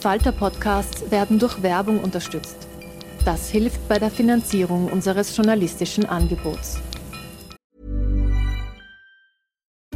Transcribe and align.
Falter-Podcasts 0.00 1.10
werden 1.10 1.38
durch 1.38 1.62
Werbung 1.62 2.02
unterstützt. 2.02 2.56
Das 3.26 3.50
hilft 3.50 3.86
bei 3.86 3.98
der 3.98 4.10
Finanzierung 4.10 4.90
unseres 4.90 5.36
journalistischen 5.36 6.06
Angebots. 6.06 6.78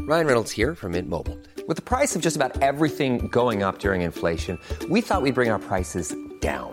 Ryan 0.06 0.26
Reynolds 0.26 0.52
here 0.52 0.74
from 0.74 0.92
Mint 0.92 1.08
Mobile. 1.08 1.38
With 1.66 1.76
the 1.76 1.82
price 1.82 2.14
of 2.14 2.20
just 2.22 2.36
about 2.36 2.60
everything 2.60 3.30
going 3.30 3.62
up 3.62 3.78
during 3.78 4.02
inflation, 4.02 4.58
we 4.90 5.00
thought 5.00 5.22
we'd 5.22 5.34
bring 5.34 5.50
our 5.50 5.58
prices 5.58 6.14
down. 6.42 6.72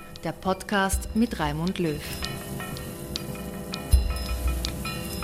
der 0.23 0.33
Podcast 0.33 1.09
mit 1.15 1.39
Raimund 1.39 1.79
Löw. 1.79 1.99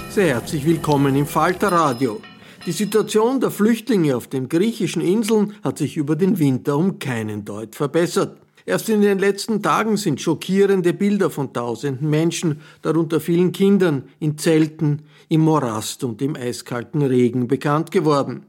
Sehr 0.10 0.28
herzlich 0.34 0.66
willkommen 0.66 1.16
im 1.16 1.28
Falter 1.28 1.72
Radio. 1.72 2.22
Die 2.66 2.72
Situation 2.72 3.40
der 3.40 3.52
Flüchtlinge 3.52 4.16
auf 4.16 4.28
den 4.28 4.50
griechischen 4.50 5.02
Inseln 5.02 5.54
hat 5.64 5.78
sich 5.78 5.98
über 5.98 6.16
den 6.16 6.40
Winter 6.40 6.78
um 6.78 6.98
keinen 6.98 7.46
Deut 7.46 7.76
verbessert. 7.76 8.38
Erst 8.66 8.90
in 8.90 9.02
den 9.02 9.20
letzten 9.20 9.62
Tagen 9.62 9.96
sind 9.98 10.20
schockierende 10.20 10.94
Bilder 10.94 11.30
von 11.30 11.54
tausenden 11.54 12.10
Menschen, 12.10 12.62
darunter 12.82 13.20
vielen 13.20 13.52
Kindern, 13.52 14.10
in 14.20 14.38
Zelten, 14.38 15.04
im 15.30 15.42
Morast 15.42 16.04
und 16.04 16.22
im 16.22 16.36
eiskalten 16.36 17.04
Regen 17.04 17.48
bekannt 17.48 17.92
geworden. 17.92 18.46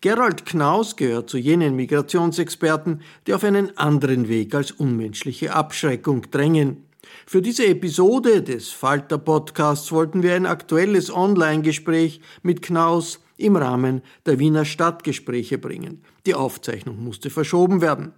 Gerald 0.00 0.46
Knaus 0.46 0.96
gehört 0.96 1.30
zu 1.30 1.38
jenen 1.38 1.76
Migrationsexperten, 1.76 3.02
die 3.26 3.34
auf 3.34 3.44
einen 3.44 3.76
anderen 3.78 4.28
Weg 4.28 4.54
als 4.54 4.72
unmenschliche 4.72 5.54
Abschreckung 5.54 6.30
drängen. 6.30 6.84
Für 7.26 7.42
diese 7.42 7.66
Episode 7.66 8.42
des 8.42 8.70
Falter 8.70 9.18
Podcasts 9.18 9.90
wollten 9.92 10.22
wir 10.22 10.34
ein 10.34 10.46
aktuelles 10.46 11.12
Online-Gespräch 11.12 12.20
mit 12.42 12.62
Knaus 12.62 13.20
im 13.36 13.56
Rahmen 13.56 14.02
der 14.24 14.38
Wiener 14.38 14.64
Stadtgespräche 14.64 15.58
bringen. 15.58 16.02
Die 16.24 16.34
Aufzeichnung 16.34 17.02
musste 17.02 17.30
verschoben 17.30 17.80
werden. 17.80 18.12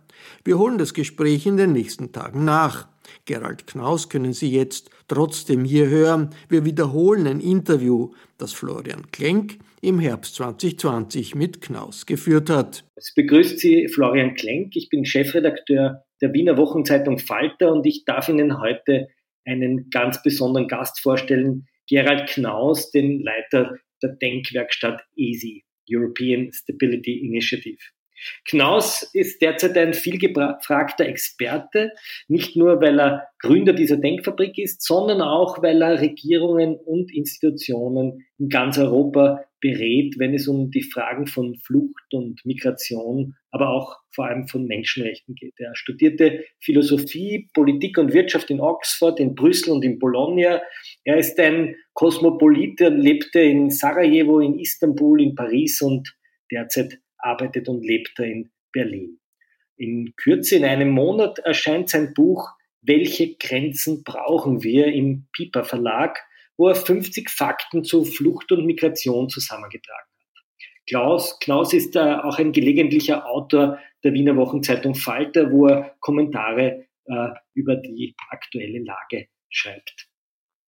Wir 0.45 0.59
holen 0.59 0.79
das 0.79 0.95
Gespräch 0.95 1.47
in 1.47 1.57
den 1.57 1.73
nächsten 1.73 2.13
Tagen 2.13 2.45
nach. 2.45 2.89
Gerald 3.25 3.67
Knaus 3.67 4.09
können 4.09 4.33
Sie 4.33 4.51
jetzt 4.51 4.91
trotzdem 5.07 5.65
hier 5.65 5.89
hören. 5.89 6.31
Wir 6.49 6.65
wiederholen 6.65 7.27
ein 7.27 7.41
Interview, 7.41 8.13
das 8.37 8.53
Florian 8.53 9.11
Klenk 9.11 9.59
im 9.81 9.99
Herbst 9.99 10.37
2020 10.37 11.35
mit 11.35 11.61
Knaus 11.61 12.07
geführt 12.07 12.51
hat. 12.51 12.85
Es 12.97 13.13
begrüßt 13.15 13.59
Sie 13.59 13.89
Florian 13.89 14.35
Klenk. 14.35 14.75
Ich 14.77 14.89
bin 14.89 15.05
Chefredakteur 15.05 16.05
der 16.21 16.33
Wiener 16.33 16.57
Wochenzeitung 16.57 17.19
Falter 17.19 17.73
und 17.73 17.87
ich 17.87 18.05
darf 18.05 18.29
Ihnen 18.29 18.61
heute 18.61 19.09
einen 19.45 19.89
ganz 19.91 20.23
besonderen 20.23 20.69
Gast 20.69 21.01
vorstellen, 21.01 21.67
Gerald 21.89 22.29
Knaus, 22.29 22.91
den 22.91 23.21
Leiter 23.21 23.77
der 24.03 24.11
Denkwerkstatt 24.11 25.03
EASY, 25.17 25.65
European 25.91 26.53
Stability 26.53 27.19
Initiative. 27.21 27.79
Knaus 28.47 29.09
ist 29.13 29.43
derzeit 29.43 29.77
ein 29.77 29.95
vielgefragter 29.95 31.07
Experte, 31.07 31.93
nicht 32.27 32.57
nur 32.57 32.81
weil 32.81 33.01
er 33.01 33.29
Gründer 33.41 33.73
dieser 33.73 33.97
Denkfabrik 33.97 34.59
ist, 34.59 34.83
sondern 34.83 35.23
auch 35.23 35.63
weil 35.63 35.83
er 35.83 36.01
Regierungen 36.01 36.77
und 36.77 37.15
Institutionen 37.15 38.25
in 38.39 38.49
ganz 38.49 38.79
Europa 38.79 39.45
berät, 39.61 40.19
wenn 40.19 40.35
es 40.35 40.47
um 40.47 40.71
die 40.71 40.83
Fragen 40.83 41.27
von 41.27 41.57
Flucht 41.57 42.13
und 42.13 42.45
Migration, 42.45 43.35
aber 43.51 43.71
auch 43.71 43.97
vor 44.11 44.27
allem 44.27 44.47
von 44.47 44.67
Menschenrechten 44.67 45.35
geht. 45.35 45.55
Er 45.59 45.75
studierte 45.75 46.45
Philosophie, 46.61 47.49
Politik 47.55 47.99
und 47.99 48.13
Wirtschaft 48.13 48.51
in 48.51 48.61
Oxford, 48.61 49.19
in 49.21 49.35
Brüssel 49.35 49.73
und 49.73 49.85
in 49.85 49.99
Bologna. 49.99 50.61
Er 51.05 51.17
ist 51.17 51.39
ein 51.41 51.75
Kosmopolit, 51.95 52.81
er 52.81 52.91
lebte 52.91 53.41
in 53.41 53.71
Sarajevo, 53.71 54.41
in 54.41 54.59
Istanbul, 54.59 55.21
in 55.23 55.35
Paris 55.35 55.83
und 55.83 56.17
derzeit 56.51 56.99
arbeitet 57.19 57.69
und 57.69 57.85
lebt 57.85 58.19
er 58.19 58.27
in 58.27 58.51
Berlin. 58.73 59.19
In 59.77 60.15
Kürze, 60.17 60.57
in 60.57 60.65
einem 60.65 60.91
Monat, 60.91 61.39
erscheint 61.39 61.89
sein 61.89 62.15
Buch 62.15 62.51
Welche 62.81 63.37
Grenzen 63.37 64.03
brauchen 64.05 64.63
wir 64.63 64.87
im 64.87 65.27
Piper 65.33 65.65
Verlag, 65.65 66.19
wo 66.57 66.69
er 66.69 66.75
50 66.75 67.31
Fakten 67.31 67.85
zu 67.85 68.05
Flucht 68.05 68.51
und 68.53 68.67
Migration 68.67 69.29
zusammengetragen 69.29 69.99
hat. 70.01 70.57
Klaus, 70.89 71.39
Klaus 71.39 71.73
ist 71.73 71.97
äh, 71.97 72.01
auch 72.01 72.39
ein 72.39 72.53
gelegentlicher 72.53 73.27
Autor 73.27 73.79
der 74.03 74.13
Wiener 74.13 74.37
Wochenzeitung 74.37 74.95
Falter, 74.95 75.53
wo 75.53 75.67
er 75.67 75.97
Kommentare 76.01 76.87
äh, 77.05 77.29
über 77.55 77.77
die 77.77 78.15
aktuelle 78.31 78.83
Lage 78.83 79.29
schreibt. 79.51 80.09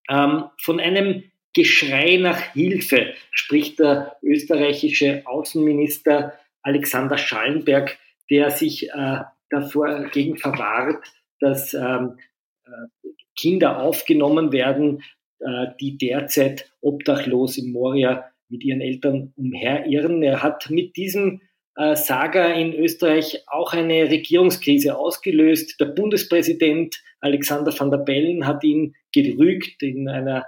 Ähm, 0.09 0.45
von 0.61 0.79
einem 0.79 1.23
Geschrei 1.53 2.15
nach 2.15 2.53
Hilfe 2.53 3.13
spricht 3.31 3.79
der 3.79 4.17
österreichische 4.21 5.23
Außenminister 5.25 6.33
Alexander 6.63 7.17
Schallenberg, 7.17 7.97
der 8.29 8.51
sich 8.51 8.89
äh, 8.89 9.19
davor 9.49 10.05
gegen 10.11 10.37
verwahrt, 10.37 11.03
dass 11.39 11.73
ähm, 11.73 12.17
äh, 12.65 13.09
Kinder 13.37 13.81
aufgenommen 13.81 14.51
werden, 14.51 15.03
äh, 15.39 15.67
die 15.79 15.97
derzeit 15.97 16.71
obdachlos 16.81 17.57
in 17.57 17.71
Moria 17.71 18.25
mit 18.49 18.63
ihren 18.63 18.81
Eltern 18.81 19.33
umherirren. 19.35 20.21
Er 20.21 20.43
hat 20.43 20.69
mit 20.69 20.95
diesem 20.95 21.41
äh, 21.75 21.95
Saga 21.95 22.47
in 22.53 22.73
Österreich 22.73 23.43
auch 23.47 23.73
eine 23.73 24.09
Regierungskrise 24.09 24.97
ausgelöst. 24.97 25.79
Der 25.79 25.85
Bundespräsident 25.85 27.01
Alexander 27.19 27.77
van 27.77 27.91
der 27.91 27.99
Bellen 27.99 28.45
hat 28.45 28.63
ihn 28.63 28.95
gerügt 29.13 29.81
in 29.81 30.09
einer 30.09 30.45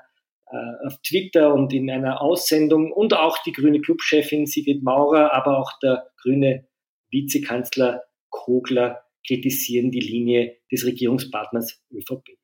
auf 0.86 1.02
Twitter 1.02 1.54
und 1.54 1.74
in 1.74 1.90
einer 1.90 2.22
Aussendung 2.22 2.92
und 2.92 3.14
auch 3.14 3.38
die 3.44 3.52
grüne 3.52 3.82
Clubchefin 3.82 4.46
Sigrid 4.46 4.84
Maurer, 4.84 5.34
aber 5.34 5.58
auch 5.58 5.72
der 5.82 6.08
grüne 6.22 6.68
Vizekanzler 7.10 8.04
Kogler 8.30 9.04
kritisieren 9.26 9.92
die 9.92 10.00
Linie 10.00 10.58
des 10.72 10.86
Regierungspartners 10.86 11.82
ÖVP. 11.92 12.38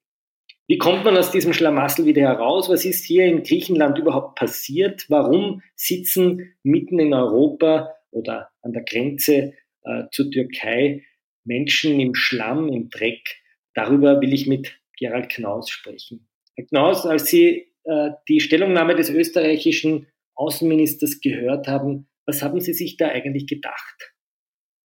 Wie 0.67 0.77
kommt 0.77 1.03
man 1.03 1.17
aus 1.17 1.31
diesem 1.31 1.53
Schlamassel 1.53 2.05
wieder 2.05 2.21
heraus? 2.21 2.69
Was 2.69 2.85
ist 2.85 3.03
hier 3.03 3.25
in 3.25 3.41
Griechenland 3.41 3.97
überhaupt 3.97 4.37
passiert? 4.37 5.05
Warum 5.09 5.63
sitzen 5.75 6.53
mitten 6.61 6.99
in 6.99 7.13
Europa 7.13 7.95
oder 8.11 8.49
an 8.61 8.73
der 8.73 8.83
Grenze 8.83 9.53
äh, 9.81 10.03
zur 10.11 10.29
Türkei 10.29 11.03
Menschen 11.43 11.99
im 11.99 12.13
Schlamm, 12.13 12.69
im 12.69 12.89
Dreck? 12.89 13.41
Darüber 13.73 14.21
will 14.21 14.31
ich 14.31 14.45
mit 14.45 14.79
Gerald 14.95 15.29
Knaus 15.29 15.71
sprechen. 15.71 16.29
Herr 16.55 16.65
Knaus, 16.65 17.05
als 17.05 17.25
Sie 17.25 17.65
äh, 17.89 18.11
die 18.27 18.39
Stellungnahme 18.39 18.95
des 18.95 19.09
österreichischen 19.09 20.07
Außenministers 20.35 21.21
gehört 21.21 21.67
haben. 21.67 22.07
Was 22.25 22.43
haben 22.43 22.61
Sie 22.61 22.73
sich 22.73 22.97
da 22.97 23.07
eigentlich 23.07 23.47
gedacht? 23.47 24.13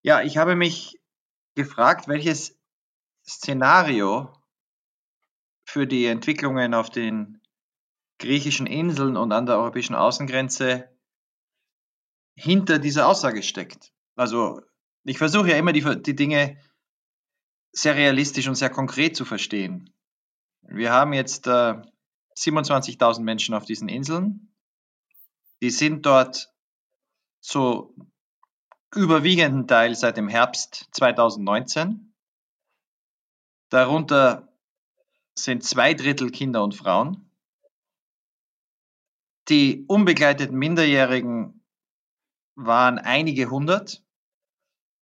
Ja, 0.03 0.23
ich 0.23 0.39
habe 0.39 0.57
mich 0.57 0.99
gefragt, 1.55 2.09
welches 2.09 2.59
Szenario 3.29 4.33
für 5.67 5.87
die 5.87 6.07
Entwicklungen 6.07 6.73
auf 6.73 6.89
den 6.89 7.43
griechischen 8.19 8.67
Inseln 8.67 9.17
und 9.17 9.33
an 9.33 9.45
der 9.45 9.59
europäischen 9.59 9.95
Außengrenze 9.95 10.89
hinter 12.37 12.79
dieser 12.79 13.07
Aussage 13.07 13.43
steckt. 13.43 13.93
Also 14.17 14.63
ich 15.05 15.19
versuche 15.19 15.51
ja 15.51 15.57
immer 15.57 15.73
die, 15.73 15.85
die 16.03 16.17
Dinge 16.17 16.59
sehr 17.73 17.97
realistisch 17.97 18.49
und 18.49 18.55
sehr 18.55 18.71
konkret 18.71 19.15
zu 19.15 19.27
verstehen. 19.27 19.93
Wir 20.63 20.91
haben 20.93 21.13
jetzt 21.13 21.47
äh, 21.47 21.75
27.000 22.37 23.21
Menschen 23.21 23.55
auf 23.55 23.65
diesen 23.65 23.89
Inseln. 23.89 24.55
Die 25.63 25.71
sind 25.71 26.05
dort 26.07 26.53
zu 27.41 27.95
überwiegenden 28.95 29.67
Teil 29.67 29.95
seit 29.95 30.17
dem 30.17 30.29
Herbst 30.29 30.89
2019. 30.93 32.15
Darunter 33.69 34.49
sind 35.35 35.65
zwei 35.65 35.95
Drittel 35.95 36.31
Kinder 36.31 36.63
und 36.63 36.75
Frauen. 36.75 37.31
Die 39.49 39.85
unbegleiteten 39.89 40.57
Minderjährigen 40.57 41.65
waren 42.55 42.99
einige 42.99 43.51
hundert. 43.51 44.03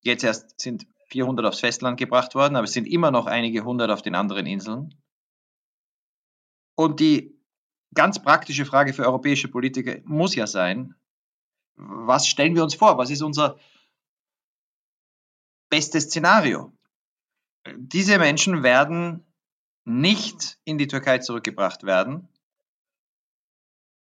Jetzt 0.01 0.25
erst 0.25 0.61
sind 0.61 0.87
400 1.09 1.47
aufs 1.47 1.61
Festland 1.61 1.99
gebracht 1.99 2.35
worden, 2.35 2.57
aber 2.57 2.65
es 2.65 2.73
sind 2.73 2.87
immer 2.87 3.11
noch 3.11 3.27
einige 3.27 3.65
hundert 3.65 3.91
auf 3.91 4.03
den 4.03 4.15
anderen 4.15 4.47
Inseln. 4.47 5.02
Und 6.75 7.01
die 7.01 7.39
ganz 7.95 8.23
praktische 8.23 8.65
Frage 8.65 8.93
für 8.93 9.05
europäische 9.05 9.49
Politiker 9.49 9.97
muss 10.05 10.35
ja 10.35 10.47
sein, 10.47 10.95
was 11.75 12.27
stellen 12.27 12.55
wir 12.55 12.63
uns 12.63 12.75
vor? 12.75 12.99
Was 12.99 13.11
ist 13.11 13.23
unser 13.23 13.59
bestes 15.69 16.05
Szenario? 16.05 16.73
Diese 17.77 18.19
Menschen 18.19 18.63
werden 18.63 19.25
nicht 19.85 20.59
in 20.65 20.79
die 20.79 20.87
Türkei 20.87 21.19
zurückgebracht 21.19 21.85
werden. 21.85 22.29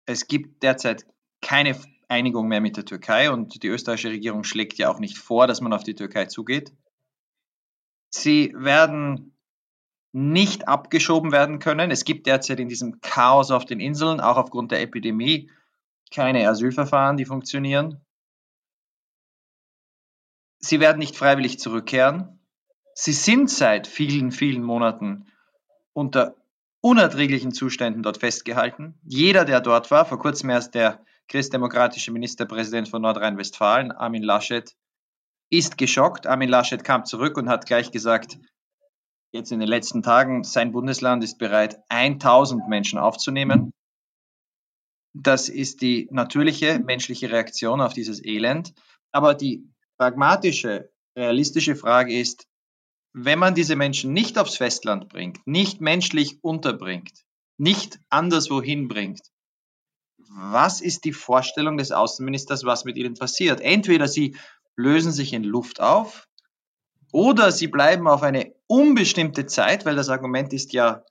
Es 0.07 0.27
gibt 0.27 0.63
derzeit 0.63 1.07
keine 1.41 1.79
Einigung 2.09 2.49
mehr 2.49 2.61
mit 2.61 2.77
der 2.77 2.85
Türkei 2.85 3.31
und 3.31 3.63
die 3.63 3.69
österreichische 3.69 4.11
Regierung 4.11 4.45
schlägt 4.45 4.79
ja 4.79 4.91
auch 4.91 4.99
nicht 4.99 5.19
vor, 5.19 5.47
dass 5.47 5.61
man 5.61 5.73
auf 5.73 5.85
die 5.85 5.95
Türkei 5.95 6.25
zugeht. 6.27 6.73
Sie 8.11 8.55
werden 8.57 9.38
nicht 10.19 10.67
abgeschoben 10.67 11.31
werden 11.31 11.61
können. 11.61 11.93
Es 11.93 12.05
gibt 12.05 12.26
derzeit 12.26 12.59
in 12.59 12.69
diesem 12.69 13.00
Chaos 13.00 13.53
auf 13.53 13.65
den 13.65 13.79
Inseln, 13.79 14.20
auch 14.20 14.37
aufgrund 14.37 14.73
der 14.73 14.81
Epidemie, 14.82 15.50
keine 16.12 16.49
Asylverfahren, 16.49 17.17
die 17.17 17.25
funktionieren. 17.25 18.00
Sie 20.59 20.81
werden 20.81 20.99
nicht 20.99 21.15
freiwillig 21.15 21.61
zurückkehren. 21.61 22.41
Sie 22.94 23.12
sind 23.12 23.49
seit 23.49 23.87
vielen, 23.87 24.32
vielen 24.32 24.65
Monaten 24.65 25.26
unter 25.93 26.35
unerträglichen 26.81 27.53
Zuständen 27.53 28.03
dort 28.03 28.19
festgehalten. 28.19 28.99
Jeder, 29.05 29.44
der 29.44 29.61
dort 29.61 29.91
war, 29.93 30.05
vor 30.05 30.19
kurzem 30.19 30.50
erst 30.50 30.75
der 30.75 31.05
christdemokratische 31.29 32.11
Ministerpräsident 32.11 32.88
von 32.88 33.03
Nordrhein-Westfalen, 33.03 33.93
Armin 33.93 34.23
Laschet, 34.25 34.75
ist 35.50 35.79
geschockt. 35.79 36.26
Armin 36.26 36.49
Laschet 36.49 36.82
kam 36.82 37.05
zurück 37.05 37.37
und 37.37 37.49
hat 37.49 37.67
gleich 37.67 37.93
gesagt, 37.93 38.38
jetzt 39.33 39.53
in 39.53 39.61
den 39.61 39.69
letzten 39.69 40.03
Tagen, 40.03 40.45
sein 40.45 40.73
Bundesland 40.73 41.23
ist 41.23 41.39
bereit, 41.39 41.79
1000 41.89 42.69
Menschen 42.69 42.99
aufzunehmen. 42.99 43.73
Das 45.15 45.49
ist 45.49 45.81
die 45.83 46.09
natürliche 46.11 46.79
menschliche 46.79 47.31
Reaktion 47.31 47.81
auf 47.81 47.93
dieses 47.93 48.25
Elend. 48.25 48.75
Aber 49.13 49.35
die 49.35 49.69
pragmatische, 49.97 50.91
realistische 51.17 51.77
Frage 51.77 52.19
ist, 52.19 52.47
wenn 53.13 53.39
man 53.39 53.55
diese 53.55 53.75
Menschen 53.75 54.13
nicht 54.13 54.39
aufs 54.39 54.57
Festland 54.57 55.09
bringt, 55.09 55.45
nicht 55.47 55.81
menschlich 55.81 56.43
unterbringt, 56.43 57.25
nicht 57.57 57.99
anderswohin 58.11 58.87
bringt, 58.87 59.21
was 60.19 60.81
ist 60.81 61.05
die 61.05 61.13
Vorstellung 61.13 61.79
des 61.79 61.91
Außenministers, 61.91 62.65
was 62.65 62.85
mit 62.85 62.97
ihnen 62.97 63.15
passiert? 63.15 63.61
Entweder 63.61 64.07
sie 64.07 64.37
lösen 64.77 65.11
sich 65.11 65.33
in 65.33 65.43
Luft 65.43 65.81
auf 65.81 66.28
oder 67.13 67.53
sie 67.53 67.69
bleiben 67.69 68.09
auf 68.09 68.23
eine 68.23 68.55
unbestimmte 68.67 69.47
Zeit, 69.47 69.87
weil 69.87 69.97
das 69.97 70.09
Argument 70.09 70.53
ist 70.53 70.73
ja, 70.73 71.05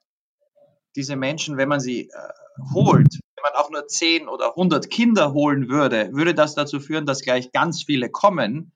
diese 0.96 1.16
Menschen, 1.16 1.58
wenn 1.58 1.70
man 1.70 1.80
sie 1.80 2.10
äh, 2.10 2.74
holt, 2.74 3.20
wenn 3.36 3.44
man 3.44 3.54
auch 3.54 3.70
nur 3.70 3.88
10 3.88 4.28
oder 4.28 4.50
100 4.50 4.90
Kinder 4.90 5.34
holen 5.34 5.70
würde, 5.70 6.12
würde 6.14 6.34
das 6.34 6.56
dazu 6.56 6.80
führen, 6.80 7.06
dass 7.06 7.22
gleich 7.22 7.52
ganz 7.52 7.84
viele 7.84 8.10
kommen 8.10 8.72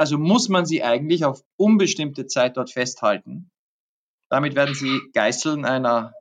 also 0.00 0.16
muss 0.16 0.48
man 0.48 0.64
sie 0.64 0.82
eigentlich 0.82 1.26
auf 1.26 1.44
unbestimmte 1.58 2.26
Zeit 2.26 2.56
dort 2.56 2.70
festhalten. 2.70 3.50
Damit 4.30 4.54
werden 4.54 4.74
sie 4.74 4.98
Geißeln 5.12 5.66
einer 5.66 6.14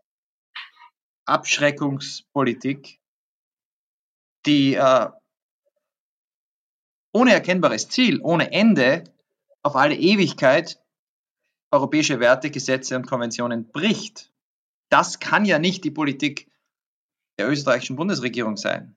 Abschreckungspolitik, 1.25 2.99
die 4.45 4.73
äh, 4.73 5.07
ohne 7.13 7.31
erkennbares 7.31 7.87
Ziel, 7.87 8.19
ohne 8.21 8.51
Ende, 8.51 9.05
auf 9.63 9.75
alle 9.75 9.95
Ewigkeit 9.95 10.79
europäische 11.71 12.19
Werte, 12.19 12.49
Gesetze 12.49 12.95
und 12.95 13.07
Konventionen 13.07 13.71
bricht. 13.71 14.31
Das 14.89 15.19
kann 15.19 15.45
ja 15.45 15.59
nicht 15.59 15.83
die 15.83 15.91
Politik 15.91 16.47
der 17.37 17.49
österreichischen 17.49 17.95
Bundesregierung 17.95 18.57
sein. 18.57 18.95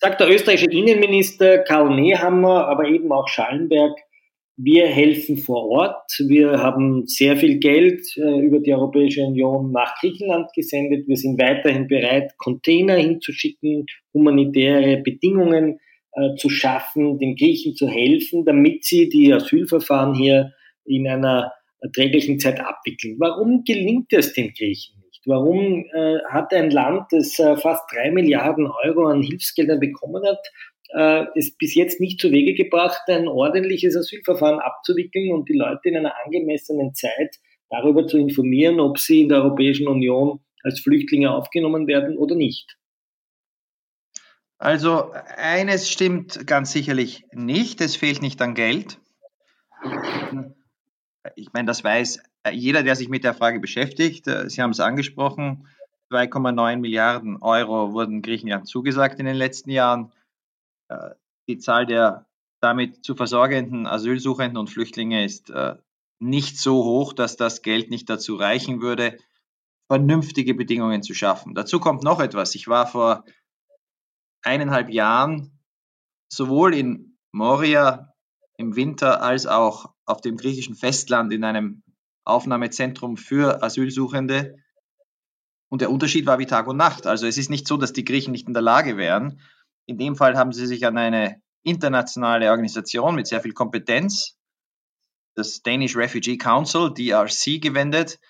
Sagt 0.00 0.20
der 0.20 0.30
österreichische 0.30 0.70
Innenminister 0.70 1.58
Karl 1.58 1.94
Nehammer, 1.94 2.66
aber 2.66 2.86
eben 2.86 3.12
auch 3.12 3.28
Schallenberg, 3.28 3.96
wir 4.56 4.88
helfen 4.88 5.38
vor 5.38 5.68
Ort. 5.70 6.10
Wir 6.26 6.58
haben 6.58 7.06
sehr 7.06 7.36
viel 7.36 7.58
Geld 7.58 8.06
äh, 8.16 8.40
über 8.40 8.58
die 8.58 8.74
Europäische 8.74 9.22
Union 9.22 9.72
nach 9.72 9.94
Griechenland 10.00 10.52
gesendet. 10.54 11.08
Wir 11.08 11.16
sind 11.16 11.40
weiterhin 11.40 11.86
bereit, 11.86 12.32
Container 12.36 12.96
hinzuschicken, 12.96 13.86
humanitäre 14.12 14.98
Bedingungen 14.98 15.80
äh, 16.12 16.34
zu 16.36 16.48
schaffen, 16.48 17.18
den 17.18 17.36
Griechen 17.36 17.74
zu 17.74 17.88
helfen, 17.88 18.44
damit 18.44 18.84
sie 18.84 19.08
die 19.08 19.32
Asylverfahren 19.32 20.14
hier 20.14 20.52
in 20.84 21.06
einer 21.08 21.52
erträglichen 21.80 22.38
Zeit 22.38 22.60
abwickeln. 22.60 23.16
Warum 23.18 23.64
gelingt 23.64 24.12
es 24.12 24.32
den 24.32 24.52
Griechen 24.52 25.00
nicht? 25.00 25.22
Warum 25.26 25.86
äh, 25.92 26.18
hat 26.28 26.52
ein 26.52 26.70
Land, 26.70 27.06
das 27.10 27.38
äh, 27.38 27.56
fast 27.56 27.84
drei 27.92 28.10
Milliarden 28.10 28.66
Euro 28.84 29.06
an 29.06 29.22
Hilfsgeldern 29.22 29.80
bekommen 29.80 30.22
hat, 30.26 30.46
äh, 30.92 31.26
es 31.38 31.56
bis 31.56 31.74
jetzt 31.74 32.00
nicht 32.00 32.20
zu 32.20 32.30
Wege 32.32 32.54
gebracht, 32.54 33.02
ein 33.08 33.28
ordentliches 33.28 33.96
Asylverfahren 33.96 34.60
abzuwickeln 34.60 35.32
und 35.32 35.48
die 35.48 35.56
Leute 35.56 35.88
in 35.88 35.96
einer 35.96 36.14
angemessenen 36.24 36.94
Zeit 36.94 37.36
darüber 37.70 38.06
zu 38.06 38.18
informieren, 38.18 38.80
ob 38.80 38.98
sie 38.98 39.22
in 39.22 39.28
der 39.28 39.42
Europäischen 39.42 39.86
Union 39.86 40.40
als 40.62 40.80
Flüchtlinge 40.80 41.32
aufgenommen 41.32 41.86
werden 41.86 42.18
oder 42.18 42.34
nicht. 42.34 42.76
Also 44.60 45.10
eines 45.38 45.88
stimmt 45.88 46.46
ganz 46.46 46.70
sicherlich 46.70 47.24
nicht, 47.32 47.80
es 47.80 47.96
fehlt 47.96 48.20
nicht 48.20 48.42
an 48.42 48.54
Geld. 48.54 49.00
Ich 51.34 51.54
meine, 51.54 51.66
das 51.66 51.82
weiß 51.82 52.22
jeder, 52.52 52.82
der 52.82 52.94
sich 52.94 53.08
mit 53.08 53.24
der 53.24 53.32
Frage 53.32 53.58
beschäftigt. 53.58 54.26
Sie 54.26 54.60
haben 54.60 54.72
es 54.72 54.80
angesprochen, 54.80 55.66
2,9 56.12 56.76
Milliarden 56.76 57.38
Euro 57.40 57.94
wurden 57.94 58.20
Griechenland 58.20 58.68
zugesagt 58.68 59.18
in 59.18 59.24
den 59.24 59.36
letzten 59.36 59.70
Jahren. 59.70 60.12
Äh, 60.88 61.10
die 61.48 61.56
Zahl 61.56 61.86
der 61.86 62.26
damit 62.60 63.02
zu 63.02 63.14
versorgenden 63.14 63.86
Asylsuchenden 63.86 64.58
und 64.58 64.68
Flüchtlinge 64.68 65.24
ist 65.24 65.48
äh, 65.48 65.76
nicht 66.18 66.58
so 66.58 66.84
hoch, 66.84 67.14
dass 67.14 67.38
das 67.38 67.62
Geld 67.62 67.88
nicht 67.88 68.10
dazu 68.10 68.36
reichen 68.36 68.82
würde, 68.82 69.16
vernünftige 69.86 70.52
Bedingungen 70.52 71.02
zu 71.02 71.14
schaffen. 71.14 71.54
Dazu 71.54 71.80
kommt 71.80 72.02
noch 72.02 72.20
etwas. 72.20 72.54
Ich 72.54 72.68
war 72.68 72.86
vor 72.86 73.24
eineinhalb 74.42 74.90
Jahren 74.90 75.58
sowohl 76.28 76.74
in 76.74 77.18
Moria 77.32 78.14
im 78.56 78.76
Winter 78.76 79.22
als 79.22 79.46
auch 79.46 79.92
auf 80.04 80.20
dem 80.20 80.36
griechischen 80.36 80.74
Festland 80.74 81.32
in 81.32 81.44
einem 81.44 81.82
Aufnahmezentrum 82.24 83.16
für 83.16 83.62
Asylsuchende. 83.62 84.56
Und 85.68 85.80
der 85.80 85.90
Unterschied 85.90 86.26
war 86.26 86.38
wie 86.38 86.46
Tag 86.46 86.66
und 86.66 86.76
Nacht. 86.76 87.06
Also 87.06 87.26
es 87.26 87.38
ist 87.38 87.50
nicht 87.50 87.66
so, 87.66 87.76
dass 87.76 87.92
die 87.92 88.04
Griechen 88.04 88.32
nicht 88.32 88.48
in 88.48 88.54
der 88.54 88.62
Lage 88.62 88.96
wären, 88.96 89.40
in 89.86 89.98
dem 89.98 90.14
Fall 90.14 90.36
haben 90.36 90.52
sie 90.52 90.66
sich 90.66 90.86
an 90.86 90.96
eine 90.98 91.42
internationale 91.62 92.50
Organisation 92.50 93.16
mit 93.16 93.26
sehr 93.26 93.40
viel 93.40 93.52
Kompetenz, 93.52 94.38
das 95.34 95.62
Danish 95.62 95.96
Refugee 95.96 96.38
Council, 96.38 96.94
DRC, 96.94 97.60
gewendet. 97.60 98.20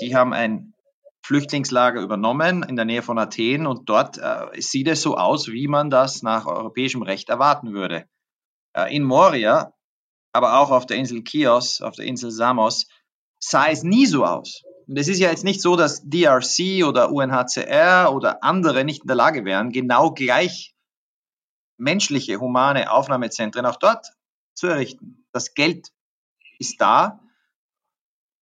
Die 0.00 0.14
haben 0.14 0.32
ein 0.32 0.74
Flüchtlingslager 1.22 2.00
übernommen 2.00 2.62
in 2.62 2.76
der 2.76 2.84
Nähe 2.84 3.02
von 3.02 3.18
Athen 3.18 3.66
und 3.66 3.88
dort 3.88 4.18
äh, 4.18 4.60
sieht 4.60 4.88
es 4.88 5.02
so 5.02 5.16
aus, 5.16 5.48
wie 5.48 5.68
man 5.68 5.90
das 5.90 6.22
nach 6.22 6.46
europäischem 6.46 7.02
Recht 7.02 7.28
erwarten 7.28 7.72
würde. 7.72 8.06
Äh, 8.74 8.94
in 8.94 9.04
Moria, 9.04 9.72
aber 10.32 10.58
auch 10.58 10.70
auf 10.70 10.86
der 10.86 10.96
Insel 10.96 11.22
Chios, 11.22 11.80
auf 11.80 11.96
der 11.96 12.06
Insel 12.06 12.30
Samos, 12.30 12.86
sah 13.38 13.68
es 13.68 13.82
nie 13.82 14.06
so 14.06 14.24
aus. 14.24 14.62
Und 14.86 14.98
es 14.98 15.08
ist 15.08 15.18
ja 15.18 15.30
jetzt 15.30 15.44
nicht 15.44 15.60
so, 15.60 15.76
dass 15.76 16.02
DRC 16.04 16.84
oder 16.84 17.12
UNHCR 17.12 18.12
oder 18.12 18.42
andere 18.42 18.84
nicht 18.84 19.02
in 19.02 19.06
der 19.06 19.16
Lage 19.16 19.44
wären, 19.44 19.70
genau 19.70 20.12
gleich 20.12 20.74
menschliche, 21.78 22.40
humane 22.40 22.90
Aufnahmezentren 22.90 23.66
auch 23.66 23.76
dort 23.76 24.06
zu 24.54 24.66
errichten. 24.66 25.24
Das 25.32 25.54
Geld 25.54 25.88
ist 26.58 26.80
da. 26.80 27.20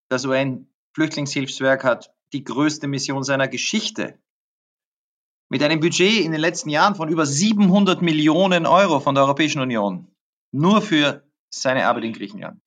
Das 0.09 0.25
UN-Flüchtlingshilfswerk 0.25 1.85
hat 1.85 2.11
die 2.33 2.45
größte 2.45 2.87
Mission 2.87 3.23
seiner 3.23 3.49
Geschichte. 3.49 4.19
Mit 5.49 5.63
einem 5.63 5.81
Budget 5.81 6.25
in 6.25 6.33
den 6.33 6.41
letzten 6.41 6.69
Jahren 6.69 6.95
von 6.95 7.09
über 7.09 7.25
700 7.25 8.03
Millionen 8.03 8.67
Euro 8.67 9.01
von 9.01 9.15
der 9.15 9.25
Europäischen 9.25 9.61
Union. 9.61 10.09
Nur 10.53 10.83
für 10.83 11.23
seine 11.51 11.87
Arbeit 11.87 12.05
in 12.05 12.13
Griechenland. 12.13 12.61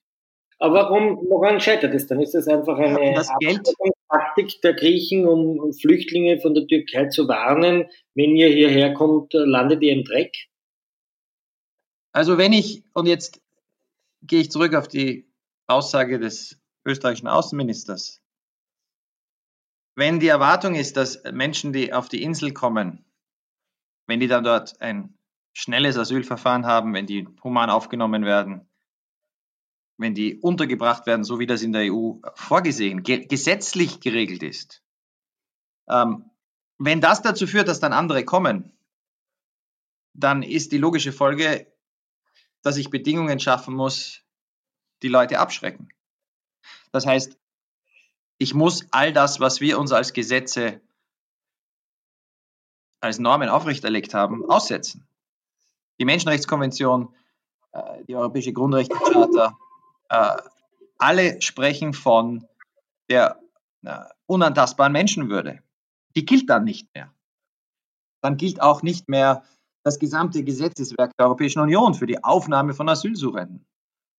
Aber 0.57 0.75
warum, 0.75 1.17
woran 1.29 1.59
scheitert 1.59 1.93
es 1.93 2.07
dann? 2.07 2.19
Ist 2.21 2.35
das 2.35 2.47
einfach 2.47 2.77
eine 2.77 3.13
das 3.13 3.29
Geld, 3.39 3.67
Taktik 4.11 4.61
der 4.61 4.73
Griechen, 4.73 5.25
um 5.25 5.73
Flüchtlinge 5.73 6.39
von 6.39 6.53
der 6.53 6.67
Türkei 6.67 7.07
zu 7.07 7.27
warnen, 7.27 7.85
wenn 8.13 8.35
ihr 8.35 8.49
hierher 8.49 8.93
kommt, 8.93 9.33
landet 9.33 9.81
ihr 9.81 9.93
im 9.93 10.03
Dreck? 10.03 10.35
Also 12.11 12.37
wenn 12.37 12.53
ich, 12.53 12.83
und 12.93 13.07
jetzt 13.07 13.41
gehe 14.21 14.41
ich 14.41 14.51
zurück 14.51 14.75
auf 14.75 14.87
die 14.87 15.31
Aussage 15.67 16.19
des 16.19 16.59
österreichischen 16.85 17.27
Außenministers, 17.27 18.20
wenn 19.95 20.19
die 20.19 20.27
Erwartung 20.27 20.75
ist, 20.75 20.97
dass 20.97 21.23
Menschen, 21.31 21.73
die 21.73 21.93
auf 21.93 22.09
die 22.09 22.23
Insel 22.23 22.53
kommen, 22.53 23.05
wenn 24.07 24.19
die 24.19 24.27
dann 24.27 24.43
dort 24.43 24.81
ein 24.81 25.17
schnelles 25.53 25.97
Asylverfahren 25.97 26.65
haben, 26.65 26.93
wenn 26.93 27.05
die 27.05 27.27
human 27.43 27.69
aufgenommen 27.69 28.25
werden, 28.25 28.69
wenn 29.97 30.15
die 30.15 30.39
untergebracht 30.39 31.05
werden, 31.05 31.23
so 31.23 31.39
wie 31.39 31.45
das 31.45 31.61
in 31.61 31.73
der 31.73 31.93
EU 31.93 32.13
vorgesehen, 32.35 33.03
ge 33.03 33.25
gesetzlich 33.25 33.99
geregelt 33.99 34.43
ist, 34.43 34.83
ähm, 35.89 36.31
wenn 36.77 37.01
das 37.01 37.21
dazu 37.21 37.45
führt, 37.45 37.67
dass 37.67 37.79
dann 37.79 37.93
andere 37.93 38.25
kommen, 38.25 38.71
dann 40.13 40.41
ist 40.41 40.71
die 40.71 40.77
logische 40.77 41.11
Folge, 41.11 41.71
dass 42.63 42.77
ich 42.77 42.89
Bedingungen 42.89 43.39
schaffen 43.39 43.75
muss, 43.75 44.23
die 45.03 45.07
Leute 45.07 45.39
abschrecken. 45.39 45.89
Das 46.91 47.05
heißt, 47.05 47.37
ich 48.41 48.55
muss 48.55 48.87
all 48.89 49.13
das, 49.13 49.39
was 49.39 49.61
wir 49.61 49.77
uns 49.77 49.91
als 49.91 50.13
Gesetze, 50.13 50.81
als 52.99 53.19
Normen 53.19 53.49
aufrechterlegt 53.49 54.15
haben, 54.15 54.49
aussetzen. 54.49 55.07
Die 55.99 56.05
Menschenrechtskonvention, 56.05 57.13
äh, 57.71 58.03
die 58.05 58.15
Europäische 58.15 58.51
Grundrechtecharta, 58.51 59.55
äh, 60.09 60.37
alle 60.97 61.39
sprechen 61.43 61.93
von 61.93 62.47
der 63.11 63.39
äh, 63.83 63.99
unantastbaren 64.25 64.91
Menschenwürde. 64.91 65.61
Die 66.15 66.25
gilt 66.25 66.49
dann 66.49 66.63
nicht 66.63 66.87
mehr. 66.95 67.13
Dann 68.23 68.37
gilt 68.37 68.59
auch 68.59 68.81
nicht 68.81 69.07
mehr 69.07 69.43
das 69.83 69.99
gesamte 69.99 70.43
Gesetzeswerk 70.43 71.15
der 71.15 71.27
Europäischen 71.27 71.59
Union 71.59 71.93
für 71.93 72.07
die 72.07 72.23
Aufnahme 72.23 72.73
von 72.73 72.89
Asylsuchenden. 72.89 73.67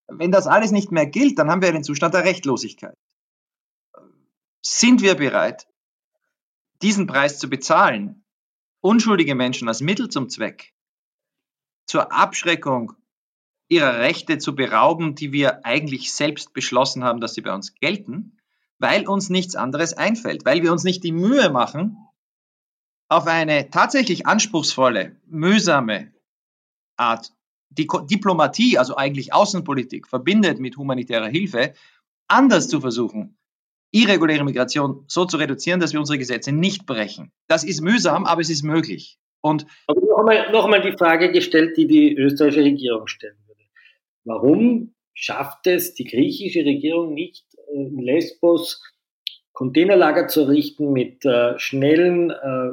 Wenn 0.06 0.30
das 0.30 0.46
alles 0.46 0.70
nicht 0.70 0.92
mehr 0.92 1.06
gilt, 1.06 1.40
dann 1.40 1.50
haben 1.50 1.60
wir 1.60 1.70
einen 1.70 1.82
Zustand 1.82 2.14
der 2.14 2.22
Rechtlosigkeit. 2.22 2.94
Sind 4.64 5.02
wir 5.02 5.16
bereit, 5.16 5.66
diesen 6.82 7.06
Preis 7.06 7.38
zu 7.38 7.50
bezahlen, 7.50 8.24
unschuldige 8.80 9.34
Menschen 9.34 9.68
als 9.68 9.80
Mittel 9.80 10.08
zum 10.08 10.28
Zweck 10.28 10.72
zur 11.86 12.12
Abschreckung 12.12 12.92
ihrer 13.68 13.98
Rechte 13.98 14.38
zu 14.38 14.54
berauben, 14.54 15.14
die 15.14 15.32
wir 15.32 15.64
eigentlich 15.64 16.12
selbst 16.12 16.52
beschlossen 16.52 17.04
haben, 17.04 17.20
dass 17.20 17.34
sie 17.34 17.40
bei 17.40 17.54
uns 17.54 17.74
gelten, 17.74 18.38
weil 18.78 19.06
uns 19.08 19.30
nichts 19.30 19.56
anderes 19.56 19.94
einfällt, 19.94 20.44
weil 20.44 20.62
wir 20.62 20.72
uns 20.72 20.84
nicht 20.84 21.02
die 21.04 21.12
Mühe 21.12 21.50
machen, 21.50 21.96
auf 23.08 23.26
eine 23.26 23.70
tatsächlich 23.70 24.26
anspruchsvolle, 24.26 25.20
mühsame 25.26 26.12
Art 26.96 27.32
die 27.70 27.86
Diplomatie, 27.86 28.78
also 28.78 28.96
eigentlich 28.96 29.32
Außenpolitik, 29.32 30.06
verbindet 30.06 30.60
mit 30.60 30.76
humanitärer 30.76 31.28
Hilfe, 31.28 31.74
anders 32.28 32.68
zu 32.68 32.80
versuchen, 32.80 33.38
irreguläre 33.92 34.44
Migration 34.44 35.04
so 35.06 35.24
zu 35.24 35.36
reduzieren, 35.36 35.78
dass 35.78 35.92
wir 35.92 36.00
unsere 36.00 36.18
Gesetze 36.18 36.50
nicht 36.52 36.86
brechen. 36.86 37.30
Das 37.46 37.62
ist 37.62 37.82
mühsam, 37.82 38.24
aber 38.24 38.40
es 38.40 38.50
ist 38.50 38.62
möglich. 38.62 39.18
Und 39.40 39.66
aber 39.86 40.00
noch 40.00 40.18
einmal, 40.18 40.50
noch 40.52 40.64
einmal 40.64 40.82
die 40.82 40.96
Frage 40.96 41.30
gestellt, 41.30 41.76
die 41.76 41.86
die 41.86 42.16
österreichische 42.16 42.64
Regierung 42.64 43.06
stellen 43.06 43.36
würde. 43.46 43.62
Warum 44.24 44.94
schafft 45.14 45.66
es 45.66 45.94
die 45.94 46.04
griechische 46.04 46.64
Regierung 46.64 47.14
nicht, 47.14 47.44
äh, 47.72 47.82
in 47.82 47.98
Lesbos 47.98 48.82
Containerlager 49.52 50.28
zu 50.28 50.42
errichten 50.42 50.92
mit 50.92 51.24
äh, 51.26 51.58
schnellen 51.58 52.30
äh, 52.30 52.72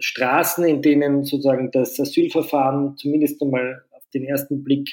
Straßen, 0.00 0.64
in 0.64 0.82
denen 0.82 1.24
sozusagen 1.24 1.70
das 1.70 2.00
Asylverfahren 2.00 2.96
zumindest 2.96 3.42
einmal 3.42 3.84
auf 3.90 4.02
den 4.12 4.24
ersten 4.24 4.64
Blick 4.64 4.90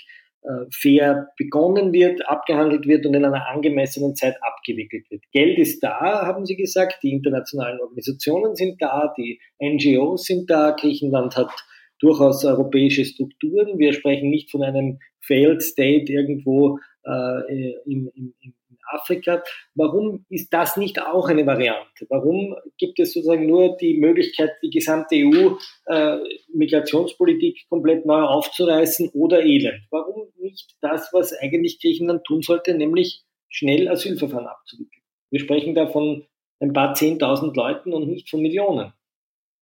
fair 0.71 1.29
begonnen 1.37 1.93
wird, 1.93 2.27
abgehandelt 2.27 2.85
wird 2.87 3.05
und 3.05 3.13
in 3.13 3.25
einer 3.25 3.47
angemessenen 3.47 4.15
Zeit 4.15 4.35
abgewickelt 4.41 5.09
wird. 5.09 5.23
Geld 5.31 5.57
ist 5.57 5.81
da, 5.81 6.25
haben 6.25 6.45
Sie 6.45 6.55
gesagt, 6.55 6.99
die 7.03 7.11
internationalen 7.11 7.79
Organisationen 7.79 8.55
sind 8.55 8.81
da, 8.81 9.13
die 9.17 9.39
NGOs 9.61 10.25
sind 10.25 10.49
da, 10.49 10.71
Griechenland 10.71 11.37
hat 11.37 11.51
durchaus 11.99 12.43
europäische 12.43 13.05
Strukturen. 13.05 13.79
Wir 13.79 13.93
sprechen 13.93 14.29
nicht 14.29 14.51
von 14.51 14.61
einem 14.61 14.99
Failed 15.21 15.61
State 15.61 16.11
irgendwo 16.11 16.79
äh, 17.05 17.71
in, 17.85 18.07
in, 18.13 18.33
in 18.41 18.53
Afrika. 18.87 19.43
Warum 19.75 20.25
ist 20.29 20.53
das 20.53 20.77
nicht 20.77 21.01
auch 21.01 21.27
eine 21.27 21.45
Variante? 21.45 22.05
Warum 22.09 22.55
gibt 22.77 22.99
es 22.99 23.11
sozusagen 23.13 23.45
nur 23.47 23.75
die 23.77 23.99
Möglichkeit, 23.99 24.51
die 24.61 24.69
gesamte 24.69 25.15
EU-Migrationspolitik 25.15 27.57
äh, 27.57 27.65
komplett 27.69 28.05
neu 28.05 28.21
aufzureißen 28.21 29.09
oder 29.13 29.43
elend? 29.43 29.81
Warum 29.89 30.31
nicht 30.39 30.75
das, 30.81 31.11
was 31.13 31.33
eigentlich 31.33 31.81
Griechenland 31.81 32.23
tun 32.25 32.41
sollte, 32.41 32.73
nämlich 32.73 33.23
schnell 33.49 33.89
Asylverfahren 33.89 34.47
abzuwickeln? 34.47 35.03
Wir 35.31 35.39
sprechen 35.39 35.75
da 35.75 35.87
von 35.87 36.25
ein 36.59 36.73
paar 36.73 36.93
Zehntausend 36.93 37.57
Leuten 37.57 37.93
und 37.93 38.07
nicht 38.07 38.29
von 38.29 38.41
Millionen. 38.41 38.93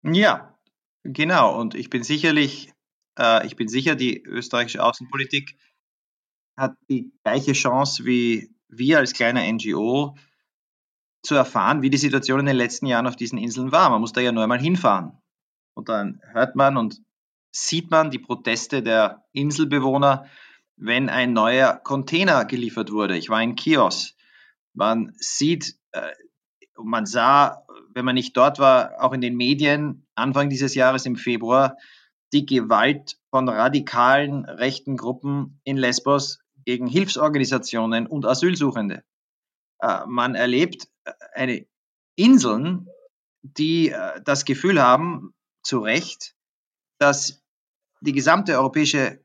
Ja, 0.02 0.50
Genau, 1.04 1.58
und 1.58 1.74
ich 1.74 1.88
bin 1.88 2.02
sicherlich, 2.02 2.72
äh, 3.18 3.46
ich 3.46 3.56
bin 3.56 3.68
sicher, 3.68 3.96
die 3.96 4.22
österreichische 4.22 4.84
Außenpolitik 4.84 5.56
hat 6.56 6.74
die 6.90 7.12
gleiche 7.24 7.52
Chance 7.52 8.04
wie 8.04 8.54
wir 8.70 8.98
als 8.98 9.12
kleiner 9.12 9.50
NGO 9.50 10.16
zu 11.22 11.34
erfahren, 11.34 11.82
wie 11.82 11.90
die 11.90 11.98
Situation 11.98 12.40
in 12.40 12.46
den 12.46 12.56
letzten 12.56 12.86
Jahren 12.86 13.06
auf 13.06 13.16
diesen 13.16 13.38
Inseln 13.38 13.72
war. 13.72 13.90
Man 13.90 14.00
muss 14.00 14.12
da 14.12 14.20
ja 14.20 14.32
nur 14.32 14.42
einmal 14.42 14.60
hinfahren. 14.60 15.12
Und 15.74 15.88
dann 15.88 16.20
hört 16.32 16.56
man 16.56 16.76
und 16.76 17.00
sieht 17.52 17.90
man 17.90 18.10
die 18.10 18.18
Proteste 18.18 18.82
der 18.82 19.24
Inselbewohner, 19.32 20.26
wenn 20.76 21.08
ein 21.08 21.32
neuer 21.32 21.74
Container 21.74 22.44
geliefert 22.44 22.90
wurde. 22.90 23.16
Ich 23.16 23.28
war 23.28 23.42
in 23.42 23.54
Kios. 23.54 24.16
Man 24.72 25.12
sieht, 25.16 25.76
äh, 25.92 26.12
man 26.82 27.04
sah, 27.06 27.66
wenn 27.92 28.04
man 28.04 28.14
nicht 28.14 28.36
dort 28.36 28.58
war, 28.58 29.02
auch 29.02 29.12
in 29.12 29.20
den 29.20 29.36
Medien 29.36 30.06
Anfang 30.14 30.48
dieses 30.48 30.74
Jahres 30.74 31.06
im 31.06 31.16
Februar 31.16 31.76
die 32.32 32.46
Gewalt 32.46 33.18
von 33.30 33.48
radikalen 33.48 34.44
rechten 34.44 34.96
Gruppen 34.96 35.60
in 35.64 35.76
Lesbos 35.76 36.38
gegen 36.70 36.86
Hilfsorganisationen 36.86 38.06
und 38.06 38.24
Asylsuchende. 38.24 39.02
Äh, 39.80 40.06
man 40.06 40.36
erlebt 40.36 40.86
äh, 41.04 41.12
eine 41.34 41.66
Inseln, 42.14 42.88
die 43.42 43.88
äh, 43.88 44.20
das 44.24 44.44
Gefühl 44.44 44.80
haben, 44.80 45.34
zu 45.64 45.80
Recht, 45.80 46.36
dass 46.98 47.42
die 48.00 48.12
gesamte 48.12 48.56
europäische 48.56 49.18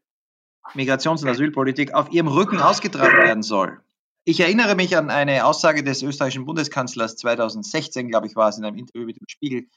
Migrations- 0.73 1.21
und 1.21 1.29
Asylpolitik 1.29 1.93
auf 1.93 2.11
ihrem 2.11 2.29
Rücken 2.29 2.59
ausgetragen 2.59 3.17
werden 3.17 3.43
soll. 3.43 3.79
Ich 4.23 4.39
erinnere 4.39 4.73
mich 4.73 4.97
an 4.97 5.11
eine 5.11 5.45
Aussage 5.45 5.83
des 5.83 6.01
österreichischen 6.01 6.45
Bundeskanzlers 6.45 7.15
2016, 7.17 8.07
glaube 8.07 8.25
ich, 8.25 8.35
war 8.35 8.49
es 8.49 8.57
in 8.57 8.65
einem 8.65 8.77
Interview 8.77 9.05
mit 9.05 9.17
dem 9.17 9.27
Spiegel, 9.27 9.67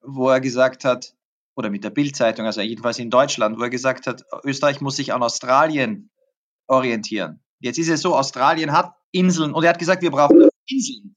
wo 0.00 0.30
er 0.30 0.40
gesagt 0.40 0.86
hat, 0.86 1.14
oder 1.54 1.68
mit 1.68 1.84
der 1.84 1.90
Bildzeitung, 1.90 2.46
also 2.46 2.62
jedenfalls 2.62 2.98
in 2.98 3.10
Deutschland, 3.10 3.58
wo 3.58 3.64
er 3.64 3.68
gesagt 3.68 4.06
hat, 4.06 4.24
Österreich 4.44 4.80
muss 4.80 4.96
sich 4.96 5.12
an 5.12 5.22
Australien 5.22 6.08
orientieren. 6.68 7.40
Jetzt 7.60 7.78
ist 7.78 7.88
es 7.88 8.00
so, 8.00 8.16
Australien 8.16 8.72
hat 8.72 8.94
Inseln 9.10 9.52
und 9.52 9.64
er 9.64 9.70
hat 9.70 9.78
gesagt, 9.78 10.02
wir 10.02 10.10
brauchen 10.10 10.48
Inseln. 10.66 11.16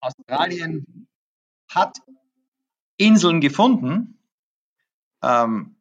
Australien 0.00 1.08
hat 1.70 1.98
Inseln 2.98 3.40
gefunden, 3.40 4.18
ähm, 5.22 5.76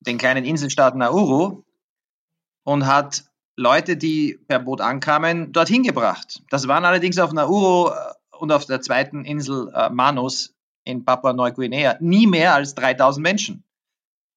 den 0.00 0.18
kleinen 0.18 0.44
Inselstaat 0.44 0.94
Nauru, 0.94 1.64
und 2.64 2.86
hat 2.86 3.24
Leute, 3.56 3.96
die 3.96 4.38
per 4.48 4.58
Boot 4.58 4.80
ankamen, 4.80 5.52
dorthin 5.52 5.82
gebracht. 5.82 6.42
Das 6.50 6.68
waren 6.68 6.84
allerdings 6.84 7.18
auf 7.18 7.32
Nauru 7.32 7.88
äh, 7.88 7.92
und 8.38 8.52
auf 8.52 8.66
der 8.66 8.80
zweiten 8.80 9.24
Insel 9.24 9.72
äh, 9.74 9.88
Manus 9.88 10.54
in 10.84 11.04
Papua-Neuguinea 11.04 11.96
nie 12.00 12.26
mehr 12.26 12.54
als 12.54 12.74
3000 12.74 13.22
Menschen. 13.22 13.64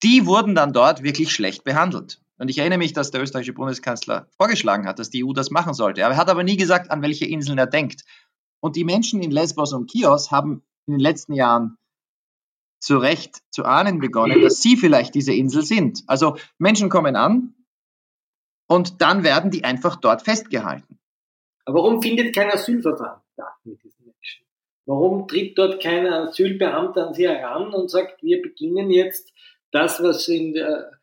Die 0.04 0.26
wurden 0.26 0.56
dann 0.56 0.74
dort 0.74 1.04
wirklich 1.04 1.34
schlecht 1.34 1.64
behandelt. 1.64 2.22
Und 2.40 2.50
ich 2.50 2.58
erinnere 2.58 2.80
mich, 2.80 2.94
dass 2.94 3.12
der 3.12 3.22
österreichische 3.22 3.54
Bundeskanzler 3.54 4.28
vorgeschlagen 4.38 4.88
hat, 4.88 4.98
dass 4.98 5.10
die 5.10 5.26
EU 5.26 5.34
das 5.34 5.52
machen 5.52 5.74
sollte. 5.74 6.02
Er 6.02 6.16
hat 6.16 6.30
aber 6.30 6.44
nie 6.44 6.58
gesagt, 6.58 6.90
an 6.90 7.02
welche 7.02 7.26
Inseln 7.26 7.58
er 7.58 7.68
denkt. 7.68 8.06
Und 8.62 8.78
die 8.78 8.86
Menschen 8.86 9.22
in 9.22 9.30
Lesbos 9.30 9.74
und 9.74 9.92
Chios 9.92 10.32
haben 10.32 10.64
in 10.88 10.94
den 10.94 11.00
letzten 11.00 11.34
Jahren 11.34 11.78
zu 12.80 12.98
Recht 12.98 13.40
zu 13.52 13.66
ahnen 13.66 14.00
begonnen, 14.00 14.42
dass 14.42 14.62
sie 14.62 14.78
vielleicht 14.78 15.16
diese 15.16 15.34
Insel 15.34 15.64
sind. 15.64 16.04
Also 16.08 16.38
Menschen 16.58 16.90
kommen 16.90 17.18
an 17.18 17.54
und 18.68 19.02
dann 19.02 19.24
werden 19.24 19.52
die 19.52 19.66
einfach 19.66 19.98
dort 19.98 20.22
festgehalten. 20.22 20.98
Aber 21.66 21.80
warum 21.80 22.02
findet 22.02 22.34
kein 22.34 22.50
Asylverfahren 22.50 23.22
statt 23.34 23.54
mit 23.66 23.84
diesen 23.84 24.06
Menschen? 24.06 24.46
Warum 24.86 25.28
tritt 25.28 25.58
dort 25.58 25.84
kein 25.84 26.08
Asylbeamter 26.08 27.08
an 27.08 27.14
sie 27.14 27.28
heran 27.28 27.74
und 27.74 27.92
sagt, 27.92 28.24
wir 28.24 28.42
beginnen 28.42 28.90
jetzt 28.90 29.34
das, 29.72 30.02
was 30.02 30.28
in 30.30 30.54
der, 30.54 30.99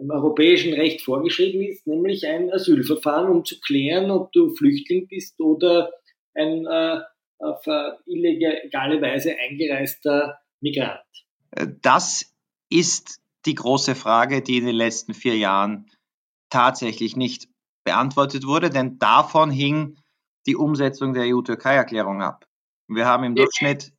im 0.00 0.10
europäischen 0.10 0.72
Recht 0.72 1.02
vorgeschrieben 1.02 1.62
ist, 1.62 1.86
nämlich 1.86 2.26
ein 2.26 2.52
Asylverfahren, 2.52 3.30
um 3.30 3.44
zu 3.44 3.60
klären, 3.60 4.10
ob 4.10 4.32
du 4.32 4.54
Flüchtling 4.54 5.08
bist 5.08 5.40
oder 5.40 5.92
ein 6.34 6.66
äh, 6.66 7.00
auf 7.38 7.66
äh, 7.66 7.90
illegale 8.06 9.00
Weise 9.00 9.34
eingereister 9.36 10.38
Migrant? 10.60 11.00
Das 11.82 12.32
ist 12.70 13.20
die 13.46 13.54
große 13.54 13.94
Frage, 13.94 14.42
die 14.42 14.58
in 14.58 14.66
den 14.66 14.76
letzten 14.76 15.14
vier 15.14 15.36
Jahren 15.36 15.90
tatsächlich 16.50 17.16
nicht 17.16 17.48
beantwortet 17.84 18.46
wurde, 18.46 18.70
denn 18.70 18.98
davon 18.98 19.50
hing 19.50 19.96
die 20.46 20.56
Umsetzung 20.56 21.14
der 21.14 21.24
EU-Türkei-Erklärung 21.34 22.22
ab. 22.22 22.46
Wir 22.88 23.06
haben 23.06 23.24
im 23.24 23.34
Durchschnitt 23.34 23.92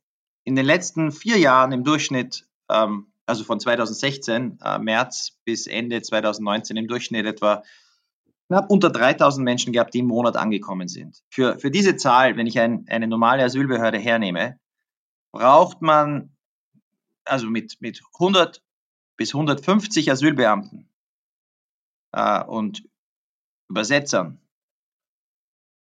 in 0.44 0.56
den 0.56 0.66
letzten 0.66 1.12
vier 1.12 1.38
Jahren 1.38 1.72
im 1.72 1.84
Durchschnitt, 1.84 2.46
ähm, 2.70 3.11
also 3.32 3.44
von 3.44 3.58
2016 3.58 4.58
äh, 4.62 4.78
März 4.78 5.38
bis 5.46 5.66
Ende 5.66 6.02
2019 6.02 6.76
im 6.76 6.86
Durchschnitt 6.86 7.24
etwa 7.24 7.62
knapp 8.48 8.70
unter 8.70 8.90
3000 8.90 9.42
Menschen 9.42 9.72
gehabt, 9.72 9.94
die 9.94 10.00
im 10.00 10.06
Monat 10.06 10.36
angekommen 10.36 10.86
sind. 10.86 11.22
Für, 11.30 11.58
für 11.58 11.70
diese 11.70 11.96
Zahl, 11.96 12.36
wenn 12.36 12.46
ich 12.46 12.60
ein, 12.60 12.84
eine 12.88 13.06
normale 13.06 13.42
Asylbehörde 13.42 13.98
hernehme, 13.98 14.60
braucht 15.32 15.80
man 15.80 16.36
also 17.24 17.46
mit, 17.46 17.80
mit 17.80 18.02
100 18.18 18.62
bis 19.16 19.34
150 19.34 20.10
Asylbeamten 20.10 20.90
äh, 22.12 22.44
und 22.44 22.82
Übersetzern 23.70 24.42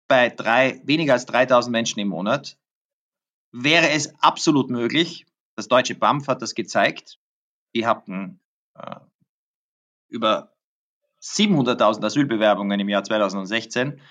bei 0.10 0.30
drei, 0.30 0.82
weniger 0.84 1.14
als 1.14 1.26
3000 1.28 1.72
Menschen 1.72 2.00
im 2.02 2.10
Monat 2.10 2.58
wäre 3.54 3.92
es 3.92 4.14
absolut 4.22 4.70
möglich, 4.70 5.26
das 5.56 5.70
deutsche 5.70 5.96
BAMF 5.96 6.28
hat 6.28 6.42
das 6.42 6.54
gezeigt, 6.54 7.18
die 7.78 7.86
hatten 7.86 8.40
äh, 8.74 8.96
über 10.10 10.52
700.000 11.22 12.04
Asylbewerbungen 12.04 12.80
im 12.80 12.90
Jahr 12.90 13.04
2016, 13.04 14.02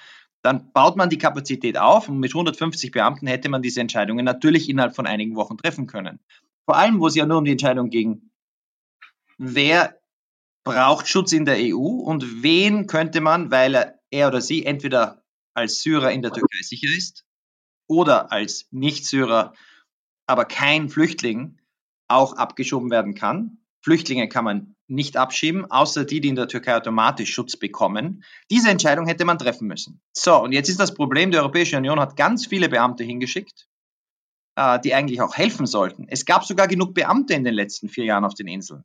dann 0.43 0.73
baut 0.73 0.97
man 0.97 1.11
die 1.11 1.19
Kapazität 1.19 1.77
auf 1.77 2.09
und 2.09 2.21
mit 2.21 2.31
150 2.31 2.93
Beamten 2.93 3.27
hätte 3.27 3.49
man 3.49 3.63
diese 3.63 3.81
Entscheidungen 3.81 4.25
natürlich 4.25 4.69
innerhalb 4.69 4.95
von 4.95 5.07
einigen 5.07 5.35
Wochen 5.35 5.57
treffen 5.57 5.89
können. 5.89 6.21
Vor 6.65 6.77
allem, 6.77 7.01
wo 7.01 7.09
es 7.09 7.17
ja 7.17 7.27
nur 7.27 7.39
um 7.39 7.45
die 7.45 7.53
Entscheidung 7.53 7.91
ging, 7.91 8.31
wer 9.37 9.99
braucht 10.63 11.09
Schutz 11.09 11.33
in 11.33 11.45
der 11.45 11.57
EU 11.59 11.77
und 11.77 12.45
wen 12.45 12.87
könnte 12.87 13.21
man, 13.21 13.51
weil 13.51 13.99
er 14.11 14.29
oder 14.29 14.41
sie 14.41 14.65
entweder 14.65 15.25
als 15.55 15.83
Syrer 15.83 16.13
in 16.13 16.23
der 16.23 16.33
Türkei 16.33 16.59
sicher 16.63 16.89
ist 16.97 17.25
oder 17.89 18.31
als 18.31 18.69
Nicht-Syrer, 18.71 19.55
aber 20.27 20.45
kein 20.45 20.89
Flüchtling, 20.89 21.59
auch 22.09 22.35
abgeschoben 22.35 22.91
werden 22.91 23.15
kann. 23.15 23.59
Flüchtlinge 23.83 24.29
kann 24.29 24.45
man 24.45 24.77
nicht 24.89 25.17
abschieben, 25.17 25.71
außer 25.71 26.05
die, 26.05 26.21
die 26.21 26.29
in 26.29 26.37
der 26.37 26.49
Türkei 26.49 26.77
automatisch 26.77 27.33
Schutz 27.33 27.57
bekommen. 27.57 28.25
Diese 28.51 28.71
Entscheidung 28.71 29.07
hätte 29.07 29.25
man 29.25 29.39
treffen 29.39 29.67
müssen. 29.67 30.01
So, 30.13 30.43
und 30.43 30.53
jetzt 30.53 30.69
ist 30.69 30.81
das 30.81 30.95
Problem, 30.95 31.31
die 31.31 31.39
Europäische 31.39 31.77
Union 31.77 32.01
hat 32.01 32.17
ganz 32.17 32.47
viele 32.47 32.69
Beamte 32.69 33.05
hingeschickt, 33.05 33.69
äh, 34.57 34.81
die 34.81 34.95
eigentlich 34.95 35.21
auch 35.21 35.37
helfen 35.37 35.67
sollten. 35.67 36.07
Es 36.09 36.25
gab 36.25 36.45
sogar 36.45 36.69
genug 36.69 36.95
Beamte 36.95 37.35
in 37.35 37.45
den 37.45 37.55
letzten 37.55 37.89
vier 37.89 38.05
Jahren 38.05 38.25
auf 38.25 38.35
den 38.35 38.49
Inseln. 38.49 38.85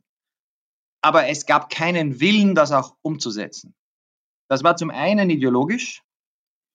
Aber 1.02 1.26
es 1.26 1.46
gab 1.46 1.70
keinen 1.70 2.20
Willen, 2.20 2.54
das 2.54 2.70
auch 2.70 2.96
umzusetzen. 3.02 3.74
Das 4.48 4.62
war 4.62 4.76
zum 4.76 4.90
einen 4.90 5.30
ideologisch. 5.30 6.02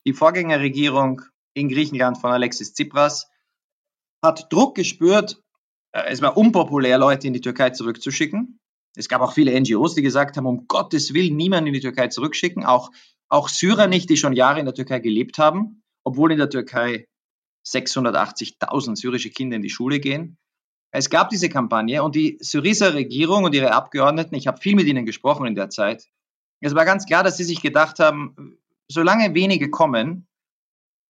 Die 0.06 0.13
Vorgängerregierung 0.13 1.21
in 1.54 1.69
Griechenland 1.69 2.17
von 2.17 2.32
Alexis 2.32 2.74
Tsipras 2.74 3.30
hat 4.24 4.52
Druck 4.52 4.76
gespürt, 4.76 5.41
es 5.91 6.21
war 6.21 6.38
unpopulär, 6.38 6.97
Leute 6.97 7.28
in 7.28 7.34
die 7.34 7.41
Türkei 7.41 7.71
zurückzuschicken. 7.71 8.60
Es 8.95 9.08
gab 9.10 9.21
auch 9.21 9.34
viele 9.34 9.60
NGOs, 9.60 9.95
die 9.95 10.02
gesagt 10.02 10.38
haben, 10.38 10.45
um 10.45 10.67
Gottes 10.67 11.13
Willen 11.13 11.36
niemanden 11.36 11.67
in 11.67 11.73
die 11.73 11.80
Türkei 11.80 12.08
zurückschicken, 12.08 12.65
auch, 12.65 12.89
auch 13.30 13.47
Syrer 13.50 13.88
nicht, 13.88 14.10
die 14.10 14.17
schon 14.17 14.34
Jahre 14.34 14.60
in 14.60 14.65
der 14.65 14.73
Türkei 14.73 15.00
gelebt 15.00 15.38
haben, 15.38 15.84
obwohl 16.04 16.32
in 16.32 16.38
der 16.38 16.50
Türkei 16.50 17.08
680.000 17.65 18.95
syrische 18.95 19.30
Kinder 19.30 19.56
in 19.56 19.62
die 19.62 19.69
Schule 19.69 20.00
gehen. 20.00 20.38
Es 20.91 21.10
gab 21.10 21.30
diese 21.30 21.50
Kampagne 21.50 22.02
und 22.02 22.15
die 22.15 22.38
Syriza 22.41 22.88
Regierung 22.89 23.43
und 23.43 23.54
ihre 23.54 23.73
Abgeordneten, 23.73 24.36
ich 24.36 24.47
habe 24.47 24.60
viel 24.60 24.76
mit 24.76 24.88
ihnen 24.88 25.06
gesprochen 25.06 25.45
in 25.45 25.56
der 25.56 25.69
Zeit, 25.69 26.08
es 26.60 26.73
war 26.73 26.86
ganz 26.86 27.06
klar, 27.06 27.23
dass 27.23 27.38
sie 27.38 27.43
sich 27.43 27.62
gedacht 27.62 28.00
haben, 28.00 28.58
solange 28.88 29.36
wenige 29.36 29.69
kommen, 29.69 30.28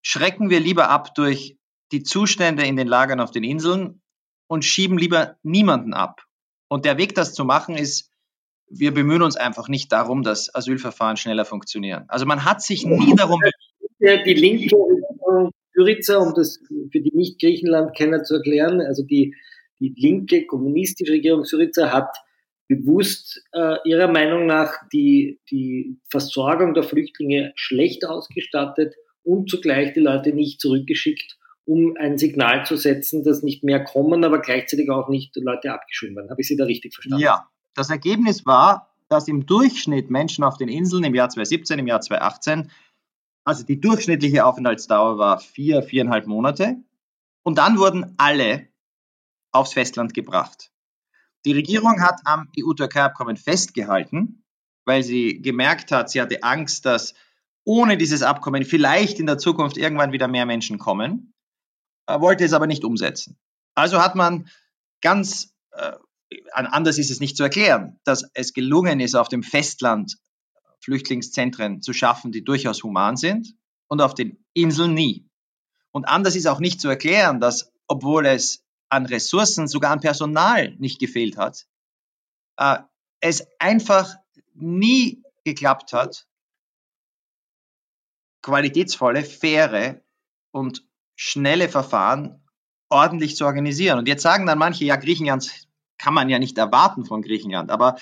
schrecken 0.02 0.50
wir 0.50 0.60
lieber 0.60 0.90
ab 0.90 1.14
durch 1.14 1.56
die 1.90 2.02
Zustände 2.02 2.66
in 2.66 2.76
den 2.76 2.88
Lagern 2.88 3.20
auf 3.20 3.30
den 3.30 3.44
Inseln 3.44 4.02
und 4.48 4.64
schieben 4.64 4.98
lieber 4.98 5.36
niemanden 5.42 5.94
ab. 5.94 6.22
Und 6.68 6.84
der 6.84 6.98
Weg, 6.98 7.14
das 7.14 7.34
zu 7.34 7.44
machen, 7.44 7.76
ist, 7.76 8.10
wir 8.68 8.92
bemühen 8.92 9.22
uns 9.22 9.36
einfach 9.36 9.68
nicht 9.68 9.92
darum, 9.92 10.22
dass 10.22 10.54
Asylverfahren 10.54 11.16
schneller 11.16 11.44
funktionieren. 11.44 12.04
Also 12.08 12.26
man 12.26 12.44
hat 12.44 12.60
sich 12.62 12.84
nie 12.84 13.14
darum 13.14 13.40
bemüht. 13.40 14.26
Die 14.26 14.34
linke 14.34 14.68
Syriza, 15.72 16.18
um 16.18 16.34
das 16.34 16.58
für 16.90 17.00
die 17.00 17.12
Nicht-Griechenland-Kenner 17.14 18.24
zu 18.24 18.34
erklären, 18.34 18.80
also 18.80 19.02
die, 19.02 19.34
die 19.80 19.94
linke 19.96 20.46
kommunistische 20.46 21.12
Regierung 21.12 21.44
Syriza 21.44 21.92
hat 21.92 22.10
bewusst 22.68 23.42
äh, 23.52 23.76
ihrer 23.84 24.08
Meinung 24.08 24.46
nach 24.46 24.74
die, 24.92 25.40
die 25.50 25.98
Versorgung 26.10 26.74
der 26.74 26.82
Flüchtlinge 26.82 27.52
schlecht 27.54 28.04
ausgestattet 28.04 28.94
und 29.22 29.48
zugleich 29.48 29.94
die 29.94 30.00
Leute 30.00 30.32
nicht 30.32 30.60
zurückgeschickt, 30.60 31.37
um 31.68 31.96
ein 31.98 32.16
Signal 32.16 32.64
zu 32.64 32.76
setzen, 32.76 33.22
dass 33.24 33.42
nicht 33.42 33.62
mehr 33.62 33.84
kommen, 33.84 34.24
aber 34.24 34.40
gleichzeitig 34.40 34.90
auch 34.90 35.10
nicht 35.10 35.36
Leute 35.36 35.72
abgeschoben 35.72 36.16
werden. 36.16 36.30
Habe 36.30 36.40
ich 36.40 36.48
Sie 36.48 36.56
da 36.56 36.64
richtig 36.64 36.94
verstanden? 36.94 37.22
Ja, 37.22 37.46
das 37.74 37.90
Ergebnis 37.90 38.46
war, 38.46 38.88
dass 39.08 39.28
im 39.28 39.44
Durchschnitt 39.44 40.10
Menschen 40.10 40.44
auf 40.44 40.56
den 40.56 40.70
Inseln 40.70 41.04
im 41.04 41.14
Jahr 41.14 41.28
2017, 41.28 41.78
im 41.78 41.86
Jahr 41.86 42.00
2018, 42.00 42.70
also 43.44 43.64
die 43.64 43.80
durchschnittliche 43.80 44.46
Aufenthaltsdauer 44.46 45.18
war 45.18 45.40
vier, 45.40 45.82
viereinhalb 45.82 46.26
Monate. 46.26 46.76
Und 47.42 47.58
dann 47.58 47.78
wurden 47.78 48.14
alle 48.16 48.68
aufs 49.52 49.74
Festland 49.74 50.14
gebracht. 50.14 50.70
Die 51.44 51.52
Regierung 51.52 52.00
hat 52.00 52.20
am 52.24 52.48
EU-Türkei-Abkommen 52.58 53.36
festgehalten, 53.36 54.42
weil 54.86 55.02
sie 55.02 55.42
gemerkt 55.42 55.92
hat, 55.92 56.08
sie 56.10 56.22
hatte 56.22 56.42
Angst, 56.42 56.86
dass 56.86 57.14
ohne 57.64 57.98
dieses 57.98 58.22
Abkommen 58.22 58.64
vielleicht 58.64 59.20
in 59.20 59.26
der 59.26 59.36
Zukunft 59.36 59.76
irgendwann 59.76 60.12
wieder 60.12 60.28
mehr 60.28 60.46
Menschen 60.46 60.78
kommen 60.78 61.34
wollte 62.08 62.44
es 62.44 62.52
aber 62.52 62.66
nicht 62.66 62.84
umsetzen. 62.84 63.38
Also 63.74 64.00
hat 64.00 64.14
man 64.14 64.48
ganz, 65.00 65.54
äh, 65.72 65.92
anders 66.52 66.98
ist 66.98 67.10
es 67.10 67.20
nicht 67.20 67.36
zu 67.36 67.42
erklären, 67.42 68.00
dass 68.04 68.28
es 68.34 68.52
gelungen 68.52 69.00
ist, 69.00 69.14
auf 69.14 69.28
dem 69.28 69.42
Festland 69.42 70.16
Flüchtlingszentren 70.80 71.82
zu 71.82 71.92
schaffen, 71.92 72.32
die 72.32 72.44
durchaus 72.44 72.82
human 72.82 73.16
sind 73.16 73.54
und 73.88 74.00
auf 74.00 74.14
den 74.14 74.44
Inseln 74.54 74.94
nie. 74.94 75.28
Und 75.90 76.08
anders 76.08 76.36
ist 76.36 76.46
auch 76.46 76.60
nicht 76.60 76.80
zu 76.80 76.88
erklären, 76.88 77.40
dass 77.40 77.72
obwohl 77.86 78.26
es 78.26 78.64
an 78.88 79.06
Ressourcen, 79.06 79.68
sogar 79.68 79.92
an 79.92 80.00
Personal 80.00 80.74
nicht 80.78 80.98
gefehlt 80.98 81.36
hat, 81.36 81.66
äh, 82.56 82.78
es 83.20 83.46
einfach 83.58 84.14
nie 84.54 85.22
geklappt 85.44 85.92
hat, 85.92 86.26
qualitätsvolle, 88.42 89.24
faire 89.24 90.02
und 90.52 90.87
schnelle 91.18 91.68
Verfahren 91.68 92.40
ordentlich 92.88 93.36
zu 93.36 93.44
organisieren. 93.44 93.98
Und 93.98 94.08
jetzt 94.08 94.22
sagen 94.22 94.46
dann 94.46 94.58
manche, 94.58 94.84
ja, 94.84 94.96
Griechenland 94.96 95.50
kann 95.98 96.14
man 96.14 96.28
ja 96.28 96.38
nicht 96.38 96.56
erwarten 96.56 97.04
von 97.04 97.22
Griechenland. 97.22 97.70
Aber 97.70 97.96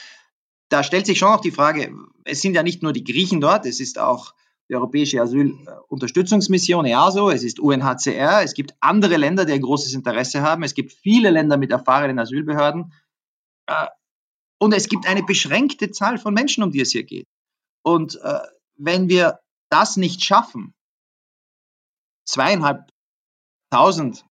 da 0.69 0.83
stellt 0.83 1.07
sich 1.07 1.19
schon 1.19 1.33
auch 1.33 1.41
die 1.41 1.51
Frage, 1.51 1.93
es 2.25 2.43
sind 2.43 2.55
ja 2.55 2.63
nicht 2.63 2.83
nur 2.83 2.93
die 2.93 3.05
Griechen 3.05 3.41
dort, 3.41 3.65
es 3.67 3.81
ist 3.81 3.99
auch 3.99 4.35
die 4.69 4.75
Europäische 4.75 5.21
Asylunterstützungsmission 5.23 6.85
EASO, 6.85 7.31
es 7.31 7.43
ist 7.43 7.59
UNHCR, 7.59 8.43
es 8.43 8.53
gibt 8.53 8.75
andere 8.81 9.17
Länder, 9.17 9.45
die 9.45 9.53
ein 9.53 9.63
großes 9.63 9.95
Interesse 9.95 10.43
haben, 10.43 10.63
es 10.63 10.75
gibt 10.75 10.93
viele 10.93 11.31
Länder 11.31 11.57
mit 11.57 11.71
erfahrenen 11.71 12.19
Asylbehörden 12.19 12.93
äh, 13.67 13.87
und 14.59 14.75
es 14.75 14.89
gibt 14.89 15.07
eine 15.07 15.23
beschränkte 15.23 15.91
Zahl 15.91 16.19
von 16.19 16.35
Menschen, 16.35 16.65
um 16.65 16.73
die 16.73 16.81
es 16.81 16.91
hier 16.91 17.05
geht. 17.05 17.29
Und 17.83 18.21
äh, 18.23 18.41
wenn 18.77 19.09
wir 19.09 19.39
das 19.71 19.97
nicht 19.97 20.25
schaffen, 20.25 20.75
zweieinhalb 22.25 22.91
1000 23.77 24.25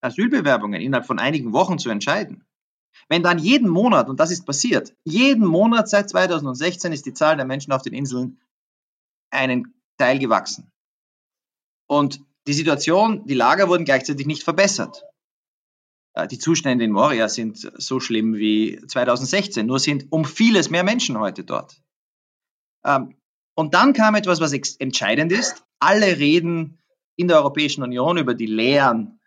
Asylbewerbungen 0.00 0.80
innerhalb 0.80 1.06
von 1.06 1.18
einigen 1.18 1.52
Wochen 1.52 1.78
zu 1.78 1.90
entscheiden. 1.90 2.44
Wenn 3.08 3.22
dann 3.22 3.38
jeden 3.38 3.68
Monat, 3.68 4.08
und 4.08 4.20
das 4.20 4.30
ist 4.30 4.46
passiert, 4.46 4.94
jeden 5.04 5.44
Monat 5.44 5.88
seit 5.88 6.08
2016 6.08 6.92
ist 6.92 7.06
die 7.06 7.14
Zahl 7.14 7.36
der 7.36 7.44
Menschen 7.44 7.72
auf 7.72 7.82
den 7.82 7.92
Inseln 7.92 8.40
einen 9.30 9.74
Teil 9.98 10.18
gewachsen. 10.18 10.70
Und 11.88 12.20
die 12.46 12.52
Situation, 12.52 13.26
die 13.26 13.34
Lager 13.34 13.68
wurden 13.68 13.84
gleichzeitig 13.84 14.26
nicht 14.26 14.42
verbessert. 14.42 15.04
äh, 16.14 16.26
die 16.26 16.38
Zustände 16.38 16.84
in 16.84 16.92
Moria 16.92 17.28
sind 17.28 17.70
so 17.76 18.00
schlimm 18.00 18.34
wie 18.34 18.80
2016, 18.86 19.66
nur 19.66 19.78
sind 19.78 20.06
um 20.10 20.24
vieles 20.24 20.70
mehr 20.70 20.84
Menschen 20.84 21.18
heute 21.18 21.44
dort. 21.44 21.82
Ähm, 22.84 23.16
und 23.54 23.74
dann 23.74 23.92
kam 23.92 24.14
etwas, 24.14 24.40
was 24.40 24.52
entscheidend 24.52 25.32
ist. 25.32 25.64
Alle 25.78 26.18
reden 26.18 26.78
in 27.16 27.28
der 27.28 27.38
Europäischen 27.38 27.82
Union 27.82 28.18
über 28.18 28.34
die 28.34 28.46
Lehren 28.46 29.20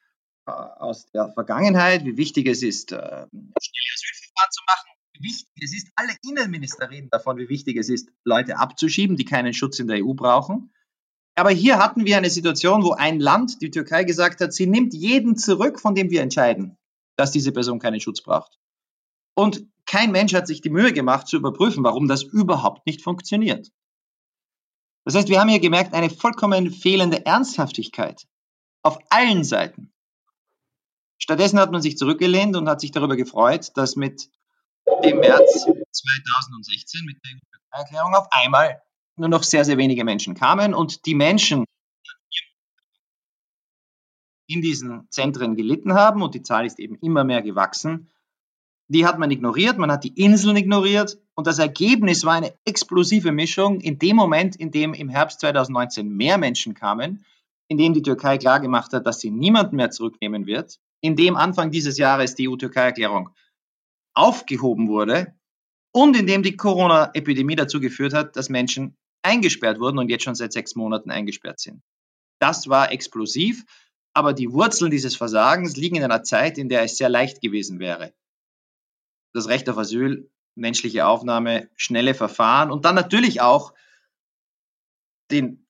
äh, 0.48 0.52
aus 0.52 1.12
der 1.12 1.32
Vergangenheit, 1.34 2.06
wie 2.06 2.18
wichtig 2.18 2.48
es 2.48 2.64
ist, 2.64 2.90
schnelle 2.90 3.28
Asylverfahren 3.30 4.52
zu 4.52 4.62
machen, 4.68 4.90
wie 5.14 5.24
wichtig 5.28 5.64
es 5.64 5.76
ist, 5.76 5.88
alle 5.96 6.14
Innenminister 6.24 6.90
reden 6.90 7.10
davon, 7.10 7.38
wie 7.38 7.50
wichtig 7.50 7.78
es 7.78 7.90
ist, 7.90 8.10
Leute 8.24 8.58
abzuschieben, 8.58 9.18
die 9.18 9.26
keinen 9.26 9.54
Schutz 9.54 9.80
in 9.80 9.88
der 9.88 10.06
EU 10.06 10.14
brauchen. 10.14 10.72
Aber 11.36 11.52
hier 11.52 11.78
hatten 11.78 12.06
wir 12.06 12.18
eine 12.18 12.30
Situation, 12.30 12.84
wo 12.84 12.92
ein 12.92 13.20
Land, 13.20 13.62
die 13.62 13.72
Türkei, 13.72 14.04
gesagt 14.04 14.42
hat, 14.42 14.54
sie 14.54 14.68
nimmt 14.68 14.94
jeden 14.94 15.38
zurück, 15.38 15.80
von 15.80 15.96
dem 15.96 16.10
wir 16.10 16.22
entscheiden, 16.22 16.78
dass 17.16 17.32
diese 17.32 17.52
Person 17.52 17.80
keinen 17.80 18.02
Schutz 18.02 18.22
braucht. 18.22 18.60
Und 19.36 19.66
kein 19.86 20.12
Mensch 20.12 20.34
hat 20.34 20.48
sich 20.48 20.62
die 20.62 20.70
Mühe 20.70 20.92
gemacht 20.92 21.28
zu 21.28 21.38
überprüfen, 21.38 21.84
warum 21.84 22.08
das 22.08 22.24
überhaupt 22.24 22.86
nicht 22.86 23.02
funktioniert. 23.02 23.72
Das 25.06 25.16
heißt, 25.16 25.30
wir 25.30 25.40
haben 25.40 25.50
hier 25.50 25.60
gemerkt, 25.60 25.94
eine 25.94 26.10
vollkommen 26.10 26.72
fehlende 26.72 27.26
Ernsthaftigkeit 27.26 28.28
auf 28.84 29.00
allen 29.10 29.44
Seiten. 29.44 29.94
Stattdessen 31.18 31.60
hat 31.60 31.72
man 31.72 31.82
sich 31.82 31.98
zurückgelehnt 31.98 32.56
und 32.56 32.70
hat 32.70 32.82
sich 32.82 32.92
darüber 32.92 33.16
gefreut, 33.16 33.72
dass 33.76 33.96
mit 33.96 34.30
dem 35.04 35.20
März 35.20 35.66
2016, 35.92 37.06
mit 37.06 37.18
der 37.24 37.80
Erklärung 37.80 38.16
auf 38.16 38.28
einmal 38.32 38.82
nur 39.16 39.30
noch 39.30 39.44
sehr, 39.44 39.66
sehr 39.66 39.78
wenige 39.78 40.04
Menschen 40.04 40.34
kamen 40.34 40.74
und 40.74 41.06
die 41.06 41.16
Menschen 41.16 41.66
in 44.48 44.62
diesen 44.62 45.08
Zentren 45.12 45.56
gelitten 45.56 45.94
haben 45.94 46.24
und 46.24 46.34
die 46.34 46.42
Zahl 46.42 46.66
ist 46.66 46.80
eben 46.80 46.96
immer 47.02 47.24
mehr 47.24 47.42
gewachsen. 47.42 48.10
Die 48.88 49.06
hat 49.06 49.20
man 49.20 49.30
ignoriert, 49.30 49.78
man 49.78 49.92
hat 49.92 50.04
die 50.04 50.20
Inseln 50.20 50.58
ignoriert 50.58 51.20
und 51.40 51.48
das 51.48 51.58
Ergebnis 51.58 52.26
war 52.26 52.34
eine 52.34 52.54
explosive 52.66 53.32
Mischung 53.32 53.80
in 53.80 53.98
dem 53.98 54.18
Moment, 54.18 54.58
in 54.58 54.72
dem 54.72 54.94
im 54.94 55.08
Herbst 55.08 55.40
2019 55.40 56.06
mehr 56.06 56.38
Menschen 56.38 56.74
kamen, 56.74 57.24
in 57.70 57.78
dem 57.78 57.94
die 57.94 58.02
Türkei 58.02 58.38
klargemacht 58.38 58.92
hat, 58.92 59.08
dass 59.08 59.22
sie 59.22 59.32
niemanden 59.32 59.78
mehr 59.78 59.90
zurücknehmen 59.90 60.48
wird, 60.48 60.82
in 61.00 61.16
dem 61.16 61.38
Anfang 61.38 61.72
dieses 61.72 61.98
Jahres 61.98 62.36
die 62.36 62.50
EU-Türkei-Erklärung 62.50 63.30
aufgehoben 64.14 64.90
wurde 64.90 65.34
und 65.94 66.20
in 66.20 66.28
dem 66.28 66.44
die 66.44 66.58
Corona-Epidemie 66.58 67.56
dazu 67.56 67.80
geführt 67.80 68.14
hat, 68.14 68.36
dass 68.36 68.50
Menschen 68.50 68.98
eingesperrt 69.22 69.80
wurden 69.80 69.98
und 69.98 70.10
jetzt 70.10 70.26
schon 70.26 70.36
seit 70.36 70.52
sechs 70.52 70.76
Monaten 70.76 71.10
eingesperrt 71.10 71.62
sind. 71.62 71.82
Das 72.42 72.68
war 72.68 72.92
explosiv, 72.92 73.64
aber 74.14 74.34
die 74.34 74.52
Wurzeln 74.52 74.92
dieses 74.92 75.16
Versagens 75.16 75.78
liegen 75.78 75.96
in 75.96 76.04
einer 76.04 76.24
Zeit, 76.24 76.58
in 76.58 76.68
der 76.68 76.84
es 76.84 76.98
sehr 76.98 77.08
leicht 77.08 77.40
gewesen 77.40 77.80
wäre. 77.80 78.14
Das 79.32 79.48
Recht 79.48 79.70
auf 79.70 79.78
Asyl, 79.78 80.30
menschliche 80.60 81.08
Aufnahme, 81.08 81.70
schnelle 81.76 82.14
Verfahren 82.14 82.72
und 82.72 82.86
dann 82.86 82.96
natürlich 82.96 83.42
auch 83.42 83.74
den, 85.32 85.66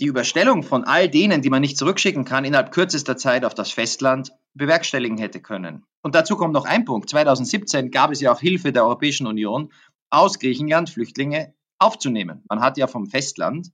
die 0.00 0.06
Überstellung 0.06 0.62
von 0.62 0.84
all 0.84 1.08
denen, 1.08 1.42
die 1.42 1.50
man 1.50 1.60
nicht 1.60 1.76
zurückschicken 1.76 2.24
kann, 2.24 2.44
innerhalb 2.44 2.72
kürzester 2.72 3.16
Zeit 3.16 3.44
auf 3.44 3.54
das 3.54 3.70
Festland 3.70 4.32
bewerkstelligen 4.54 5.18
hätte 5.18 5.40
können. 5.40 5.84
Und 6.02 6.14
dazu 6.14 6.36
kommt 6.36 6.54
noch 6.54 6.64
ein 6.64 6.84
Punkt. 6.84 7.10
2017 7.10 7.90
gab 7.90 8.10
es 8.10 8.20
ja 8.20 8.32
auch 8.32 8.40
Hilfe 8.40 8.72
der 8.72 8.84
Europäischen 8.84 9.26
Union, 9.26 9.72
aus 10.10 10.38
Griechenland 10.38 10.90
Flüchtlinge 10.90 11.54
aufzunehmen. 11.78 12.44
Man 12.48 12.60
hat 12.60 12.78
ja 12.78 12.86
vom 12.86 13.06
Festland 13.06 13.70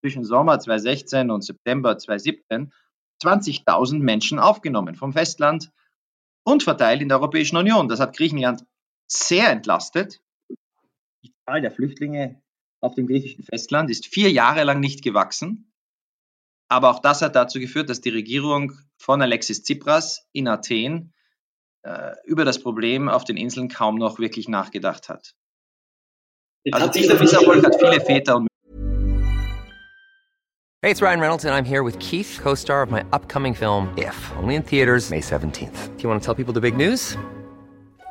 zwischen 0.00 0.24
Sommer 0.24 0.58
2016 0.58 1.30
und 1.30 1.42
September 1.42 1.96
2017 1.96 2.72
20.000 3.22 3.98
Menschen 4.00 4.38
aufgenommen 4.38 4.94
vom 4.94 5.12
Festland 5.12 5.70
und 6.44 6.62
verteilt 6.62 7.00
in 7.00 7.08
der 7.08 7.18
Europäischen 7.18 7.56
Union. 7.56 7.88
Das 7.88 8.00
hat 8.00 8.16
Griechenland 8.16 8.64
sehr 9.06 9.50
entlastet. 9.50 10.20
Die 11.22 11.32
Zahl 11.46 11.60
der 11.60 11.70
Flüchtlinge 11.70 12.42
auf 12.80 12.94
dem 12.94 13.06
griechischen 13.06 13.44
Festland 13.44 13.90
ist 13.90 14.06
vier 14.06 14.30
Jahre 14.30 14.64
lang 14.64 14.80
nicht 14.80 15.02
gewachsen. 15.02 15.72
Aber 16.68 16.90
auch 16.90 17.00
das 17.00 17.22
hat 17.22 17.36
dazu 17.36 17.60
geführt, 17.60 17.88
dass 17.88 18.00
die 18.00 18.10
Regierung 18.10 18.72
von 18.98 19.22
Alexis 19.22 19.62
Tsipras 19.62 20.26
in 20.32 20.48
Athen 20.48 21.14
äh, 21.82 22.12
über 22.24 22.44
das 22.44 22.60
Problem 22.60 23.08
auf 23.08 23.24
den 23.24 23.36
Inseln 23.36 23.68
kaum 23.68 23.96
noch 23.96 24.18
wirklich 24.18 24.48
nachgedacht 24.48 25.08
hat. 25.08 25.34
Also 26.72 26.88
dieser 26.88 27.18
Misserfolg 27.18 27.64
hat 27.64 27.76
viele 27.78 28.00
Väter 28.00 28.36
und 28.36 28.48
Hey, 30.82 30.92
it's 30.92 31.02
Ryan 31.02 31.20
Reynolds 31.20 31.44
and 31.44 31.54
I'm 31.54 31.64
here 31.64 31.82
with 31.82 31.98
Keith, 31.98 32.38
co-star 32.40 32.82
of 32.82 32.90
my 32.90 33.02
upcoming 33.12 33.54
film 33.54 33.88
If, 33.96 34.14
only 34.40 34.54
in 34.54 34.62
theaters 34.62 35.10
May 35.10 35.20
17th. 35.20 35.96
Do 35.96 36.02
you 36.02 36.08
want 36.08 36.22
to 36.22 36.24
tell 36.24 36.34
people 36.34 36.54
the 36.54 36.60
big 36.60 36.76
news? 36.76 37.16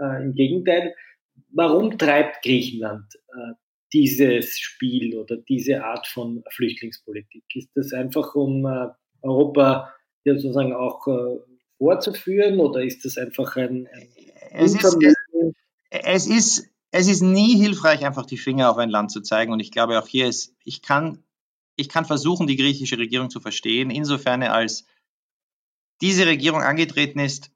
Äh, 0.00 0.22
Im 0.22 0.34
Gegenteil, 0.34 0.94
warum 1.50 1.98
treibt 1.98 2.42
Griechenland 2.42 3.06
äh, 3.28 3.54
dieses 3.92 4.58
Spiel 4.58 5.16
oder 5.16 5.36
diese 5.36 5.84
Art 5.84 6.06
von 6.06 6.42
Flüchtlingspolitik? 6.50 7.44
Ist 7.54 7.70
das 7.74 7.92
einfach, 7.92 8.34
um 8.34 8.66
äh, 8.66 8.88
Europa 9.22 9.92
ja, 10.24 10.34
sozusagen 10.34 10.72
auch 10.72 11.06
äh, 11.06 11.38
vorzuführen 11.78 12.60
oder 12.60 12.82
ist 12.82 13.04
das 13.04 13.18
einfach 13.18 13.56
ein, 13.56 13.88
ein 13.92 14.08
es, 14.52 14.74
ist, 14.74 14.96
es, 15.02 15.14
es, 15.90 16.26
ist, 16.26 16.70
es 16.90 17.08
ist 17.08 17.22
nie 17.22 17.56
hilfreich, 17.56 18.04
einfach 18.04 18.26
die 18.26 18.38
Finger 18.38 18.70
auf 18.70 18.78
ein 18.78 18.90
Land 18.90 19.10
zu 19.10 19.20
zeigen. 19.20 19.52
Und 19.52 19.60
ich 19.60 19.70
glaube 19.70 19.98
auch 19.98 20.06
hier 20.06 20.28
ist, 20.28 20.54
ich 20.64 20.82
kann, 20.82 21.24
ich 21.76 21.88
kann 21.88 22.04
versuchen, 22.04 22.46
die 22.46 22.56
griechische 22.56 22.98
Regierung 22.98 23.30
zu 23.30 23.40
verstehen, 23.40 23.90
insofern 23.90 24.42
als 24.42 24.86
diese 26.00 26.26
Regierung 26.26 26.62
angetreten 26.62 27.18
ist, 27.18 27.50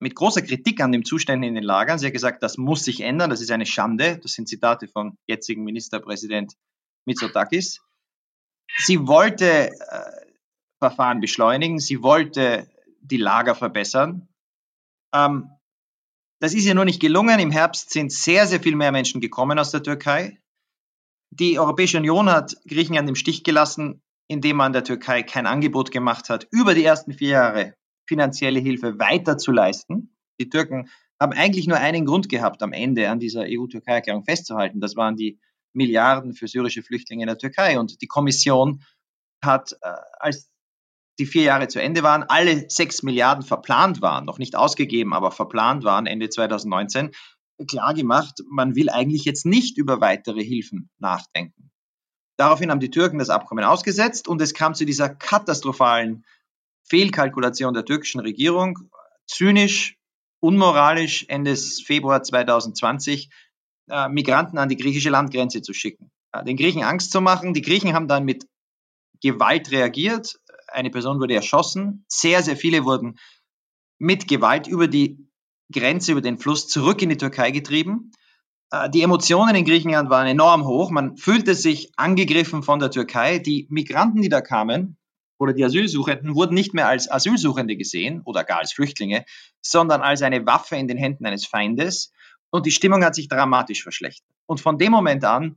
mit 0.00 0.14
großer 0.14 0.42
Kritik 0.42 0.80
an 0.80 0.92
den 0.92 1.04
Zuständen 1.04 1.48
in 1.48 1.54
den 1.54 1.62
Lagern. 1.62 1.98
Sie 1.98 2.06
hat 2.06 2.14
gesagt, 2.14 2.42
das 2.42 2.56
muss 2.56 2.84
sich 2.84 3.02
ändern, 3.02 3.30
das 3.30 3.42
ist 3.42 3.50
eine 3.50 3.66
Schande. 3.66 4.18
Das 4.22 4.32
sind 4.32 4.48
Zitate 4.48 4.88
von 4.88 5.16
jetzigen 5.26 5.62
Ministerpräsident 5.62 6.54
Mitsotakis. 7.06 7.80
Sie 8.78 9.06
wollte 9.06 9.70
äh, 9.70 9.72
Verfahren 10.78 11.20
beschleunigen, 11.20 11.78
sie 11.78 12.02
wollte 12.02 12.66
die 13.00 13.18
Lager 13.18 13.54
verbessern. 13.54 14.28
Ähm, 15.14 15.50
das 16.40 16.54
ist 16.54 16.64
ihr 16.64 16.74
nur 16.74 16.86
nicht 16.86 17.00
gelungen. 17.00 17.38
Im 17.38 17.50
Herbst 17.50 17.90
sind 17.90 18.10
sehr, 18.10 18.46
sehr 18.46 18.60
viel 18.60 18.76
mehr 18.76 18.92
Menschen 18.92 19.20
gekommen 19.20 19.58
aus 19.58 19.70
der 19.70 19.82
Türkei. 19.82 20.40
Die 21.30 21.58
Europäische 21.58 21.98
Union 21.98 22.30
hat 22.30 22.56
Griechenland 22.66 23.08
im 23.08 23.14
Stich 23.14 23.44
gelassen, 23.44 24.02
indem 24.28 24.56
man 24.56 24.72
der 24.72 24.84
Türkei 24.84 25.22
kein 25.22 25.46
Angebot 25.46 25.90
gemacht 25.90 26.30
hat, 26.30 26.48
über 26.50 26.74
die 26.74 26.84
ersten 26.84 27.12
vier 27.12 27.28
Jahre 27.28 27.74
finanzielle 28.10 28.58
Hilfe 28.58 28.98
weiter 28.98 29.38
zu 29.38 29.52
leisten. 29.52 30.16
Die 30.40 30.48
Türken 30.48 30.90
haben 31.20 31.32
eigentlich 31.32 31.68
nur 31.68 31.76
einen 31.76 32.06
Grund 32.06 32.28
gehabt, 32.28 32.60
am 32.64 32.72
Ende 32.72 33.08
an 33.08 33.20
dieser 33.20 33.44
EU-Türkei-Erklärung 33.46 34.24
festzuhalten. 34.24 34.80
Das 34.80 34.96
waren 34.96 35.14
die 35.14 35.38
Milliarden 35.74 36.34
für 36.34 36.48
syrische 36.48 36.82
Flüchtlinge 36.82 37.22
in 37.22 37.28
der 37.28 37.38
Türkei. 37.38 37.78
Und 37.78 38.02
die 38.02 38.08
Kommission 38.08 38.82
hat, 39.44 39.76
äh, 39.82 39.92
als 40.18 40.50
die 41.20 41.26
vier 41.26 41.44
Jahre 41.44 41.68
zu 41.68 41.80
Ende 41.80 42.02
waren, 42.02 42.24
alle 42.24 42.68
sechs 42.68 43.04
Milliarden 43.04 43.44
verplant 43.44 44.02
waren, 44.02 44.24
noch 44.24 44.38
nicht 44.38 44.56
ausgegeben, 44.56 45.12
aber 45.12 45.30
verplant 45.30 45.84
waren 45.84 46.06
Ende 46.06 46.30
2019, 46.30 47.12
klar 47.68 47.94
gemacht, 47.94 48.42
man 48.50 48.74
will 48.74 48.90
eigentlich 48.90 49.24
jetzt 49.24 49.46
nicht 49.46 49.78
über 49.78 50.00
weitere 50.00 50.42
Hilfen 50.42 50.90
nachdenken. 50.98 51.70
Daraufhin 52.38 52.70
haben 52.70 52.80
die 52.80 52.90
Türken 52.90 53.18
das 53.18 53.30
Abkommen 53.30 53.64
ausgesetzt 53.64 54.26
und 54.26 54.40
es 54.40 54.54
kam 54.54 54.74
zu 54.74 54.84
dieser 54.84 55.10
katastrophalen 55.10 56.24
Fehlkalkulation 56.88 57.74
der 57.74 57.84
türkischen 57.84 58.20
Regierung, 58.20 58.78
zynisch, 59.26 59.96
unmoralisch 60.40 61.26
Ende 61.28 61.56
Februar 61.56 62.22
2020 62.22 63.30
äh, 63.90 64.08
Migranten 64.08 64.58
an 64.58 64.68
die 64.68 64.76
griechische 64.76 65.10
Landgrenze 65.10 65.62
zu 65.62 65.72
schicken, 65.72 66.10
äh, 66.32 66.44
den 66.44 66.56
Griechen 66.56 66.82
Angst 66.82 67.12
zu 67.12 67.20
machen. 67.20 67.54
Die 67.54 67.62
Griechen 67.62 67.92
haben 67.92 68.08
dann 68.08 68.24
mit 68.24 68.46
Gewalt 69.22 69.70
reagiert. 69.70 70.40
Eine 70.68 70.90
Person 70.90 71.20
wurde 71.20 71.34
erschossen. 71.34 72.04
Sehr, 72.08 72.42
sehr 72.42 72.56
viele 72.56 72.84
wurden 72.84 73.18
mit 73.98 74.28
Gewalt 74.28 74.66
über 74.66 74.88
die 74.88 75.28
Grenze, 75.72 76.12
über 76.12 76.20
den 76.20 76.38
Fluss 76.38 76.68
zurück 76.68 77.02
in 77.02 77.10
die 77.10 77.16
Türkei 77.16 77.50
getrieben. 77.50 78.12
Äh, 78.70 78.88
die 78.90 79.02
Emotionen 79.02 79.54
in 79.54 79.64
Griechenland 79.64 80.10
waren 80.10 80.26
enorm 80.26 80.66
hoch. 80.66 80.90
Man 80.90 81.16
fühlte 81.16 81.54
sich 81.54 81.92
angegriffen 81.96 82.62
von 82.62 82.78
der 82.78 82.90
Türkei. 82.90 83.38
Die 83.38 83.66
Migranten, 83.70 84.22
die 84.22 84.28
da 84.28 84.40
kamen, 84.40 84.96
oder 85.40 85.54
die 85.54 85.64
Asylsuchenden 85.64 86.34
wurden 86.34 86.54
nicht 86.54 86.74
mehr 86.74 86.86
als 86.86 87.10
Asylsuchende 87.10 87.76
gesehen 87.76 88.20
oder 88.24 88.44
gar 88.44 88.58
als 88.58 88.72
Flüchtlinge, 88.72 89.24
sondern 89.62 90.02
als 90.02 90.20
eine 90.20 90.44
Waffe 90.44 90.76
in 90.76 90.86
den 90.86 90.98
Händen 90.98 91.24
eines 91.24 91.46
Feindes. 91.46 92.12
Und 92.50 92.66
die 92.66 92.70
Stimmung 92.70 93.02
hat 93.02 93.14
sich 93.14 93.28
dramatisch 93.28 93.82
verschlechtert. 93.82 94.28
Und 94.46 94.60
von 94.60 94.76
dem 94.76 94.92
Moment 94.92 95.24
an 95.24 95.56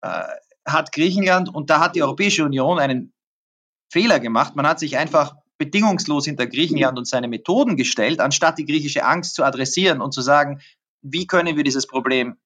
äh, 0.00 0.22
hat 0.66 0.92
Griechenland, 0.92 1.54
und 1.54 1.68
da 1.68 1.80
hat 1.80 1.94
die 1.94 2.02
Europäische 2.02 2.44
Union 2.44 2.78
einen 2.78 3.12
Fehler 3.92 4.18
gemacht, 4.18 4.56
man 4.56 4.66
hat 4.66 4.78
sich 4.78 4.96
einfach 4.96 5.34
bedingungslos 5.58 6.24
hinter 6.24 6.46
Griechenland 6.46 6.96
und 6.96 7.06
seine 7.06 7.28
Methoden 7.28 7.76
gestellt, 7.76 8.20
anstatt 8.20 8.58
die 8.58 8.64
griechische 8.64 9.04
Angst 9.04 9.34
zu 9.34 9.44
adressieren 9.44 10.00
und 10.00 10.14
zu 10.14 10.22
sagen, 10.22 10.60
wie 11.02 11.26
können 11.26 11.56
wir 11.56 11.64
dieses 11.64 11.86
Problem 11.86 12.38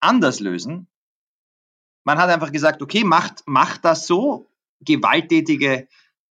anders 0.00 0.38
lösen. 0.38 0.86
Man 2.04 2.18
hat 2.18 2.30
einfach 2.30 2.52
gesagt, 2.52 2.80
okay, 2.80 3.04
macht, 3.04 3.42
macht 3.46 3.84
das 3.84 4.06
so, 4.06 4.49
gewalttätige 4.80 5.88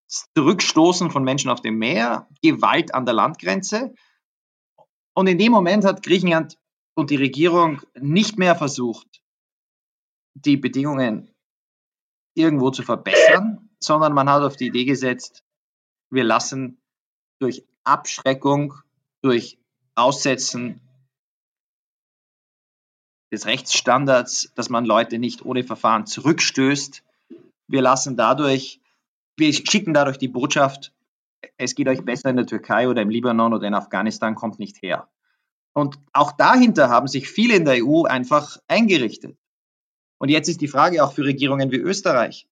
Zurückstoßen 0.07 1.11
von 1.11 1.23
Menschen 1.23 1.51
auf 1.51 1.61
dem 1.61 1.77
Meer, 1.77 2.27
Gewalt 2.41 2.93
an 2.93 3.05
der 3.05 3.13
Landgrenze. 3.13 3.93
Und 5.13 5.27
in 5.27 5.37
dem 5.37 5.51
Moment 5.51 5.85
hat 5.85 6.03
Griechenland 6.03 6.57
und 6.95 7.11
die 7.11 7.15
Regierung 7.15 7.81
nicht 7.95 8.37
mehr 8.37 8.55
versucht, 8.55 9.21
die 10.33 10.57
Bedingungen 10.57 11.33
irgendwo 12.35 12.71
zu 12.71 12.83
verbessern, 12.83 13.69
sondern 13.79 14.13
man 14.13 14.29
hat 14.29 14.43
auf 14.43 14.55
die 14.55 14.67
Idee 14.67 14.85
gesetzt, 14.85 15.43
wir 16.09 16.23
lassen 16.23 16.81
durch 17.39 17.65
Abschreckung, 17.83 18.73
durch 19.21 19.59
Aussetzen 19.95 20.81
des 23.31 23.45
Rechtsstandards, 23.45 24.51
dass 24.55 24.69
man 24.69 24.85
Leute 24.85 25.19
nicht 25.19 25.45
ohne 25.45 25.63
Verfahren 25.63 26.05
zurückstößt, 26.05 27.03
wir 27.69 27.81
lassen 27.81 28.17
dadurch, 28.17 28.81
wir 29.37 29.53
schicken 29.53 29.93
dadurch 29.93 30.17
die 30.17 30.27
Botschaft, 30.27 30.93
es 31.57 31.75
geht 31.75 31.87
euch 31.87 32.03
besser 32.03 32.29
in 32.29 32.35
der 32.35 32.47
Türkei 32.47 32.89
oder 32.89 33.01
im 33.01 33.09
Libanon 33.09 33.53
oder 33.53 33.67
in 33.67 33.73
Afghanistan, 33.73 34.35
kommt 34.35 34.59
nicht 34.59 34.81
her. 34.81 35.07
Und 35.73 35.97
auch 36.11 36.31
dahinter 36.33 36.89
haben 36.89 37.07
sich 37.07 37.29
viele 37.29 37.55
in 37.55 37.65
der 37.65 37.85
EU 37.85 38.03
einfach 38.03 38.57
eingerichtet. 38.67 39.37
Und 40.17 40.29
jetzt 40.29 40.49
ist 40.49 40.61
die 40.61 40.67
Frage 40.67 41.03
auch 41.03 41.13
für 41.13 41.23
Regierungen 41.23 41.71
wie 41.71 41.77
Österreich, 41.77 42.49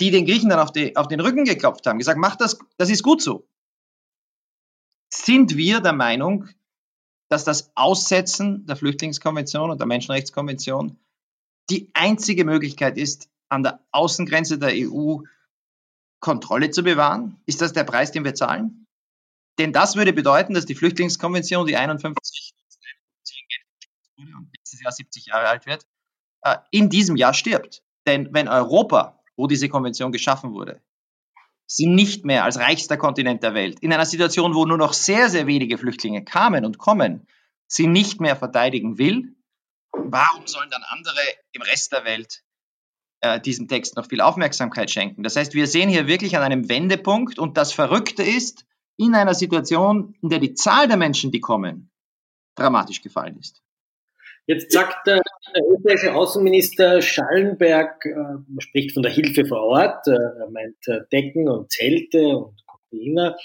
die 0.00 0.10
den 0.10 0.24
Griechen 0.24 0.48
dann 0.48 0.60
auf, 0.60 0.72
die, 0.72 0.96
auf 0.96 1.08
den 1.08 1.20
Rücken 1.20 1.44
geklopft 1.44 1.86
haben, 1.86 1.98
gesagt, 1.98 2.18
macht 2.18 2.40
das, 2.40 2.58
das 2.78 2.88
ist 2.88 3.02
gut 3.02 3.20
so. 3.20 3.46
Sind 5.12 5.56
wir 5.56 5.80
der 5.80 5.92
Meinung, 5.92 6.48
dass 7.28 7.44
das 7.44 7.72
Aussetzen 7.74 8.64
der 8.66 8.76
Flüchtlingskonvention 8.76 9.70
und 9.70 9.78
der 9.78 9.86
Menschenrechtskonvention 9.86 10.98
die 11.68 11.90
einzige 11.94 12.44
Möglichkeit 12.44 12.96
ist, 12.96 13.28
an 13.48 13.62
der 13.62 13.80
Außengrenze 13.92 14.58
der 14.58 14.72
EU 14.74 15.18
Kontrolle 16.20 16.70
zu 16.70 16.82
bewahren? 16.82 17.40
Ist 17.46 17.60
das 17.60 17.72
der 17.72 17.84
Preis, 17.84 18.12
den 18.12 18.24
wir 18.24 18.34
zahlen? 18.34 18.86
Denn 19.58 19.72
das 19.72 19.96
würde 19.96 20.12
bedeuten, 20.12 20.54
dass 20.54 20.66
die 20.66 20.74
Flüchtlingskonvention, 20.74 21.66
die 21.66 21.76
51 21.76 22.54
und 24.18 24.50
nächstes 24.58 24.80
Jahr 24.82 24.92
70 24.92 25.26
Jahre 25.26 25.48
alt 25.48 25.66
wird, 25.66 25.86
äh, 26.42 26.56
in 26.70 26.88
diesem 26.90 27.16
Jahr 27.16 27.34
stirbt. 27.34 27.82
Denn 28.06 28.32
wenn 28.32 28.48
Europa, 28.48 29.22
wo 29.36 29.46
diese 29.46 29.68
Konvention 29.68 30.12
geschaffen 30.12 30.52
wurde, 30.52 30.80
sie 31.66 31.86
nicht 31.86 32.24
mehr 32.24 32.44
als 32.44 32.58
reichster 32.58 32.96
Kontinent 32.96 33.42
der 33.42 33.54
Welt, 33.54 33.80
in 33.80 33.92
einer 33.92 34.06
Situation, 34.06 34.54
wo 34.54 34.64
nur 34.64 34.78
noch 34.78 34.92
sehr, 34.92 35.28
sehr 35.28 35.46
wenige 35.46 35.78
Flüchtlinge 35.78 36.24
kamen 36.24 36.64
und 36.64 36.78
kommen, 36.78 37.26
sie 37.66 37.88
nicht 37.88 38.20
mehr 38.20 38.36
verteidigen 38.36 38.98
will, 38.98 39.36
warum 39.92 40.46
sollen 40.46 40.70
dann 40.70 40.82
andere 40.88 41.20
im 41.52 41.62
Rest 41.62 41.92
der 41.92 42.04
Welt 42.04 42.44
äh, 43.20 43.40
diesem 43.40 43.68
Text 43.68 43.96
noch 43.96 44.06
viel 44.06 44.20
Aufmerksamkeit 44.20 44.90
schenken. 44.90 45.22
Das 45.22 45.36
heißt, 45.36 45.54
wir 45.54 45.66
sehen 45.66 45.88
hier 45.88 46.06
wirklich 46.06 46.36
an 46.36 46.42
einem 46.42 46.68
Wendepunkt 46.68 47.38
und 47.38 47.56
das 47.56 47.72
Verrückte 47.72 48.22
ist, 48.22 48.64
in 48.98 49.14
einer 49.14 49.34
Situation, 49.34 50.14
in 50.22 50.30
der 50.30 50.38
die 50.38 50.54
Zahl 50.54 50.88
der 50.88 50.96
Menschen, 50.96 51.30
die 51.30 51.40
kommen, 51.40 51.90
dramatisch 52.54 53.02
gefallen 53.02 53.36
ist. 53.38 53.62
Jetzt 54.46 54.70
sagt 54.70 55.06
der, 55.06 55.20
österreichische 55.72 56.14
Außenminister 56.14 57.02
Schallenberg, 57.02 58.04
äh, 58.04 58.14
man 58.14 58.60
spricht 58.60 58.92
von 58.92 59.02
der 59.02 59.12
Hilfe 59.12 59.44
vor 59.44 59.60
Ort, 59.60 60.06
äh, 60.06 60.12
er 60.12 60.50
meint 60.50 60.76
äh, 60.86 61.00
Decken 61.12 61.48
und 61.48 61.72
Zelte 61.72 62.20
und 62.28 62.54
Container, 62.64 63.36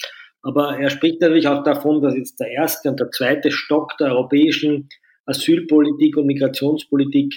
aber 0.43 0.77
er 0.79 0.91
spricht 0.91 1.21
natürlich 1.21 1.47
auch 1.47 1.63
davon, 1.63 2.01
dass 2.01 2.15
jetzt 2.15 2.39
der 2.39 2.51
erste 2.51 2.89
und 2.89 2.99
der 2.99 3.09
zweite 3.09 3.51
Stock 3.51 3.97
der 3.97 4.11
europäischen 4.11 4.89
Asylpolitik 5.25 6.17
und 6.17 6.25
Migrationspolitik 6.25 7.35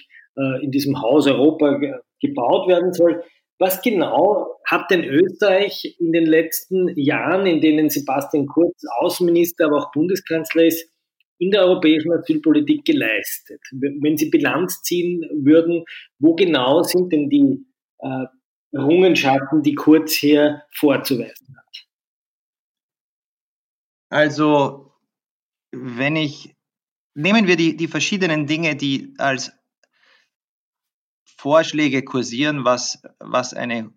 in 0.63 0.73
diesem 0.73 1.01
Haus 1.01 1.29
Europa 1.29 1.79
gebaut 2.27 2.69
werden 2.69 2.93
soll. 2.93 3.23
Was 3.59 3.83
genau 3.83 4.59
hat 4.67 4.91
denn 4.91 5.05
Österreich 5.05 5.97
in 6.01 6.13
den 6.13 6.27
letzten 6.27 6.89
Jahren, 6.99 7.47
in 7.47 7.61
denen 7.61 7.89
Sebastian 7.89 8.47
Kurz 8.47 8.83
Außenminister, 8.99 9.67
aber 9.67 9.79
auch 9.79 9.93
Bundeskanzler 9.93 10.65
ist, 10.65 10.91
in 11.39 11.51
der 11.51 11.63
europäischen 11.63 12.13
Asylpolitik 12.13 12.85
geleistet? 12.85 13.61
Wenn 13.73 14.17
Sie 14.17 14.31
Bilanz 14.31 14.83
ziehen 14.83 15.23
würden, 15.33 15.85
wo 16.19 16.35
genau 16.35 16.83
sind 16.83 17.13
denn 17.13 17.31
die 17.31 17.65
äh, 17.99 18.27
Errungenschaften, 18.73 19.63
die 19.63 19.75
Kurz 19.75 20.15
hier 20.15 20.63
vorzuweisen 20.73 21.57
hat? 21.57 21.87
Also, 24.11 24.93
wenn 25.73 26.17
ich, 26.17 26.55
nehmen 27.15 27.47
wir 27.47 27.57
die, 27.57 27.77
die 27.77 27.89
verschiedenen 27.89 28.47
Dinge, 28.47 28.75
die 28.77 29.15
als 29.19 29.53
Vorschläge 31.45 32.03
kursieren, 32.03 32.65
was, 32.65 33.03
was 33.21 33.53
eine 33.53 33.93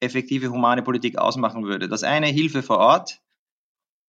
effektive 0.00 0.48
humane 0.48 0.82
Politik 0.82 1.16
ausmachen 1.16 1.62
würde. 1.64 1.88
Das 1.88 2.02
eine 2.02 2.26
Hilfe 2.26 2.64
vor 2.64 2.78
Ort. 2.78 3.22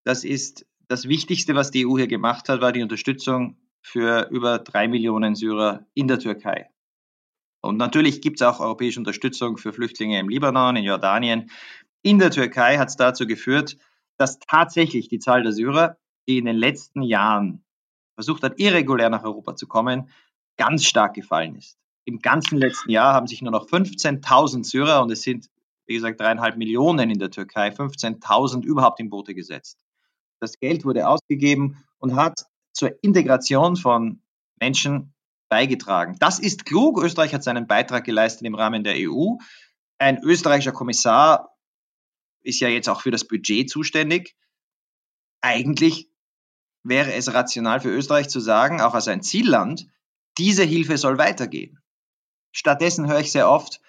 Das 0.04 0.24
ist 0.24 0.66
das 0.88 1.08
Wichtigste, 1.08 1.54
was 1.54 1.70
die 1.70 1.86
EU 1.86 1.98
hier 1.98 2.08
gemacht 2.08 2.50
hat, 2.50 2.62
war 2.62 2.72
die 2.72 2.82
Unterstützung 2.82 3.58
für 3.84 4.28
über 4.32 4.58
drei 4.58 4.88
Millionen 4.88 5.36
Syrer 5.36 5.86
in 5.94 6.08
der 6.08 6.18
Türkei. 6.18 6.72
Und 7.62 7.78
natürlich 7.78 8.22
gibt 8.22 8.42
es 8.42 8.48
auch 8.48 8.60
europäische 8.60 9.00
Unterstützung 9.00 9.58
für 9.58 9.72
Flüchtlinge 9.72 10.20
im 10.20 10.30
Libanon, 10.30 10.76
in 10.76 10.84
Jordanien. 10.84 11.52
In 12.02 12.18
der 12.18 12.32
Türkei 12.32 12.80
hat 12.80 12.88
es 12.88 12.96
dazu 12.96 13.28
geführt, 13.28 13.78
dass 14.18 14.40
tatsächlich 14.40 15.10
die 15.10 15.20
Zahl 15.20 15.44
der 15.44 15.52
Syrer, 15.52 15.98
die 16.28 16.40
in 16.40 16.46
den 16.46 16.58
letzten 16.58 17.04
Jahren 17.04 17.64
versucht 18.16 18.42
hat, 18.42 18.60
irregulär 18.60 19.12
nach 19.12 19.24
Europa 19.24 19.56
zu 19.56 19.68
kommen, 19.68 20.10
ganz 20.58 20.86
stark 20.86 21.14
gefallen 21.14 21.56
ist. 21.56 21.78
Im 22.06 22.20
ganzen 22.20 22.58
letzten 22.58 22.92
Jahr 22.92 23.14
haben 23.14 23.28
sich 23.28 23.42
nur 23.42 23.52
noch 23.52 23.68
15.000 23.68 24.64
Syrer, 24.64 25.02
und 25.02 25.12
es 25.12 25.22
sind, 25.22 25.50
wie 25.86 25.96
gesagt, 25.96 26.20
dreieinhalb 26.20 26.58
Millionen 26.58 27.10
in 27.10 27.20
der 27.20 27.32
Türkei, 27.32 27.70
15.000 27.70 28.64
überhaupt 28.64 29.00
in 29.00 29.10
Boote 29.10 29.34
gesetzt. 29.34 29.80
Das 30.40 30.60
Geld 30.60 30.84
wurde 30.84 31.08
ausgegeben 31.08 31.84
und 32.00 32.16
hat 32.16 32.46
zur 32.74 32.92
Integration 33.02 33.78
von 33.78 34.22
Menschen 34.60 35.14
beigetragen. 35.48 36.18
Das 36.20 36.40
ist 36.40 36.66
klug. 36.66 37.02
Österreich 37.02 37.34
hat 37.34 37.44
seinen 37.44 37.68
Beitrag 37.68 38.04
geleistet 38.04 38.46
im 38.48 38.56
Rahmen 38.56 38.84
der 38.84 38.96
EU. 38.98 39.36
Ein 40.00 40.22
österreichischer 40.24 40.72
Kommissar 40.72 41.56
ist 42.42 42.60
ja 42.60 42.68
jetzt 42.68 42.90
auch 42.90 43.02
für 43.02 43.12
das 43.12 43.26
Budget 43.26 43.70
zuständig. 43.70 44.36
Eigentlich 45.42 46.10
wäre 46.84 47.14
es 47.14 47.34
rational 47.34 47.80
für 47.80 47.90
Österreich 47.90 48.30
zu 48.30 48.40
sagen, 48.40 48.82
auch 48.82 48.94
als 48.94 49.08
ein 49.08 49.22
Zielland, 49.22 49.88
diese 50.38 50.64
Hilfe 50.64 50.98
soll 50.98 51.18
weitergehen. 51.18 51.80
Stattdessen 52.54 53.10
höre 53.10 53.20
ich 53.20 53.32
sehr 53.32 53.50
oft, 53.50 53.82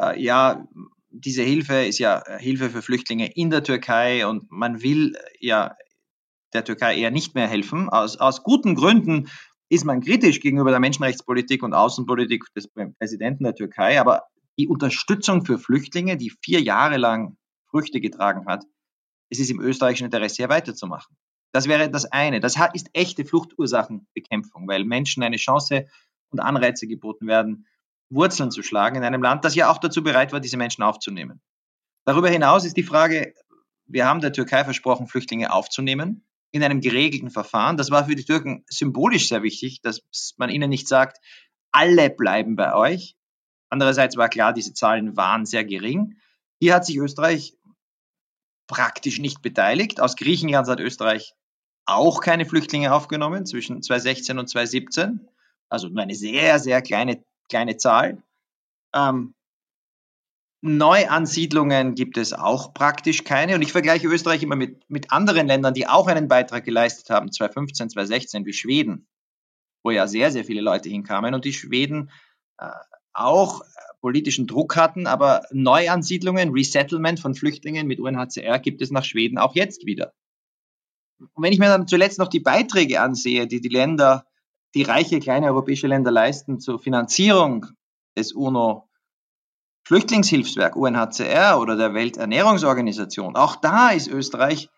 äh, 0.00 0.20
ja, 0.20 0.66
diese 1.10 1.42
Hilfe 1.42 1.84
ist 1.84 1.98
ja 1.98 2.22
äh, 2.26 2.38
Hilfe 2.38 2.70
für 2.70 2.82
Flüchtlinge 2.82 3.30
in 3.32 3.50
der 3.50 3.62
Türkei 3.62 4.26
und 4.26 4.50
man 4.50 4.82
will 4.82 5.14
äh, 5.14 5.20
ja 5.40 5.76
der 6.52 6.64
Türkei 6.64 6.96
eher 6.96 7.10
nicht 7.10 7.34
mehr 7.34 7.46
helfen. 7.46 7.88
Aus, 7.88 8.16
aus 8.16 8.42
guten 8.42 8.74
Gründen 8.74 9.28
ist 9.68 9.84
man 9.84 10.00
kritisch 10.00 10.40
gegenüber 10.40 10.70
der 10.70 10.80
Menschenrechtspolitik 10.80 11.62
und 11.62 11.74
Außenpolitik 11.74 12.44
des 12.54 12.68
Präsidenten 12.68 13.44
der 13.44 13.54
Türkei, 13.54 14.00
aber 14.00 14.22
die 14.58 14.68
Unterstützung 14.68 15.44
für 15.44 15.58
Flüchtlinge, 15.58 16.16
die 16.16 16.32
vier 16.42 16.62
Jahre 16.62 16.96
lang 16.96 17.36
Früchte 17.70 18.00
getragen 18.00 18.46
hat, 18.46 18.64
es 19.28 19.40
ist 19.40 19.50
im 19.50 19.60
österreichischen 19.60 20.04
Interesse 20.04 20.36
hier 20.36 20.48
weiterzumachen. 20.48 21.16
Das 21.52 21.68
wäre 21.68 21.90
das 21.90 22.06
eine. 22.06 22.40
Das 22.40 22.56
ist 22.74 22.88
echte 22.92 23.24
Fluchtursachenbekämpfung, 23.24 24.68
weil 24.68 24.84
Menschen 24.84 25.22
eine 25.22 25.36
Chance 25.36 25.86
und 26.30 26.40
Anreize 26.40 26.86
geboten 26.86 27.26
werden, 27.26 27.66
Wurzeln 28.08 28.50
zu 28.50 28.62
schlagen 28.62 28.96
in 28.96 29.04
einem 29.04 29.22
Land, 29.22 29.44
das 29.44 29.54
ja 29.54 29.70
auch 29.70 29.78
dazu 29.78 30.02
bereit 30.02 30.32
war, 30.32 30.40
diese 30.40 30.56
Menschen 30.56 30.82
aufzunehmen. 30.82 31.40
Darüber 32.04 32.28
hinaus 32.28 32.64
ist 32.64 32.76
die 32.76 32.82
Frage, 32.82 33.34
wir 33.86 34.06
haben 34.06 34.20
der 34.20 34.32
Türkei 34.32 34.64
versprochen, 34.64 35.06
Flüchtlinge 35.06 35.52
aufzunehmen 35.52 36.24
in 36.52 36.62
einem 36.62 36.80
geregelten 36.80 37.30
Verfahren. 37.30 37.76
Das 37.76 37.90
war 37.90 38.06
für 38.06 38.14
die 38.14 38.24
Türken 38.24 38.64
symbolisch 38.68 39.28
sehr 39.28 39.42
wichtig, 39.42 39.80
dass 39.82 40.02
man 40.36 40.50
ihnen 40.50 40.70
nicht 40.70 40.88
sagt, 40.88 41.18
alle 41.72 42.10
bleiben 42.10 42.56
bei 42.56 42.74
euch. 42.74 43.16
Andererseits 43.68 44.16
war 44.16 44.28
klar, 44.28 44.52
diese 44.52 44.72
Zahlen 44.72 45.16
waren 45.16 45.44
sehr 45.44 45.64
gering. 45.64 46.16
Hier 46.60 46.74
hat 46.74 46.86
sich 46.86 46.96
Österreich 46.96 47.56
praktisch 48.66 49.18
nicht 49.18 49.42
beteiligt. 49.42 50.00
Aus 50.00 50.16
Griechenland 50.16 50.68
hat 50.68 50.80
Österreich 50.80 51.34
auch 51.84 52.20
keine 52.20 52.46
Flüchtlinge 52.46 52.94
aufgenommen 52.94 53.46
zwischen 53.46 53.82
2016 53.82 54.38
und 54.38 54.48
2017. 54.48 55.28
Also 55.68 55.88
nur 55.88 56.02
eine 56.02 56.14
sehr, 56.14 56.58
sehr 56.58 56.82
kleine 56.82 57.24
kleine 57.48 57.76
Zahl. 57.76 58.22
Ähm, 58.94 59.34
Neuansiedlungen 60.62 61.94
gibt 61.94 62.16
es 62.16 62.32
auch 62.32 62.74
praktisch 62.74 63.24
keine. 63.24 63.54
Und 63.54 63.62
ich 63.62 63.72
vergleiche 63.72 64.08
Österreich 64.08 64.42
immer 64.42 64.56
mit, 64.56 64.88
mit 64.90 65.12
anderen 65.12 65.46
Ländern, 65.46 65.74
die 65.74 65.86
auch 65.86 66.06
einen 66.06 66.28
Beitrag 66.28 66.64
geleistet 66.64 67.10
haben, 67.10 67.30
2015, 67.30 67.90
2016, 67.90 68.46
wie 68.46 68.52
Schweden, 68.52 69.06
wo 69.84 69.90
ja 69.90 70.06
sehr, 70.06 70.30
sehr 70.32 70.44
viele 70.44 70.62
Leute 70.62 70.88
hinkamen 70.88 71.34
und 71.34 71.44
die 71.44 71.52
Schweden 71.52 72.10
äh, 72.58 72.68
auch 73.12 73.62
politischen 74.00 74.46
Druck 74.46 74.76
hatten, 74.76 75.06
aber 75.06 75.42
Neuansiedlungen, 75.50 76.50
Resettlement 76.50 77.18
von 77.18 77.34
Flüchtlingen 77.34 77.86
mit 77.86 77.98
UNHCR 77.98 78.58
gibt 78.58 78.82
es 78.82 78.90
nach 78.90 79.04
Schweden 79.04 79.38
auch 79.38 79.54
jetzt 79.54 79.86
wieder. 79.86 80.12
Und 81.18 81.42
wenn 81.42 81.52
ich 81.52 81.58
mir 81.58 81.68
dann 81.68 81.88
zuletzt 81.88 82.18
noch 82.18 82.28
die 82.28 82.40
Beiträge 82.40 83.00
ansehe, 83.00 83.46
die 83.46 83.60
die 83.60 83.68
Länder, 83.68 84.26
die 84.74 84.82
reiche 84.82 85.20
kleine 85.20 85.46
europäische 85.46 85.86
Länder 85.86 86.10
leisten 86.10 86.60
zur 86.60 86.78
Finanzierung 86.78 87.66
des 88.16 88.32
UNO 88.32 88.88
Flüchtlingshilfswerk 89.86 90.74
UNHCR 90.74 91.60
oder 91.60 91.76
der 91.76 91.94
Welternährungsorganisation, 91.94 93.36
auch 93.36 93.54
da 93.54 93.90
ist 93.90 94.08
Österreich 94.08 94.68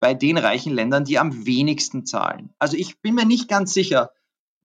bei 0.00 0.12
den 0.12 0.38
reichen 0.38 0.74
Ländern, 0.74 1.04
die 1.04 1.20
am 1.20 1.46
wenigsten 1.46 2.04
zahlen. 2.04 2.52
Also 2.58 2.76
ich 2.76 3.00
bin 3.00 3.14
mir 3.14 3.26
nicht 3.26 3.48
ganz 3.48 3.72
sicher, 3.72 4.10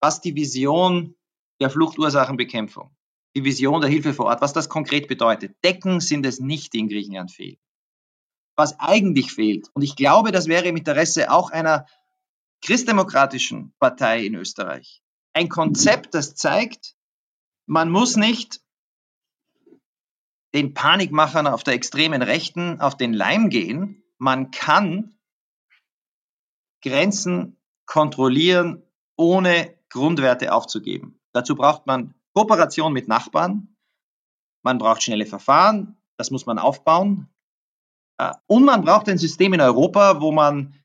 was 0.02 0.20
die 0.20 0.36
Vision 0.36 1.16
der 1.60 1.70
Fluchtursachenbekämpfung, 1.70 2.90
die 3.36 3.44
Vision 3.44 3.80
der 3.80 3.92
Hilfe 3.92 4.14
vor 4.14 4.26
Ort, 4.26 4.42
was 4.42 4.54
das 4.54 4.70
konkret 4.70 5.08
bedeutet. 5.08 5.56
Decken 5.64 6.00
sind 6.00 6.26
es 6.26 6.40
nicht, 6.40 6.74
die 6.74 6.80
in 6.80 6.90
Griechenland 6.90 7.32
fehlen. 7.32 7.60
Was 8.56 8.80
eigentlich 8.80 9.32
fehlt, 9.32 9.70
und 9.74 9.84
ich 9.84 9.96
glaube, 9.96 10.32
das 10.32 10.48
wäre 10.48 10.66
im 10.66 10.78
Interesse 10.78 11.32
auch 11.32 11.52
einer 11.52 11.86
christdemokratischen 12.62 13.74
Partei 13.80 14.26
in 14.26 14.36
Österreich, 14.36 15.02
ein 15.34 15.50
Konzept, 15.50 16.14
das 16.14 16.36
zeigt, 16.36 16.96
man 17.66 17.90
muss 17.90 18.16
nicht 18.16 18.62
den 20.54 20.74
Panikmachern 20.74 21.48
auf 21.48 21.64
der 21.64 21.76
extremen 21.76 22.22
Rechten 22.22 22.82
auf 22.82 22.98
den 22.98 23.14
Leim 23.14 23.50
gehen. 23.50 24.04
Man 24.18 24.52
kann 24.52 25.16
Grenzen 26.84 27.58
kontrollieren, 27.86 28.84
ohne 29.16 29.78
Grundwerte 29.90 30.54
aufzugeben. 30.54 31.20
Dazu 31.32 31.56
braucht 31.56 31.88
man 31.88 32.14
Kooperation 32.34 32.94
mit 32.94 33.08
Nachbarn. 33.08 33.76
Man 34.64 34.78
braucht 34.78 35.04
schnelle 35.04 35.26
Verfahren. 35.26 35.98
Das 36.18 36.32
muss 36.32 36.46
man 36.46 36.60
aufbauen. 36.60 37.30
Äh, 38.18 38.34
und 38.48 38.66
man 38.66 38.84
braucht 38.84 39.10
ein 39.10 39.18
System 39.18 39.54
in 39.54 39.62
Europa, 39.62 40.22
wo 40.22 40.32
man 40.32 40.81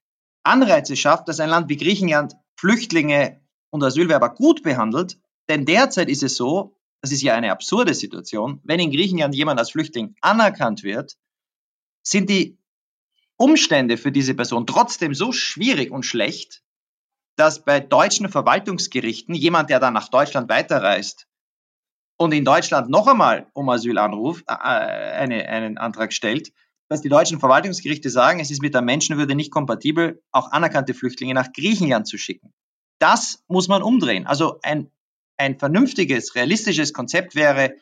Anreize 0.46 0.96
schafft, 0.96 1.28
dass 1.28 1.40
ein 1.40 1.50
Land 1.50 1.68
wie 1.68 1.76
Griechenland 1.76 2.34
Flüchtlinge 2.56 3.40
und 3.70 3.82
Asylwerber 3.82 4.30
gut 4.30 4.62
behandelt. 4.62 5.18
Denn 5.48 5.64
derzeit 5.64 6.08
ist 6.08 6.22
es 6.22 6.36
so, 6.36 6.76
das 7.02 7.12
ist 7.12 7.22
ja 7.22 7.34
eine 7.34 7.52
absurde 7.52 7.94
Situation, 7.94 8.60
wenn 8.64 8.80
in 8.80 8.90
Griechenland 8.90 9.34
jemand 9.34 9.60
als 9.60 9.70
Flüchtling 9.70 10.16
anerkannt 10.20 10.82
wird, 10.82 11.16
sind 12.02 12.30
die 12.30 12.58
Umstände 13.36 13.98
für 13.98 14.12
diese 14.12 14.34
Person 14.34 14.66
trotzdem 14.66 15.14
so 15.14 15.32
schwierig 15.32 15.90
und 15.90 16.04
schlecht, 16.04 16.62
dass 17.36 17.64
bei 17.64 17.80
deutschen 17.80 18.28
Verwaltungsgerichten 18.28 19.34
jemand, 19.34 19.68
der 19.68 19.78
dann 19.78 19.92
nach 19.92 20.08
Deutschland 20.08 20.48
weiterreist 20.48 21.28
und 22.16 22.32
in 22.32 22.44
Deutschland 22.44 22.88
noch 22.88 23.06
einmal 23.06 23.46
um 23.52 23.68
Asyl 23.68 23.98
anruft, 23.98 24.44
äh, 24.48 24.54
eine, 24.54 25.46
einen 25.48 25.76
Antrag 25.76 26.14
stellt, 26.14 26.52
dass 26.88 27.02
die 27.02 27.08
deutschen 27.08 27.40
Verwaltungsgerichte 27.40 28.10
sagen, 28.10 28.40
es 28.40 28.50
ist 28.50 28.62
mit 28.62 28.74
der 28.74 28.82
Menschenwürde 28.82 29.34
nicht 29.34 29.50
kompatibel, 29.50 30.22
auch 30.30 30.52
anerkannte 30.52 30.94
Flüchtlinge 30.94 31.34
nach 31.34 31.52
Griechenland 31.52 32.06
zu 32.06 32.18
schicken. 32.18 32.52
Das 32.98 33.42
muss 33.48 33.68
man 33.68 33.82
umdrehen. 33.82 34.26
Also 34.26 34.58
ein 34.62 34.90
ein 35.36 35.58
vernünftiges, 35.58 36.34
realistisches 36.34 36.92
Konzept 36.92 37.34
wäre, 37.34 37.74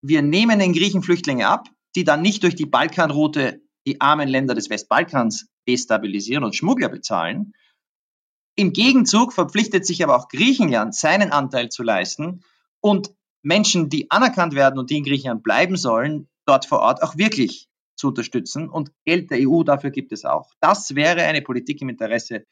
wir 0.00 0.22
nehmen 0.22 0.58
den 0.58 0.72
Griechen 0.72 1.02
Flüchtlinge 1.02 1.48
ab, 1.48 1.68
die 1.96 2.04
dann 2.04 2.22
nicht 2.22 2.42
durch 2.42 2.54
die 2.54 2.66
Balkanroute 2.66 3.60
die 3.86 4.00
armen 4.00 4.28
Länder 4.28 4.54
des 4.54 4.70
Westbalkans 4.70 5.48
destabilisieren 5.66 6.44
und 6.44 6.54
Schmuggler 6.54 6.88
bezahlen. 6.88 7.54
Im 8.54 8.72
Gegenzug 8.72 9.32
verpflichtet 9.32 9.86
sich 9.86 10.02
aber 10.02 10.16
auch 10.16 10.28
Griechenland, 10.28 10.94
seinen 10.94 11.32
Anteil 11.32 11.68
zu 11.68 11.82
leisten 11.82 12.44
und 12.80 13.14
Menschen, 13.42 13.88
die 13.88 14.10
anerkannt 14.10 14.54
werden 14.54 14.78
und 14.78 14.90
die 14.90 14.98
in 14.98 15.04
Griechenland 15.04 15.42
bleiben 15.42 15.76
sollen, 15.76 16.28
dort 16.44 16.66
vor 16.66 16.80
Ort 16.80 17.02
auch 17.02 17.16
wirklich 17.16 17.67
zu 17.98 18.08
unterstützen. 18.08 18.68
Und 18.68 18.90
Geld 19.04 19.30
der 19.30 19.38
EU 19.40 19.62
dafür 19.62 19.90
gibt 19.90 20.12
es 20.12 20.24
auch. 20.24 20.50
Das 20.60 20.94
wäre 20.94 21.22
eine 21.22 21.42
Politik 21.42 21.82
im 21.82 21.90
Interesse 21.90 22.44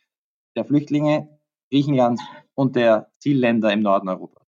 der 0.57 0.65
Flüchtlinge, 0.65 1.29
Griechenland 1.71 2.21
und 2.55 2.77
der 2.77 3.09
Zielländer 3.19 3.73
im 3.73 3.81
Norden 3.81 4.09
Europas. 4.09 4.45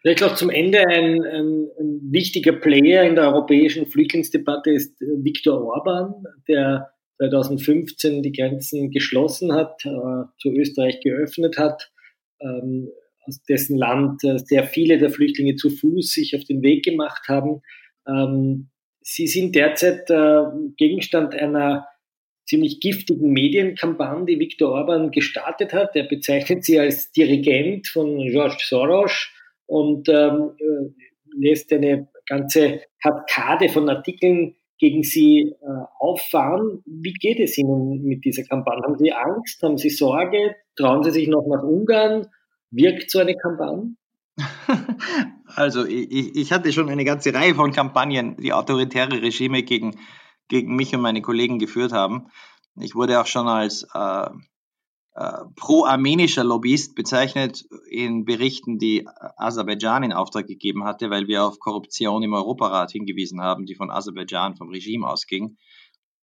Vielleicht 0.00 0.22
auch 0.22 0.34
zum 0.34 0.48
Ende 0.48 0.80
ein, 0.80 1.22
ein, 1.22 1.68
ein, 1.78 2.00
wichtiger 2.10 2.52
Player 2.52 3.04
in 3.04 3.16
der 3.16 3.28
europäischen 3.28 3.86
Flüchtlingsdebatte 3.86 4.70
ist 4.70 4.98
Viktor 5.00 5.62
Orban, 5.62 6.24
der 6.48 6.90
2015 7.18 8.22
die 8.22 8.32
Grenzen 8.32 8.90
geschlossen 8.90 9.52
hat, 9.52 9.84
äh, 9.84 10.24
zu 10.38 10.50
Österreich 10.52 11.00
geöffnet 11.00 11.58
hat, 11.58 11.92
ähm, 12.40 12.88
aus 13.26 13.42
dessen 13.42 13.76
Land 13.76 14.24
äh, 14.24 14.38
sehr 14.38 14.64
viele 14.64 14.96
der 14.96 15.10
Flüchtlinge 15.10 15.56
zu 15.56 15.68
Fuß 15.68 16.12
sich 16.12 16.34
auf 16.34 16.44
den 16.44 16.62
Weg 16.62 16.82
gemacht 16.82 17.28
haben. 17.28 17.60
Ähm, 18.08 18.70
sie 19.00 19.26
sind 19.26 19.54
derzeit 19.54 20.10
äh, 20.10 20.42
Gegenstand 20.76 21.34
einer 21.34 21.86
ziemlich 22.46 22.80
giftigen 22.80 23.32
Medienkampagne, 23.32 24.26
die 24.26 24.40
Viktor 24.40 24.72
Orban 24.72 25.10
gestartet 25.10 25.72
hat. 25.72 25.94
Er 25.94 26.04
bezeichnet 26.04 26.64
sie 26.64 26.80
als 26.80 27.12
Dirigent 27.12 27.86
von 27.86 28.18
George 28.18 28.64
Soros 28.66 29.30
und 29.66 30.08
ähm, 30.08 30.56
äh, 30.58 30.90
lässt 31.38 31.72
eine 31.72 32.08
ganze 32.26 32.82
Kaskade 33.02 33.68
von 33.68 33.88
Artikeln 33.88 34.56
gegen 34.78 35.02
sie 35.02 35.54
äh, 35.60 35.84
auffahren. 35.98 36.82
Wie 36.86 37.12
geht 37.12 37.38
es 37.38 37.56
Ihnen 37.58 38.02
mit 38.02 38.24
dieser 38.24 38.44
Kampagne? 38.44 38.82
Haben 38.82 38.98
Sie 38.98 39.12
Angst? 39.12 39.62
Haben 39.62 39.78
Sie 39.78 39.90
Sorge? 39.90 40.56
Trauen 40.74 41.04
Sie 41.04 41.10
sich 41.10 41.28
noch 41.28 41.46
nach 41.46 41.62
Ungarn? 41.62 42.26
Wirkt 42.70 43.10
so 43.10 43.18
eine 43.18 43.36
Kampagne? 43.36 43.94
Also 45.56 45.84
ich, 45.84 46.36
ich 46.36 46.52
hatte 46.52 46.72
schon 46.72 46.88
eine 46.88 47.04
ganze 47.04 47.34
Reihe 47.34 47.56
von 47.56 47.72
Kampagnen, 47.72 48.36
die 48.36 48.52
autoritäre 48.52 49.20
Regime 49.20 49.64
gegen 49.64 49.98
gegen 50.50 50.76
mich 50.76 50.94
und 50.94 51.00
meine 51.00 51.22
Kollegen 51.22 51.58
geführt 51.58 51.92
haben. 51.92 52.26
Ich 52.78 52.94
wurde 52.94 53.20
auch 53.20 53.26
schon 53.26 53.48
als 53.48 53.86
äh, 53.94 54.28
äh, 55.14 55.38
pro-armenischer 55.56 56.44
Lobbyist 56.44 56.94
bezeichnet 56.94 57.64
in 57.88 58.24
Berichten, 58.24 58.78
die 58.78 59.06
Aserbaidschan 59.36 60.02
in 60.02 60.12
Auftrag 60.12 60.46
gegeben 60.46 60.84
hatte, 60.84 61.08
weil 61.08 61.28
wir 61.28 61.44
auf 61.44 61.58
Korruption 61.58 62.22
im 62.22 62.34
Europarat 62.34 62.90
hingewiesen 62.90 63.40
haben, 63.40 63.64
die 63.64 63.74
von 63.74 63.90
Aserbaidschan, 63.90 64.56
vom 64.56 64.68
Regime 64.68 65.08
ausging. 65.08 65.56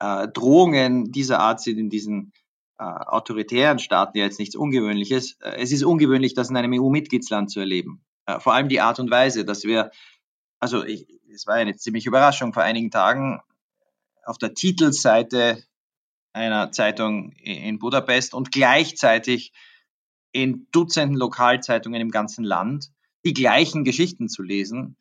Äh, 0.00 0.28
Drohungen 0.28 1.12
dieser 1.12 1.40
Art 1.40 1.60
sind 1.60 1.78
in 1.78 1.88
diesen 1.88 2.32
äh, 2.78 2.84
autoritären 2.84 3.78
Staaten 3.78 4.18
ja 4.18 4.24
jetzt 4.24 4.38
nichts 4.38 4.56
Ungewöhnliches. 4.56 5.38
Äh, 5.40 5.56
es 5.62 5.72
ist 5.72 5.84
ungewöhnlich, 5.84 6.34
das 6.34 6.50
in 6.50 6.56
einem 6.56 6.72
EU-Mitgliedsland 6.74 7.50
zu 7.50 7.60
erleben. 7.60 8.04
Äh, 8.26 8.40
vor 8.40 8.54
allem 8.54 8.68
die 8.68 8.80
Art 8.80 8.98
und 8.98 9.10
Weise, 9.10 9.44
dass 9.44 9.64
wir, 9.64 9.90
also 10.58 10.84
ich, 10.84 11.06
es 11.32 11.46
war 11.46 11.54
eine 11.54 11.76
ziemliche 11.76 12.08
Überraschung 12.08 12.52
vor 12.52 12.62
einigen 12.62 12.90
Tagen, 12.90 13.40
auf 14.24 14.38
der 14.38 14.54
Titelseite 14.54 15.62
einer 16.32 16.72
Zeitung 16.72 17.32
in 17.32 17.78
Budapest 17.78 18.34
und 18.34 18.52
gleichzeitig 18.52 19.52
in 20.32 20.66
Dutzenden 20.72 21.16
Lokalzeitungen 21.16 22.00
im 22.00 22.10
ganzen 22.10 22.44
Land 22.44 22.90
die 23.24 23.32
gleichen 23.32 23.84
Geschichten 23.84 24.28
zu 24.28 24.42
lesen, 24.42 24.96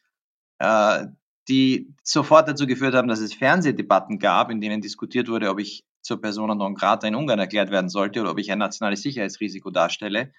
äh, 0.60 1.08
die 1.48 1.94
sofort 2.04 2.48
dazu 2.48 2.66
geführt 2.66 2.96
haben, 2.96 3.08
dass 3.08 3.20
es 3.20 3.34
Fernsehdebatten 3.34 4.20
gab, 4.20 4.50
in 4.50 4.62
denen 4.62 4.82
diskutiert 4.82 5.28
wurde, 5.28 5.50
ob 5.50 5.60
ich 5.60 5.84
zur 6.02 6.22
Persona 6.22 6.56
non 6.56 6.76
grata 6.76 7.08
in 7.08 7.16
Ungarn 7.16 7.40
erklärt 7.40 7.72
werden 7.72 7.90
sollte 7.90 8.22
oder 8.22 8.32
ob 8.32 8.40
ich 8.40 8.52
ein 8.52 8.60
nationales 8.60 9.02
Sicherheitsrisiko 9.02 9.72
darstelle. 9.72 10.32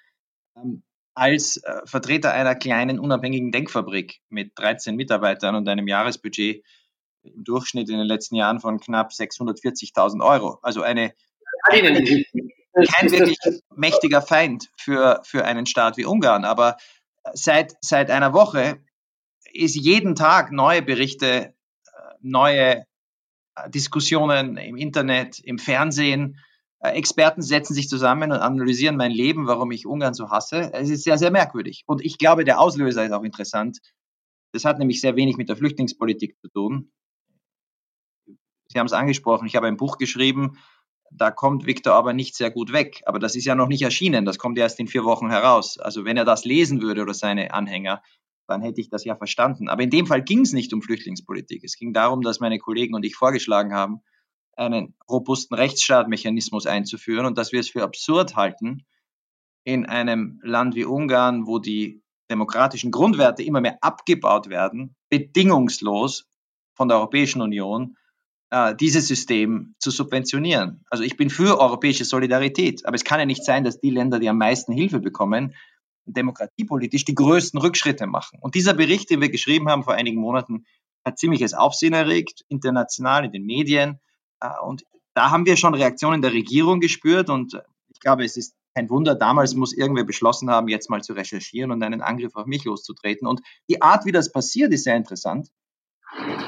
Als 1.16 1.56
äh, 1.56 1.80
Vertreter 1.86 2.32
einer 2.32 2.54
kleinen 2.54 3.00
unabhängigen 3.00 3.50
Denkfabrik 3.50 4.20
mit 4.28 4.52
13 4.56 4.94
Mitarbeitern 4.94 5.56
und 5.56 5.68
einem 5.68 5.88
Jahresbudget 5.88 6.62
im 7.22 7.42
Durchschnitt 7.42 7.88
in 7.88 7.98
den 7.98 8.06
letzten 8.06 8.36
Jahren 8.36 8.60
von 8.60 8.78
knapp 8.78 9.10
640.000 9.10 10.24
Euro. 10.24 10.58
Also 10.62 10.82
eine 10.82 11.12
kein 11.72 13.10
wirklich 13.10 13.38
mächtiger 13.74 14.22
Feind 14.22 14.70
für, 14.76 15.20
für 15.24 15.44
einen 15.44 15.66
Staat 15.66 15.96
wie 15.96 16.04
Ungarn. 16.04 16.44
Aber 16.44 16.76
seit, 17.32 17.74
seit 17.80 18.10
einer 18.10 18.32
Woche 18.32 18.78
ist 19.52 19.74
jeden 19.74 20.14
Tag 20.14 20.52
neue 20.52 20.82
Berichte, 20.82 21.54
neue 22.20 22.84
Diskussionen 23.68 24.56
im 24.58 24.76
Internet, 24.76 25.38
im 25.38 25.58
Fernsehen. 25.58 26.38
Experten 26.94 27.42
setzen 27.42 27.74
sich 27.74 27.88
zusammen 27.88 28.32
und 28.32 28.38
analysieren 28.38 28.96
mein 28.96 29.10
Leben, 29.10 29.46
warum 29.46 29.70
ich 29.70 29.86
Ungarn 29.86 30.14
so 30.14 30.30
hasse. 30.30 30.72
Es 30.72 30.90
ist 30.90 31.04
sehr, 31.04 31.18
sehr 31.18 31.30
merkwürdig. 31.30 31.84
Und 31.86 32.04
ich 32.04 32.18
glaube, 32.18 32.44
der 32.44 32.60
Auslöser 32.60 33.04
ist 33.04 33.12
auch 33.12 33.22
interessant. 33.22 33.78
Das 34.52 34.64
hat 34.64 34.78
nämlich 34.78 35.00
sehr 35.00 35.16
wenig 35.16 35.36
mit 35.36 35.48
der 35.48 35.56
Flüchtlingspolitik 35.56 36.38
zu 36.40 36.48
tun. 36.48 36.92
Sie 38.68 38.78
haben 38.78 38.86
es 38.86 38.92
angesprochen, 38.92 39.46
ich 39.46 39.56
habe 39.56 39.68
ein 39.68 39.76
Buch 39.76 39.96
geschrieben, 39.96 40.58
da 41.10 41.30
kommt 41.30 41.66
Viktor 41.66 41.94
aber 41.94 42.12
nicht 42.12 42.34
sehr 42.34 42.50
gut 42.50 42.72
weg. 42.72 43.02
Aber 43.06 43.18
das 43.18 43.36
ist 43.36 43.44
ja 43.44 43.54
noch 43.54 43.68
nicht 43.68 43.82
erschienen, 43.82 44.24
das 44.24 44.38
kommt 44.38 44.58
erst 44.58 44.80
in 44.80 44.88
vier 44.88 45.04
Wochen 45.04 45.30
heraus. 45.30 45.78
Also 45.78 46.04
wenn 46.04 46.16
er 46.16 46.24
das 46.24 46.44
lesen 46.44 46.82
würde 46.82 47.02
oder 47.02 47.14
seine 47.14 47.54
Anhänger, 47.54 48.02
dann 48.48 48.62
hätte 48.62 48.80
ich 48.80 48.90
das 48.90 49.04
ja 49.04 49.16
verstanden. 49.16 49.68
Aber 49.68 49.82
in 49.82 49.90
dem 49.90 50.06
Fall 50.06 50.22
ging 50.22 50.40
es 50.40 50.52
nicht 50.52 50.72
um 50.72 50.82
Flüchtlingspolitik. 50.82 51.64
Es 51.64 51.76
ging 51.76 51.92
darum, 51.92 52.22
dass 52.22 52.40
meine 52.40 52.58
Kollegen 52.58 52.94
und 52.94 53.04
ich 53.04 53.16
vorgeschlagen 53.16 53.72
haben, 53.74 54.02
einen 54.56 54.94
robusten 55.08 55.54
Rechtsstaatmechanismus 55.54 56.66
einzuführen 56.66 57.26
und 57.26 57.38
dass 57.38 57.52
wir 57.52 57.60
es 57.60 57.68
für 57.68 57.82
absurd 57.82 58.36
halten, 58.36 58.84
in 59.64 59.86
einem 59.86 60.40
Land 60.42 60.74
wie 60.74 60.84
Ungarn, 60.84 61.46
wo 61.46 61.58
die 61.58 62.02
demokratischen 62.30 62.90
Grundwerte 62.90 63.42
immer 63.42 63.60
mehr 63.60 63.78
abgebaut 63.80 64.48
werden, 64.48 64.94
bedingungslos 65.10 66.26
von 66.74 66.88
der 66.88 66.98
Europäischen 66.98 67.42
Union, 67.42 67.96
äh, 68.50 68.74
dieses 68.74 69.08
System 69.08 69.74
zu 69.78 69.90
subventionieren. 69.90 70.84
Also 70.90 71.04
ich 71.04 71.16
bin 71.16 71.30
für 71.30 71.58
europäische 71.60 72.04
Solidarität, 72.04 72.86
aber 72.86 72.94
es 72.94 73.04
kann 73.04 73.18
ja 73.18 73.26
nicht 73.26 73.44
sein, 73.44 73.64
dass 73.64 73.80
die 73.80 73.90
Länder, 73.90 74.18
die 74.18 74.28
am 74.28 74.38
meisten 74.38 74.72
Hilfe 74.72 75.00
bekommen, 75.00 75.54
demokratiepolitisch 76.06 77.04
die 77.04 77.14
größten 77.14 77.60
Rückschritte 77.60 78.06
machen. 78.06 78.38
Und 78.40 78.54
dieser 78.54 78.74
Bericht, 78.74 79.10
den 79.10 79.20
wir 79.20 79.28
geschrieben 79.28 79.68
haben 79.68 79.82
vor 79.82 79.94
einigen 79.94 80.20
Monaten, 80.20 80.64
hat 81.04 81.18
ziemliches 81.18 81.54
Aufsehen 81.54 81.92
erregt, 81.92 82.44
international 82.48 83.24
in 83.24 83.32
den 83.32 83.44
Medien. 83.44 84.00
Äh, 84.40 84.48
und 84.64 84.84
da 85.14 85.30
haben 85.30 85.46
wir 85.46 85.56
schon 85.56 85.74
Reaktionen 85.74 86.22
der 86.22 86.32
Regierung 86.32 86.80
gespürt. 86.80 87.30
Und 87.30 87.54
äh, 87.54 87.62
ich 87.88 88.00
glaube, 88.00 88.24
es 88.24 88.36
ist 88.36 88.54
kein 88.74 88.90
Wunder, 88.90 89.14
damals 89.14 89.54
muss 89.54 89.72
irgendwer 89.72 90.04
beschlossen 90.04 90.50
haben, 90.50 90.68
jetzt 90.68 90.90
mal 90.90 91.02
zu 91.02 91.14
recherchieren 91.14 91.70
und 91.70 91.82
einen 91.82 92.02
Angriff 92.02 92.36
auf 92.36 92.44
mich 92.44 92.64
loszutreten. 92.64 93.26
Und 93.26 93.40
die 93.70 93.80
Art, 93.80 94.04
wie 94.04 94.12
das 94.12 94.30
passiert, 94.30 94.72
ist 94.74 94.84
sehr 94.84 94.96
interessant. 94.96 95.48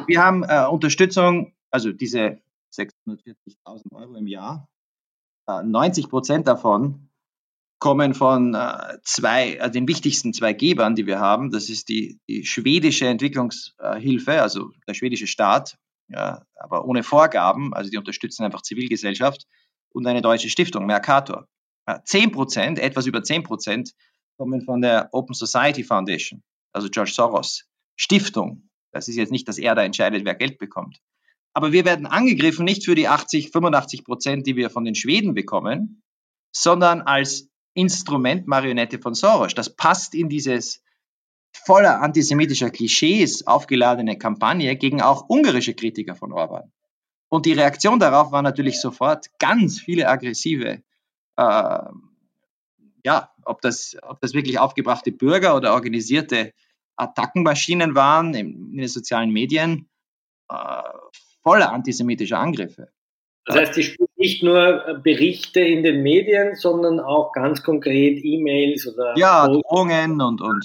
Wir 0.07 0.23
haben 0.23 0.45
äh, 0.45 0.67
Unterstützung, 0.67 1.55
also 1.71 1.91
diese 1.91 2.39
640.000 2.75 3.93
Euro 3.93 4.15
im 4.15 4.27
Jahr, 4.27 4.69
äh, 5.49 5.63
90 5.63 6.11
Prozent 6.11 6.47
davon 6.47 7.09
kommen 7.79 8.13
von 8.13 8.55
äh, 8.55 8.99
zwei, 9.05 9.55
äh, 9.55 9.71
den 9.71 9.89
wichtigsten 9.89 10.35
zwei 10.35 10.53
Gebern, 10.53 10.97
die 10.97 11.07
wir 11.07 11.21
haben. 11.21 11.51
Das 11.51 11.71
ist 11.71 11.89
die, 11.89 12.21
die 12.29 12.45
schwedische 12.45 13.07
Entwicklungshilfe, 13.07 14.43
also 14.43 14.71
der 14.87 14.95
schwedische 14.95 15.27
Staat, 15.27 15.79
ja, 16.09 16.45
aber 16.55 16.85
ohne 16.87 17.03
Vorgaben, 17.03 17.75
also 17.75 17.91
die 17.91 17.99
unterstützen 17.99 18.45
einfach 18.45 18.63
Zivilgesellschaft 18.63 19.47
und 19.91 20.07
eine 20.07 20.23
deutsche 20.23 20.51
Stiftung, 20.51 20.87
Mercator. 20.87 21.47
Zehn 22.05 22.33
Prozent, 22.33 22.79
etwas 22.79 23.07
über 23.07 23.23
zehn 23.23 23.43
Prozent, 23.43 23.93
kommen 24.37 24.63
von 24.63 24.83
der 24.83 25.09
Open 25.13 25.35
Society 25.35 25.85
Foundation, 25.85 26.43
also 26.73 26.89
George 26.89 27.13
Soros 27.13 27.65
Stiftung. 27.97 28.69
Das 28.93 29.09
ist 29.09 29.17
jetzt 29.17 29.33
nicht, 29.33 29.49
dass 29.49 29.59
er 29.59 29.75
da 29.75 29.83
entscheidet, 29.83 30.25
wer 30.25 30.35
Geld 30.35 30.59
bekommt. 30.59 31.01
Aber 31.53 31.73
wir 31.73 31.85
werden 31.85 32.07
angegriffen 32.07 32.65
nicht 32.65 32.85
für 32.85 32.95
die 32.95 33.09
80, 33.09 33.51
85 33.51 34.05
Prozent, 34.05 34.47
die 34.47 34.55
wir 34.55 34.71
von 34.71 34.85
den 34.85 34.95
Schweden 34.95 35.35
bekommen, 35.35 36.03
sondern 36.53 37.01
als 37.03 37.49
Instrument 37.75 38.47
Marionette 38.47 38.99
von 38.99 39.15
Soros. 39.15 39.55
Das 39.55 39.75
passt 39.75 40.15
in 40.15 40.29
dieses 40.29 40.83
voller 41.65 42.01
antisemitischer 42.01 42.71
Klischees 42.71 43.47
aufgeladene 43.47 44.19
Kampagne 44.19 44.77
gegen 44.77 45.03
auch 45.03 45.29
ungarische 45.29 45.75
Kritiker 45.75 46.15
von 46.15 46.33
Orban. 46.33 46.73
Und 47.29 47.47
die 47.47 47.53
Reaktion 47.53 47.99
darauf 47.99 48.33
war 48.33 48.43
natürlich 48.43 48.81
sofort 48.81 49.27
ganz 49.39 49.81
viele 49.81 50.09
aggressive, 50.09 50.83
äh, 51.37 51.79
ja, 53.05 53.31
ob 53.45 53.61
das, 53.61 53.97
ob 54.03 54.21
das 54.21 54.35
wirklich 54.35 54.59
aufgebrachte 54.59 55.13
Bürger 55.13 55.57
oder 55.57 55.75
organisierte 55.75 56.53
Attackenmaschinen 56.97 57.95
waren 57.95 58.35
in, 58.35 58.71
in 58.73 58.79
den 58.79 58.89
sozialen 58.89 59.31
Medien, 59.31 59.89
äh, 60.51 60.83
voller 61.43 61.73
antisemitischer 61.73 62.39
Angriffe. 62.39 62.91
Das 63.49 63.57
heißt, 63.57 63.77
die 63.77 63.83
spielen 63.83 64.09
nicht 64.17 64.43
nur 64.43 64.87
äh, 64.87 64.95
Berichte 65.03 65.61
in 65.61 65.83
den 65.83 66.03
Medien, 66.03 66.55
sondern 66.55 67.01
auch 67.01 67.33
ganz 67.33 67.63
konkret 67.63 68.23
E-Mails 68.23 68.87
oder. 68.87 69.17
Ja, 69.17 69.49
Drohungen 69.49 70.21
und, 70.21 70.43
und, 70.43 70.65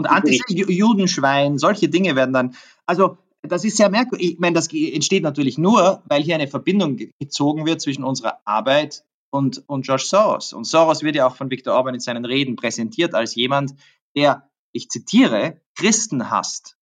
und 0.00 0.06
Anti-Judenschwein, 0.10 1.58
solche 1.58 1.88
Dinge 1.88 2.16
werden 2.16 2.32
dann. 2.32 2.54
Also, 2.86 3.18
das 3.42 3.64
ist 3.64 3.76
sehr 3.76 3.88
merkwürdig. 3.88 4.32
Ich 4.32 4.38
meine, 4.38 4.54
das 4.54 4.72
entsteht 4.72 5.22
natürlich 5.22 5.56
nur, 5.56 6.02
weil 6.06 6.22
hier 6.22 6.34
eine 6.34 6.48
Verbindung 6.48 6.98
gezogen 7.18 7.64
wird 7.66 7.80
zwischen 7.80 8.04
unserer 8.04 8.40
Arbeit 8.44 9.04
und, 9.30 9.62
und 9.66 9.86
George 9.86 10.04
Soros. 10.04 10.52
Und 10.52 10.64
Soros 10.64 11.02
wird 11.02 11.16
ja 11.16 11.26
auch 11.26 11.36
von 11.36 11.50
Viktor 11.50 11.74
Orban 11.74 11.94
in 11.94 12.00
seinen 12.00 12.24
Reden 12.24 12.56
präsentiert 12.56 13.14
als 13.14 13.34
jemand, 13.34 13.74
der, 14.14 14.50
ich 14.72 14.90
zitiere, 14.90 15.60
Christen 15.74 16.30
hasst. 16.30 16.76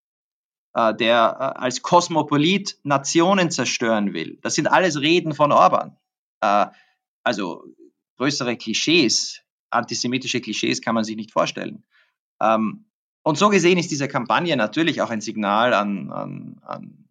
Äh, 0.74 0.94
der 0.94 1.36
äh, 1.40 1.58
als 1.58 1.82
Kosmopolit 1.82 2.78
Nationen 2.82 3.50
zerstören 3.50 4.12
will. 4.12 4.38
Das 4.42 4.54
sind 4.54 4.66
alles 4.66 5.00
Reden 5.00 5.34
von 5.34 5.50
Orban. 5.50 5.96
Äh, 6.40 6.66
also 7.24 7.64
größere 8.16 8.56
Klischees, 8.56 9.42
antisemitische 9.70 10.40
Klischees 10.40 10.80
kann 10.80 10.94
man 10.94 11.04
sich 11.04 11.16
nicht 11.16 11.32
vorstellen. 11.32 11.84
Ähm, 12.40 12.87
und 13.28 13.36
so 13.36 13.50
gesehen 13.50 13.76
ist 13.76 13.90
diese 13.90 14.08
Kampagne 14.08 14.56
natürlich 14.56 15.02
auch 15.02 15.10
ein 15.10 15.20
Signal 15.20 15.74
an, 15.74 16.10
an, 16.10 16.60
an 16.62 17.08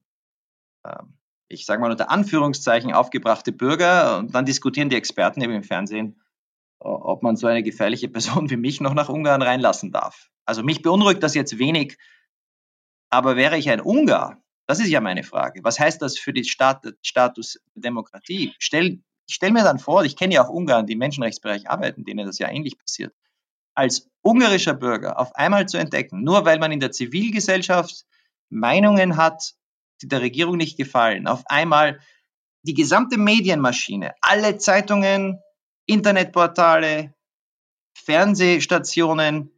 ähm, 0.83 1.13
ich 1.47 1.67
sage 1.67 1.79
mal 1.79 1.91
unter 1.91 2.09
Anführungszeichen, 2.09 2.91
aufgebrachte 2.91 3.51
Bürger. 3.51 4.17
Und 4.17 4.33
dann 4.33 4.43
diskutieren 4.43 4.89
die 4.89 4.95
Experten 4.95 5.41
eben 5.41 5.53
im 5.53 5.63
Fernsehen, 5.63 6.19
ob 6.79 7.21
man 7.21 7.35
so 7.35 7.45
eine 7.45 7.61
gefährliche 7.61 8.07
Person 8.09 8.49
wie 8.49 8.57
mich 8.57 8.81
noch 8.81 8.95
nach 8.95 9.09
Ungarn 9.09 9.43
reinlassen 9.43 9.91
darf. 9.91 10.31
Also 10.43 10.63
mich 10.63 10.81
beunruhigt 10.81 11.21
das 11.21 11.35
jetzt 11.35 11.59
wenig, 11.59 11.99
aber 13.11 13.35
wäre 13.35 13.59
ich 13.59 13.69
ein 13.69 13.79
Ungar, 13.79 14.41
das 14.65 14.79
ist 14.79 14.89
ja 14.89 15.01
meine 15.01 15.23
Frage. 15.23 15.63
Was 15.63 15.79
heißt 15.79 16.01
das 16.01 16.17
für 16.17 16.33
den 16.33 16.45
Stat 16.45 16.83
Status 17.03 17.61
Demokratie? 17.75 18.55
Stell, 18.57 19.03
ich 19.27 19.35
stelle 19.35 19.53
mir 19.53 19.63
dann 19.63 19.77
vor, 19.77 20.03
ich 20.03 20.15
kenne 20.15 20.33
ja 20.33 20.43
auch 20.43 20.49
Ungarn, 20.49 20.87
die 20.87 20.93
im 20.93 20.99
Menschenrechtsbereich 20.99 21.69
arbeiten, 21.69 22.05
denen 22.05 22.25
das 22.25 22.39
ja 22.39 22.49
ähnlich 22.49 22.79
passiert. 22.79 23.13
Als 23.77 24.09
ungarischer 24.23 24.73
Bürger 24.73 25.19
auf 25.19 25.35
einmal 25.35 25.67
zu 25.67 25.77
entdecken, 25.77 26.23
nur 26.23 26.45
weil 26.45 26.57
man 26.57 26.71
in 26.71 26.79
der 26.79 26.91
Zivilgesellschaft 26.91 28.05
Meinungen 28.49 29.17
hat, 29.17 29.53
die 30.01 30.07
der 30.07 30.21
Regierung 30.21 30.57
nicht 30.57 30.77
gefallen, 30.77 31.27
auf 31.27 31.43
einmal 31.45 31.99
die 32.63 32.73
gesamte 32.73 33.19
Medienmaschine, 33.19 34.15
alle 34.21 34.57
Zeitungen, 34.57 35.39
Internetportale, 35.85 37.13
Fernsehstationen, 37.95 39.51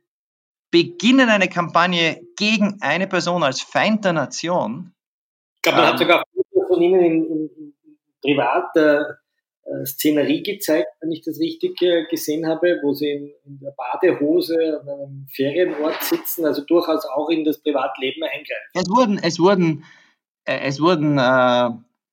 beginnen 0.69 1.29
eine 1.29 1.47
Kampagne 1.47 2.21
gegen 2.35 2.81
eine 2.81 3.07
Person 3.07 3.41
als 3.41 3.61
Feind 3.61 4.03
der 4.03 4.11
Nation. 4.11 4.93
Ich 5.55 5.61
glaube, 5.61 5.77
man 5.77 5.85
ähm, 5.85 5.93
hat 5.93 5.99
sogar 5.99 6.23
von 6.67 6.81
Ihnen 6.81 6.99
in, 6.99 7.25
in, 7.25 7.49
in 7.55 7.73
privater 8.21 9.11
äh, 9.11 9.13
Szenerie 9.85 10.43
gezeigt, 10.43 10.87
wenn 11.01 11.11
ich 11.11 11.21
das 11.21 11.39
richtig 11.39 11.81
äh, 11.81 12.05
gesehen 12.09 12.47
habe, 12.47 12.79
wo 12.81 12.93
Sie 12.93 13.09
in, 13.09 13.31
in, 13.45 13.59
der 13.59 13.71
Badehose 13.71 14.81
an 14.81 14.89
einem 14.89 15.27
Ferienort 15.33 16.01
sitzen, 16.03 16.45
also 16.45 16.63
durchaus 16.63 17.05
auch 17.05 17.29
in 17.29 17.43
das 17.43 17.61
Privatleben 17.61 18.23
eingreifen. 18.23 18.69
Es 18.73 18.89
wurden, 18.89 19.19
es 19.19 19.39
wurden, 19.39 19.83
äh, 20.45 20.59
es 20.61 20.81
wurden 20.81 21.17
äh, 21.17 21.69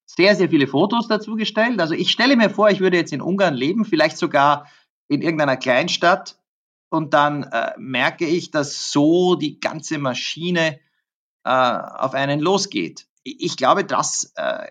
sehr, 0.06 0.36
sehr 0.36 0.50
viele 0.50 0.66
Fotos 0.66 1.08
dazu 1.08 1.34
gestellt. 1.34 1.80
Also 1.80 1.94
ich 1.94 2.10
stelle 2.10 2.36
mir 2.36 2.50
vor, 2.50 2.70
ich 2.70 2.80
würde 2.80 2.96
jetzt 2.96 3.12
in 3.12 3.20
Ungarn 3.20 3.54
leben, 3.54 3.84
vielleicht 3.84 4.18
sogar 4.18 4.68
in 5.08 5.22
irgendeiner 5.22 5.56
Kleinstadt 5.56 6.38
und 6.90 7.14
dann 7.14 7.44
äh, 7.44 7.72
merke 7.78 8.26
ich, 8.26 8.50
dass 8.50 8.90
so 8.92 9.34
die 9.34 9.60
ganze 9.60 9.98
Maschine 9.98 10.78
äh, 11.44 11.50
auf 11.50 12.14
einen 12.14 12.40
losgeht. 12.40 13.06
Ich 13.22 13.56
glaube, 13.56 13.84
das 13.84 14.32
äh, 14.36 14.68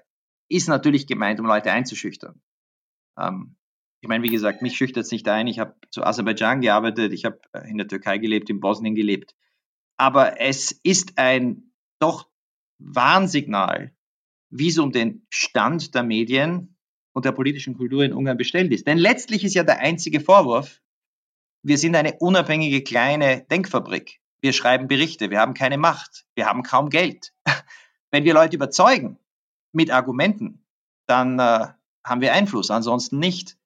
ist 0.50 0.70
natürlich 0.70 1.08
gemeint, 1.08 1.40
um 1.40 1.46
Leute 1.46 1.72
einzuschüchtern. 1.72 2.42
Ähm, 3.18 3.55
ich 4.01 4.09
meine, 4.09 4.24
wie 4.24 4.30
gesagt, 4.30 4.61
mich 4.61 4.78
schüchtert 4.78 5.05
es 5.05 5.11
nicht 5.11 5.28
ein. 5.28 5.47
Ich 5.47 5.59
habe 5.59 5.76
zu 5.89 6.03
Aserbaidschan 6.03 6.61
gearbeitet, 6.61 7.11
ich 7.11 7.26
habe 7.26 7.39
äh, 7.53 7.70
in 7.70 7.78
der 7.78 7.88
Türkei 7.88 8.18
gelebt, 8.18 8.49
in 8.49 8.59
Bosnien 8.59 8.95
gelebt. 8.95 9.36
Aber 9.97 10.39
es 10.39 10.72
ist 10.84 11.18
ein 11.18 11.72
doch 11.99 12.30
Warnsignal, 12.78 13.95
wie 14.49 14.68
es 14.68 14.78
um 14.78 14.91
den 14.91 15.26
Stand 15.30 15.95
der 15.95 16.03
Medien 16.03 16.78
und 17.13 17.26
der 17.26 17.32
politischen 17.32 17.76
Kultur 17.78 18.03
in 18.03 18.13
Ungarn 18.13 18.38
bestellt 18.38 18.72
ist. 18.74 18.86
Denn 18.88 18.97
letztlich 18.97 19.43
ist 19.43 19.55
ja 19.55 19.63
der 19.63 19.80
einzige 19.80 20.20
Vorwurf, 20.20 20.82
wir 21.63 21.78
sind 21.78 21.95
eine 21.95 22.18
unabhängige 22.20 22.84
kleine 22.84 23.45
Denkfabrik. 23.49 24.20
Wir 24.41 24.53
schreiben 24.53 24.88
Berichte, 24.88 25.32
wir 25.32 25.39
haben 25.39 25.55
keine 25.55 25.80
Macht, 25.80 26.26
wir 26.36 26.45
haben 26.45 26.61
kaum 26.61 26.89
Geld. 26.89 27.34
Wenn 28.11 28.24
wir 28.24 28.34
Leute 28.34 28.55
überzeugen 28.55 29.18
mit 29.72 29.89
Argumenten, 29.89 30.63
dann 31.07 31.39
äh, 31.39 31.70
haben 32.06 32.22
wir 32.22 32.34
Einfluss, 32.34 32.72
ansonsten 32.72 33.20
nicht. 33.20 33.58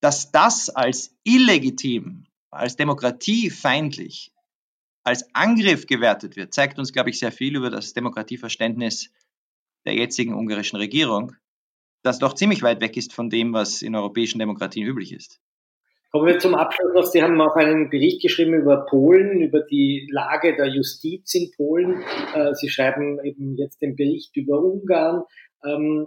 Dass 0.00 0.32
das 0.32 0.70
als 0.70 1.14
illegitim, 1.24 2.26
als 2.50 2.76
demokratiefeindlich, 2.76 4.32
als 5.04 5.32
Angriff 5.34 5.86
gewertet 5.86 6.36
wird, 6.36 6.52
zeigt 6.52 6.78
uns, 6.78 6.92
glaube 6.92 7.10
ich, 7.10 7.18
sehr 7.18 7.32
viel 7.32 7.54
über 7.54 7.70
das 7.70 7.92
Demokratieverständnis 7.92 9.12
der 9.84 9.94
jetzigen 9.94 10.34
ungarischen 10.34 10.76
Regierung, 10.76 11.36
das 12.02 12.18
doch 12.18 12.34
ziemlich 12.34 12.62
weit 12.62 12.80
weg 12.80 12.96
ist 12.96 13.12
von 13.12 13.30
dem, 13.30 13.52
was 13.52 13.82
in 13.82 13.94
europäischen 13.94 14.38
Demokratien 14.38 14.86
üblich 14.86 15.12
ist. 15.12 15.40
Kommen 16.12 16.26
wir 16.26 16.38
zum 16.38 16.54
Abschluss 16.54 16.94
noch. 16.94 17.04
Sie 17.04 17.22
haben 17.22 17.40
auch 17.40 17.56
einen 17.56 17.90
Bericht 17.90 18.22
geschrieben 18.22 18.54
über 18.54 18.86
Polen, 18.86 19.40
über 19.40 19.60
die 19.60 20.08
Lage 20.10 20.56
der 20.56 20.66
Justiz 20.66 21.34
in 21.34 21.50
Polen. 21.56 22.02
Äh, 22.34 22.54
Sie 22.54 22.68
schreiben 22.68 23.22
eben 23.22 23.56
jetzt 23.56 23.82
den 23.82 23.96
Bericht 23.96 24.36
über 24.36 24.62
Ungarn. 24.62 25.24
Ähm, 25.66 26.06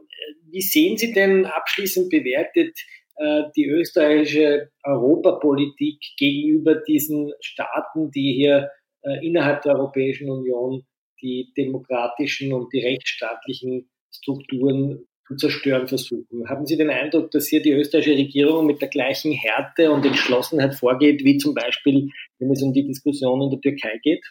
wie 0.51 0.61
sehen 0.61 0.97
Sie 0.97 1.11
denn 1.13 1.45
abschließend 1.45 2.09
bewertet 2.09 2.77
äh, 3.17 3.43
die 3.55 3.65
österreichische 3.65 4.69
Europapolitik 4.83 5.99
gegenüber 6.17 6.75
diesen 6.75 7.33
Staaten, 7.41 8.11
die 8.11 8.33
hier 8.33 8.69
äh, 9.01 9.25
innerhalb 9.25 9.61
der 9.63 9.75
Europäischen 9.75 10.29
Union 10.29 10.83
die 11.21 11.51
demokratischen 11.57 12.53
und 12.53 12.71
die 12.71 12.79
rechtsstaatlichen 12.79 13.89
Strukturen 14.09 15.05
zu 15.27 15.35
zerstören 15.35 15.87
versuchen. 15.87 16.49
Haben 16.49 16.65
Sie 16.65 16.77
den 16.77 16.89
Eindruck, 16.89 17.29
dass 17.31 17.47
hier 17.47 17.61
die 17.61 17.71
österreichische 17.71 18.17
Regierung 18.17 18.65
mit 18.65 18.81
der 18.81 18.87
gleichen 18.87 19.31
Härte 19.31 19.91
und 19.91 20.05
Entschlossenheit 20.05 20.75
vorgeht, 20.75 21.23
wie 21.23 21.37
zum 21.37 21.53
Beispiel, 21.53 22.09
wenn 22.39 22.51
es 22.51 22.63
um 22.63 22.73
die 22.73 22.87
Diskussion 22.87 23.41
in 23.41 23.49
der 23.51 23.59
Türkei 23.59 23.99
geht? 24.01 24.25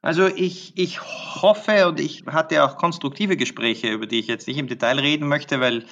Also 0.00 0.26
ich, 0.26 0.78
ich 0.78 1.02
hoffe 1.02 1.88
und 1.88 1.98
ich 1.98 2.24
hatte 2.26 2.64
auch 2.64 2.76
konstruktive 2.76 3.36
Gespräche, 3.36 3.88
über 3.88 4.06
die 4.06 4.20
ich 4.20 4.28
jetzt 4.28 4.46
nicht 4.46 4.58
im 4.58 4.68
Detail 4.68 4.98
reden 5.00 5.26
möchte, 5.28 5.60
weil, 5.60 5.86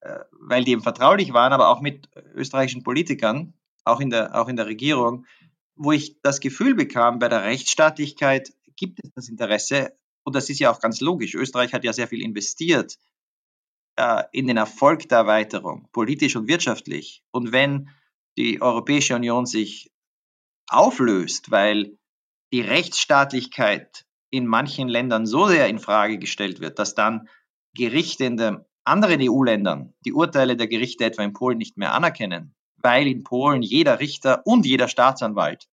äh, 0.00 0.18
weil 0.40 0.64
die 0.64 0.72
eben 0.72 0.82
vertraulich 0.82 1.32
waren, 1.32 1.52
aber 1.52 1.70
auch 1.70 1.80
mit 1.80 2.08
österreichischen 2.34 2.82
Politikern, 2.82 3.54
auch 3.84 4.00
in, 4.00 4.10
der, 4.10 4.38
auch 4.38 4.48
in 4.48 4.56
der 4.56 4.66
Regierung, 4.66 5.26
wo 5.74 5.92
ich 5.92 6.20
das 6.22 6.40
Gefühl 6.40 6.74
bekam, 6.74 7.18
bei 7.18 7.28
der 7.28 7.44
Rechtsstaatlichkeit 7.44 8.52
gibt 8.76 9.00
es 9.02 9.10
das 9.14 9.28
Interesse, 9.28 9.92
und 10.22 10.36
das 10.36 10.50
ist 10.50 10.60
ja 10.60 10.70
auch 10.70 10.80
ganz 10.80 11.00
logisch. 11.00 11.34
Österreich 11.34 11.72
hat 11.72 11.84
ja 11.84 11.92
sehr 11.92 12.08
viel 12.08 12.22
investiert 12.22 12.98
äh, 13.96 14.24
in 14.32 14.46
den 14.46 14.56
Erfolg 14.56 15.08
der 15.08 15.18
Erweiterung, 15.18 15.88
politisch 15.92 16.36
und 16.36 16.48
wirtschaftlich. 16.48 17.24
Und 17.30 17.52
wenn 17.52 17.90
die 18.36 18.60
Europäische 18.60 19.16
Union 19.16 19.46
sich 19.46 19.90
auflöst, 20.68 21.50
weil 21.50 21.98
die 22.52 22.60
Rechtsstaatlichkeit 22.60 24.04
in 24.30 24.46
manchen 24.46 24.88
Ländern 24.88 25.26
so 25.26 25.46
sehr 25.46 25.68
in 25.68 25.78
Frage 25.78 26.18
gestellt 26.18 26.60
wird, 26.60 26.78
dass 26.78 26.94
dann 26.94 27.28
Gerichte 27.74 28.24
in 28.24 28.36
den 28.36 28.64
anderen 28.84 29.20
EU-Ländern 29.22 29.94
die 30.04 30.12
Urteile 30.12 30.56
der 30.56 30.66
Gerichte 30.66 31.04
etwa 31.04 31.22
in 31.22 31.32
Polen 31.32 31.58
nicht 31.58 31.76
mehr 31.76 31.92
anerkennen, 31.92 32.54
weil 32.76 33.06
in 33.06 33.22
Polen 33.22 33.62
jeder 33.62 34.00
Richter 34.00 34.46
und 34.46 34.66
jeder 34.66 34.88
Staatsanwalt 34.88 35.68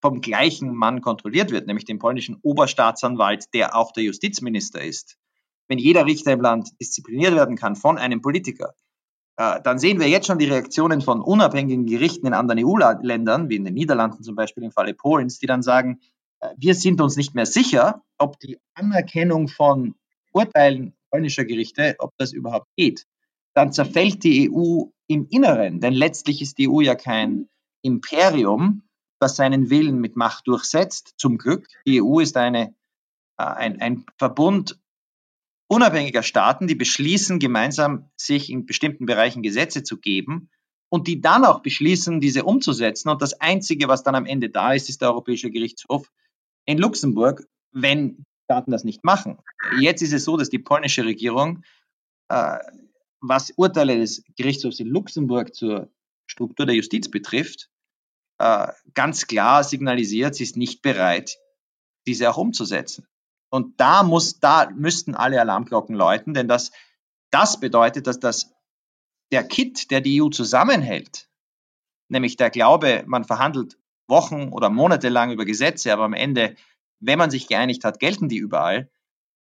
vom 0.00 0.20
gleichen 0.20 0.74
Mann 0.74 1.00
kontrolliert 1.00 1.50
wird, 1.50 1.66
nämlich 1.66 1.84
dem 1.84 1.98
polnischen 1.98 2.38
Oberstaatsanwalt, 2.42 3.52
der 3.52 3.74
auch 3.74 3.92
der 3.92 4.04
Justizminister 4.04 4.82
ist. 4.82 5.18
Wenn 5.66 5.78
jeder 5.78 6.06
Richter 6.06 6.32
im 6.32 6.40
Land 6.40 6.70
diszipliniert 6.80 7.34
werden 7.34 7.56
kann 7.56 7.74
von 7.76 7.98
einem 7.98 8.22
Politiker, 8.22 8.74
dann 9.38 9.78
sehen 9.78 10.00
wir 10.00 10.08
jetzt 10.08 10.26
schon 10.26 10.38
die 10.38 10.48
Reaktionen 10.48 11.00
von 11.00 11.20
unabhängigen 11.20 11.86
Gerichten 11.86 12.26
in 12.26 12.34
anderen 12.34 12.64
EU-Ländern, 12.64 13.48
wie 13.48 13.54
in 13.54 13.64
den 13.64 13.74
Niederlanden 13.74 14.24
zum 14.24 14.34
Beispiel 14.34 14.64
im 14.64 14.72
Falle 14.72 14.94
Polens, 14.94 15.38
die 15.38 15.46
dann 15.46 15.62
sagen, 15.62 16.00
äh, 16.40 16.48
wir 16.56 16.74
sind 16.74 17.00
uns 17.00 17.16
nicht 17.16 17.36
mehr 17.36 17.46
sicher, 17.46 18.02
ob 18.18 18.40
die 18.40 18.58
Anerkennung 18.74 19.46
von 19.46 19.94
Urteilen 20.32 20.92
polnischer 21.10 21.44
Gerichte, 21.44 21.94
ob 22.00 22.12
das 22.18 22.32
überhaupt 22.32 22.66
geht. 22.76 23.06
Dann 23.54 23.72
zerfällt 23.72 24.24
die 24.24 24.50
EU 24.50 24.86
im 25.06 25.28
Inneren, 25.30 25.80
denn 25.80 25.94
letztlich 25.94 26.42
ist 26.42 26.58
die 26.58 26.68
EU 26.68 26.80
ja 26.80 26.96
kein 26.96 27.48
Imperium, 27.82 28.82
das 29.20 29.36
seinen 29.36 29.70
Willen 29.70 30.00
mit 30.00 30.16
Macht 30.16 30.48
durchsetzt. 30.48 31.14
Zum 31.16 31.38
Glück. 31.38 31.68
Die 31.86 32.02
EU 32.02 32.18
ist 32.18 32.36
eine, 32.36 32.74
äh, 33.38 33.44
ein, 33.44 33.80
ein 33.80 34.04
Verbund 34.16 34.80
unabhängiger 35.68 36.22
Staaten, 36.22 36.66
die 36.66 36.74
beschließen, 36.74 37.38
gemeinsam 37.38 38.10
sich 38.16 38.50
in 38.50 38.66
bestimmten 38.66 39.06
Bereichen 39.06 39.42
Gesetze 39.42 39.82
zu 39.82 39.98
geben 39.98 40.50
und 40.88 41.06
die 41.06 41.20
dann 41.20 41.44
auch 41.44 41.60
beschließen, 41.60 42.20
diese 42.20 42.44
umzusetzen. 42.44 43.10
Und 43.10 43.22
das 43.22 43.34
Einzige, 43.40 43.88
was 43.88 44.02
dann 44.02 44.14
am 44.14 44.26
Ende 44.26 44.48
da 44.48 44.72
ist, 44.72 44.88
ist 44.88 45.02
der 45.02 45.10
Europäische 45.10 45.50
Gerichtshof 45.50 46.10
in 46.64 46.78
Luxemburg, 46.78 47.46
wenn 47.72 48.24
Staaten 48.44 48.70
das 48.70 48.84
nicht 48.84 49.04
machen. 49.04 49.38
Jetzt 49.78 50.02
ist 50.02 50.14
es 50.14 50.24
so, 50.24 50.38
dass 50.38 50.48
die 50.48 50.58
polnische 50.58 51.04
Regierung, 51.04 51.62
äh, 52.28 52.58
was 53.20 53.50
Urteile 53.56 53.98
des 53.98 54.24
Gerichtshofs 54.36 54.80
in 54.80 54.88
Luxemburg 54.88 55.54
zur 55.54 55.90
Struktur 56.26 56.64
der 56.64 56.74
Justiz 56.74 57.10
betrifft, 57.10 57.68
äh, 58.38 58.68
ganz 58.94 59.26
klar 59.26 59.64
signalisiert, 59.64 60.34
sie 60.34 60.44
ist 60.44 60.56
nicht 60.56 60.80
bereit, 60.80 61.36
diese 62.06 62.30
auch 62.30 62.38
umzusetzen. 62.38 63.06
Und 63.50 63.80
da 63.80 64.02
muss, 64.02 64.40
da 64.40 64.70
müssten 64.70 65.14
alle 65.14 65.40
Alarmglocken 65.40 65.94
läuten, 65.94 66.34
denn 66.34 66.48
das, 66.48 66.70
das 67.30 67.60
bedeutet, 67.60 68.06
dass 68.06 68.20
das, 68.20 68.52
der 69.32 69.44
Kit, 69.44 69.90
der 69.90 70.00
die 70.00 70.22
EU 70.22 70.28
zusammenhält, 70.28 71.28
nämlich 72.08 72.36
der 72.36 72.50
Glaube, 72.50 73.04
man 73.06 73.24
verhandelt 73.24 73.78
Wochen 74.06 74.48
oder 74.48 74.70
Monate 74.70 75.08
lang 75.08 75.30
über 75.30 75.44
Gesetze, 75.44 75.92
aber 75.92 76.04
am 76.04 76.14
Ende, 76.14 76.56
wenn 77.00 77.18
man 77.18 77.30
sich 77.30 77.46
geeinigt 77.46 77.84
hat, 77.84 78.00
gelten 78.00 78.28
die 78.28 78.38
überall, 78.38 78.90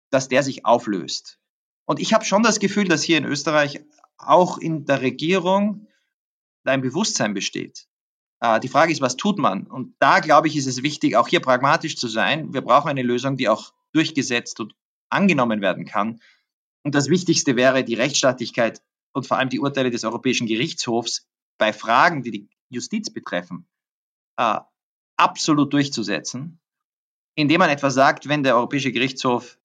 dass 0.10 0.28
der 0.28 0.44
sich 0.44 0.66
auflöst. 0.66 1.40
Und 1.86 2.00
ich 2.00 2.14
habe 2.14 2.26
schon 2.26 2.44
das 2.44 2.60
Gefühl, 2.60 2.88
dass 2.88 3.04
hier 3.04 3.18
in 3.18 3.26
Österreich 3.26 3.82
auch 4.18 4.58
in 4.58 4.86
der 4.86 5.02
Regierung 5.02 5.88
ein 6.64 6.82
Bewusstsein 6.82 7.34
besteht. 7.34 7.88
Äh, 8.40 8.60
die 8.60 8.68
Frage 8.68 8.92
ist, 8.92 9.02
was 9.02 9.18
tut 9.18 9.38
man? 9.38 9.68
Und 9.68 9.96
da, 10.00 10.20
glaube 10.20 10.48
ich, 10.48 10.56
ist 10.58 10.66
es 10.66 10.82
wichtig, 10.82 11.16
auch 11.16 11.28
hier 11.28 11.42
pragmatisch 11.42 11.96
zu 11.96 12.08
sein. 12.08 12.54
Wir 12.54 12.62
brauchen 12.62 12.90
eine 12.90 13.04
Lösung, 13.04 13.38
die 13.38 13.50
auch 13.50 13.74
durchgesetzt 13.96 14.60
und 14.60 14.76
angenommen 15.10 15.62
werden 15.62 15.86
kann. 15.86 16.20
Und 16.84 16.94
das 16.96 17.10
Wichtigste 17.10 17.56
wäre 17.56 17.84
die 17.84 17.96
Rechtsstaatlichkeit 17.96 18.82
und 19.14 19.26
vor 19.26 19.38
allem 19.38 19.50
die 19.50 19.60
Urteile 19.60 19.90
des 19.90 20.04
Europäischen 20.04 20.48
Gerichtshofs 20.48 21.28
bei 21.58 21.74
Fragen, 21.74 22.22
die 22.22 22.32
die 22.32 22.50
Justiz 22.70 23.10
betreffen, 23.10 23.68
äh, 24.38 24.60
absolut 25.18 25.74
durchzusetzen, 25.74 26.60
indem 27.36 27.60
man 27.60 27.70
etwa 27.70 27.90
sagt, 27.90 28.28
wenn 28.28 28.44
der 28.44 28.56
Europäische 28.56 28.92
Gerichtshof 28.92 29.58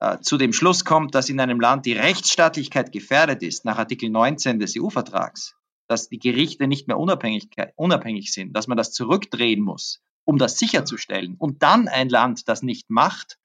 äh, 0.00 0.18
zu 0.20 0.38
dem 0.38 0.52
Schluss 0.52 0.84
kommt, 0.84 1.14
dass 1.14 1.28
in 1.28 1.40
einem 1.40 1.60
Land 1.60 1.86
die 1.86 1.92
Rechtsstaatlichkeit 1.92 2.92
gefährdet 2.92 3.42
ist, 3.42 3.64
nach 3.64 3.78
Artikel 3.78 4.10
19 4.10 4.58
des 4.58 4.74
EU-Vertrags, 4.78 5.56
dass 5.86 6.08
die 6.08 6.18
Gerichte 6.18 6.66
nicht 6.66 6.88
mehr 6.88 6.98
unabhängig, 6.98 7.50
unabhängig 7.76 8.32
sind, 8.32 8.54
dass 8.54 8.66
man 8.66 8.76
das 8.76 8.92
zurückdrehen 8.92 9.62
muss, 9.62 10.02
um 10.24 10.38
das 10.38 10.58
sicherzustellen. 10.58 11.36
Und 11.38 11.62
dann 11.62 11.88
ein 11.88 12.08
Land 12.08 12.48
das 12.48 12.62
nicht 12.62 12.90
macht, 12.90 13.38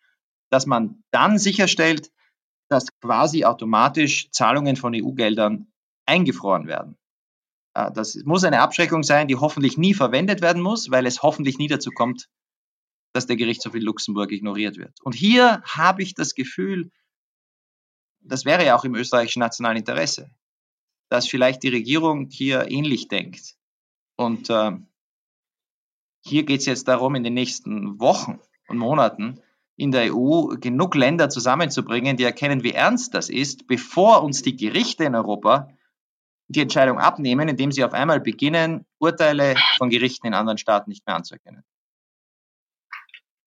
dass 0.51 0.65
man 0.65 1.03
dann 1.11 1.39
sicherstellt, 1.39 2.11
dass 2.69 2.87
quasi 2.99 3.45
automatisch 3.45 4.29
Zahlungen 4.31 4.75
von 4.75 4.93
EU-Geldern 4.95 5.71
eingefroren 6.05 6.67
werden. 6.67 6.97
Äh, 7.73 7.91
das 7.91 8.15
muss 8.25 8.43
eine 8.43 8.61
Abschreckung 8.61 9.03
sein, 9.03 9.27
die 9.27 9.37
hoffentlich 9.37 9.77
nie 9.77 9.93
verwendet 9.93 10.41
werden 10.41 10.61
muss, 10.61 10.91
weil 10.91 11.05
es 11.05 11.23
hoffentlich 11.23 11.57
nie 11.57 11.67
dazu 11.67 11.91
kommt, 11.91 12.29
dass 13.13 13.25
der 13.25 13.37
Gerichtshof 13.37 13.75
in 13.75 13.81
Luxemburg 13.81 14.31
ignoriert 14.31 14.77
wird. 14.77 15.01
Und 15.01 15.15
hier 15.15 15.61
habe 15.63 16.03
ich 16.03 16.13
das 16.13 16.35
Gefühl, 16.35 16.91
das 18.21 18.45
wäre 18.45 18.65
ja 18.65 18.75
auch 18.75 18.85
im 18.85 18.95
österreichischen 18.95 19.39
nationalen 19.39 19.77
Interesse, 19.77 20.29
dass 21.09 21.27
vielleicht 21.27 21.63
die 21.63 21.69
Regierung 21.69 22.29
hier 22.29 22.69
ähnlich 22.69 23.07
denkt. 23.07 23.55
Und 24.15 24.49
äh, 24.49 24.71
hier 26.23 26.43
geht 26.43 26.59
es 26.59 26.65
jetzt 26.65 26.87
darum, 26.87 27.15
in 27.15 27.23
den 27.23 27.33
nächsten 27.33 27.99
Wochen 27.99 28.39
und 28.67 28.77
Monaten 28.77 29.41
in 29.81 29.91
der 29.91 30.15
EU 30.15 30.57
genug 30.59 30.93
Länder 30.93 31.29
zusammenzubringen, 31.29 32.15
die 32.15 32.23
erkennen, 32.23 32.63
wie 32.63 32.71
ernst 32.71 33.15
das 33.15 33.29
ist, 33.29 33.65
bevor 33.65 34.23
uns 34.23 34.43
die 34.43 34.55
Gerichte 34.55 35.05
in 35.05 35.15
Europa 35.15 35.75
die 36.47 36.61
Entscheidung 36.61 36.99
abnehmen, 36.99 37.47
indem 37.47 37.71
sie 37.71 37.83
auf 37.83 37.93
einmal 37.93 38.19
beginnen, 38.19 38.85
Urteile 38.99 39.55
von 39.77 39.89
Gerichten 39.89 40.27
in 40.27 40.35
anderen 40.35 40.59
Staaten 40.59 40.91
nicht 40.91 41.07
mehr 41.07 41.15
anzuerkennen. 41.15 41.63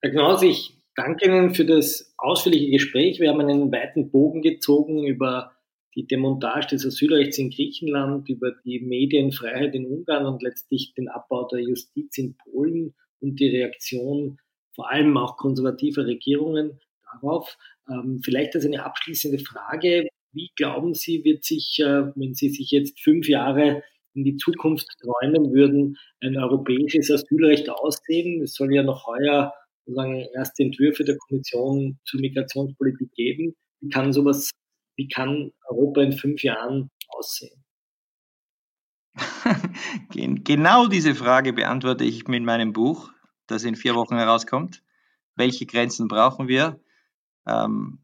Herr 0.02 0.10
Knaus, 0.10 0.42
ich 0.42 0.76
danke 0.96 1.26
Ihnen 1.26 1.54
für 1.54 1.64
das 1.64 2.12
ausführliche 2.18 2.70
Gespräch. 2.70 3.20
Wir 3.20 3.30
haben 3.30 3.40
einen 3.40 3.70
weiten 3.70 4.10
Bogen 4.10 4.42
gezogen 4.42 5.06
über 5.06 5.52
die 5.94 6.06
Demontage 6.08 6.66
des 6.70 6.84
Asylrechts 6.84 7.38
in 7.38 7.50
Griechenland, 7.50 8.28
über 8.28 8.50
die 8.64 8.80
Medienfreiheit 8.80 9.72
in 9.76 9.86
Ungarn 9.86 10.26
und 10.26 10.42
letztlich 10.42 10.94
den 10.94 11.08
Abbau 11.08 11.46
der 11.46 11.60
Justiz 11.60 12.18
in 12.18 12.36
Polen 12.36 12.96
und 13.20 13.38
die 13.38 13.48
Reaktion 13.48 14.40
vor 14.74 14.90
allem 14.90 15.16
auch 15.16 15.36
konservativer 15.36 16.06
Regierungen 16.06 16.80
darauf. 17.12 17.56
Ähm, 17.88 18.20
vielleicht 18.24 18.54
als 18.54 18.66
eine 18.66 18.84
abschließende 18.84 19.38
Frage, 19.38 20.08
wie 20.32 20.50
glauben 20.56 20.94
Sie, 20.94 21.24
wird 21.24 21.44
sich, 21.44 21.78
äh, 21.80 22.10
wenn 22.16 22.34
Sie 22.34 22.48
sich 22.48 22.70
jetzt 22.70 23.00
fünf 23.00 23.28
Jahre 23.28 23.82
in 24.14 24.24
die 24.24 24.36
Zukunft 24.36 24.88
träumen 25.00 25.52
würden, 25.52 25.96
ein 26.20 26.36
europäisches 26.36 27.10
Asylrecht 27.10 27.68
aussehen? 27.70 28.42
Es 28.42 28.54
soll 28.54 28.74
ja 28.74 28.82
noch 28.82 29.06
heuer 29.06 29.52
sozusagen 29.84 30.26
erste 30.34 30.62
Entwürfe 30.62 31.04
der 31.04 31.16
Kommission 31.18 31.98
zur 32.04 32.20
Migrationspolitik 32.20 33.12
geben. 33.12 33.54
Wie 33.80 33.88
kann 33.88 34.12
sowas 34.12 34.50
wie 34.96 35.08
kann 35.08 35.52
Europa 35.68 36.02
in 36.02 36.12
fünf 36.12 36.42
Jahren 36.42 36.90
aussehen? 37.08 37.64
genau 40.44 40.86
diese 40.86 41.14
Frage 41.14 41.52
beantworte 41.52 42.04
ich 42.04 42.26
mit 42.26 42.42
meinem 42.42 42.72
Buch, 42.72 43.12
das 43.46 43.64
in 43.64 43.76
vier 43.76 43.94
Wochen 43.94 44.16
herauskommt. 44.16 44.82
Welche 45.36 45.66
Grenzen 45.66 46.08
brauchen 46.08 46.48
wir? 46.48 46.80
Ähm, 47.46 47.98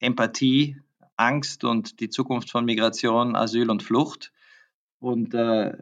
Empathie, 0.00 0.80
Angst 1.16 1.64
und 1.64 2.00
die 2.00 2.08
Zukunft 2.08 2.50
von 2.50 2.64
Migration, 2.64 3.36
Asyl 3.36 3.70
und 3.70 3.82
Flucht. 3.82 4.32
Und 5.00 5.34
äh, 5.34 5.76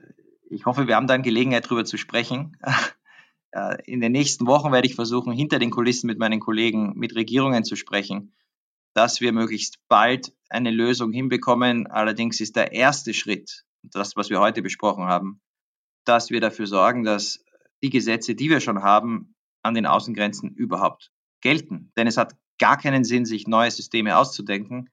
ich 0.49 0.67
hoffe, 0.67 0.89
wir 0.89 0.97
haben 0.97 1.07
dann 1.07 1.23
Gelegenheit, 1.23 1.67
darüber 1.67 1.85
zu 1.85 1.97
sprechen. 1.97 2.57
In 3.87 4.03
den 4.03 4.13
nächsten 4.13 4.47
Wochen 4.47 4.71
werde 4.71 4.87
ich 4.87 4.95
versuchen, 4.95 5.33
hinter 5.33 5.59
den 5.59 5.71
Kulissen 5.71 6.09
mit 6.09 6.19
meinen 6.19 6.41
Kollegen, 6.41 6.93
mit 6.95 7.15
Regierungen 7.15 7.65
zu 7.65 7.75
sprechen 7.75 8.35
dass 8.97 9.21
wir 9.21 9.35
möglichst 9.35 9.77
bald 9.89 10.33
eine 10.49 10.71
Lösung 10.71 11.13
hinbekommen. 11.13 11.87
Allerdings 11.87 12.41
ist 12.41 12.57
der 12.57 12.73
erste 12.73 13.13
Schritt, 13.13 13.67
das, 13.83 14.17
was 14.17 14.31
wir 14.31 14.41
heute 14.41 14.63
besprochen 14.63 15.05
haben, 15.05 15.43
dass 16.07 16.31
wir 16.31 16.41
dafür 16.41 16.67
sorgen, 16.67 17.05
dass 17.05 17.45
die 17.87 17.91
Gesetze, 17.91 18.35
die 18.35 18.51
wir 18.51 18.61
schon 18.61 18.83
haben, 18.83 19.35
an 19.63 19.75
den 19.75 19.87
Außengrenzen 19.87 20.51
überhaupt 20.51 21.13
gelten. 21.41 21.93
Denn 21.97 22.07
es 22.07 22.17
hat 22.17 22.37
gar 22.59 22.77
keinen 22.77 23.05
Sinn, 23.05 23.25
sich 23.25 23.47
neue 23.47 23.71
Systeme 23.71 24.17
auszudenken, 24.17 24.91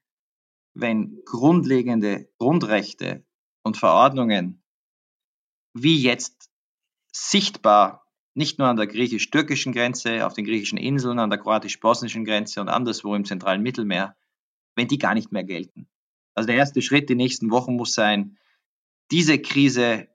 wenn 0.76 1.22
grundlegende 1.26 2.30
Grundrechte 2.38 3.26
und 3.64 3.78
Verordnungen 3.78 4.64
wie 5.76 6.00
jetzt 6.00 6.52
sichtbar 7.12 8.06
nicht 8.36 8.60
nur 8.60 8.68
an 8.68 8.76
der 8.76 8.88
griechisch-türkischen 8.88 9.74
Grenze, 9.74 10.26
auf 10.26 10.34
den 10.34 10.46
griechischen 10.46 10.78
Inseln, 10.78 11.18
an 11.18 11.32
der 11.32 11.40
kroatisch-bosnischen 11.40 12.26
Grenze 12.26 12.62
und 12.62 12.70
anderswo 12.70 13.16
im 13.16 13.26
zentralen 13.26 13.64
Mittelmeer, 13.64 14.16
wenn 14.76 14.88
die 14.88 15.00
gar 15.00 15.16
nicht 15.16 15.32
mehr 15.32 15.44
gelten. 15.44 15.88
Also 16.36 16.48
der 16.48 16.58
erste 16.58 16.82
Schritt 16.82 17.10
die 17.10 17.16
nächsten 17.16 17.50
Wochen 17.50 17.76
muss 17.76 17.94
sein, 17.94 18.38
diese 19.12 19.40
Krise 19.40 20.08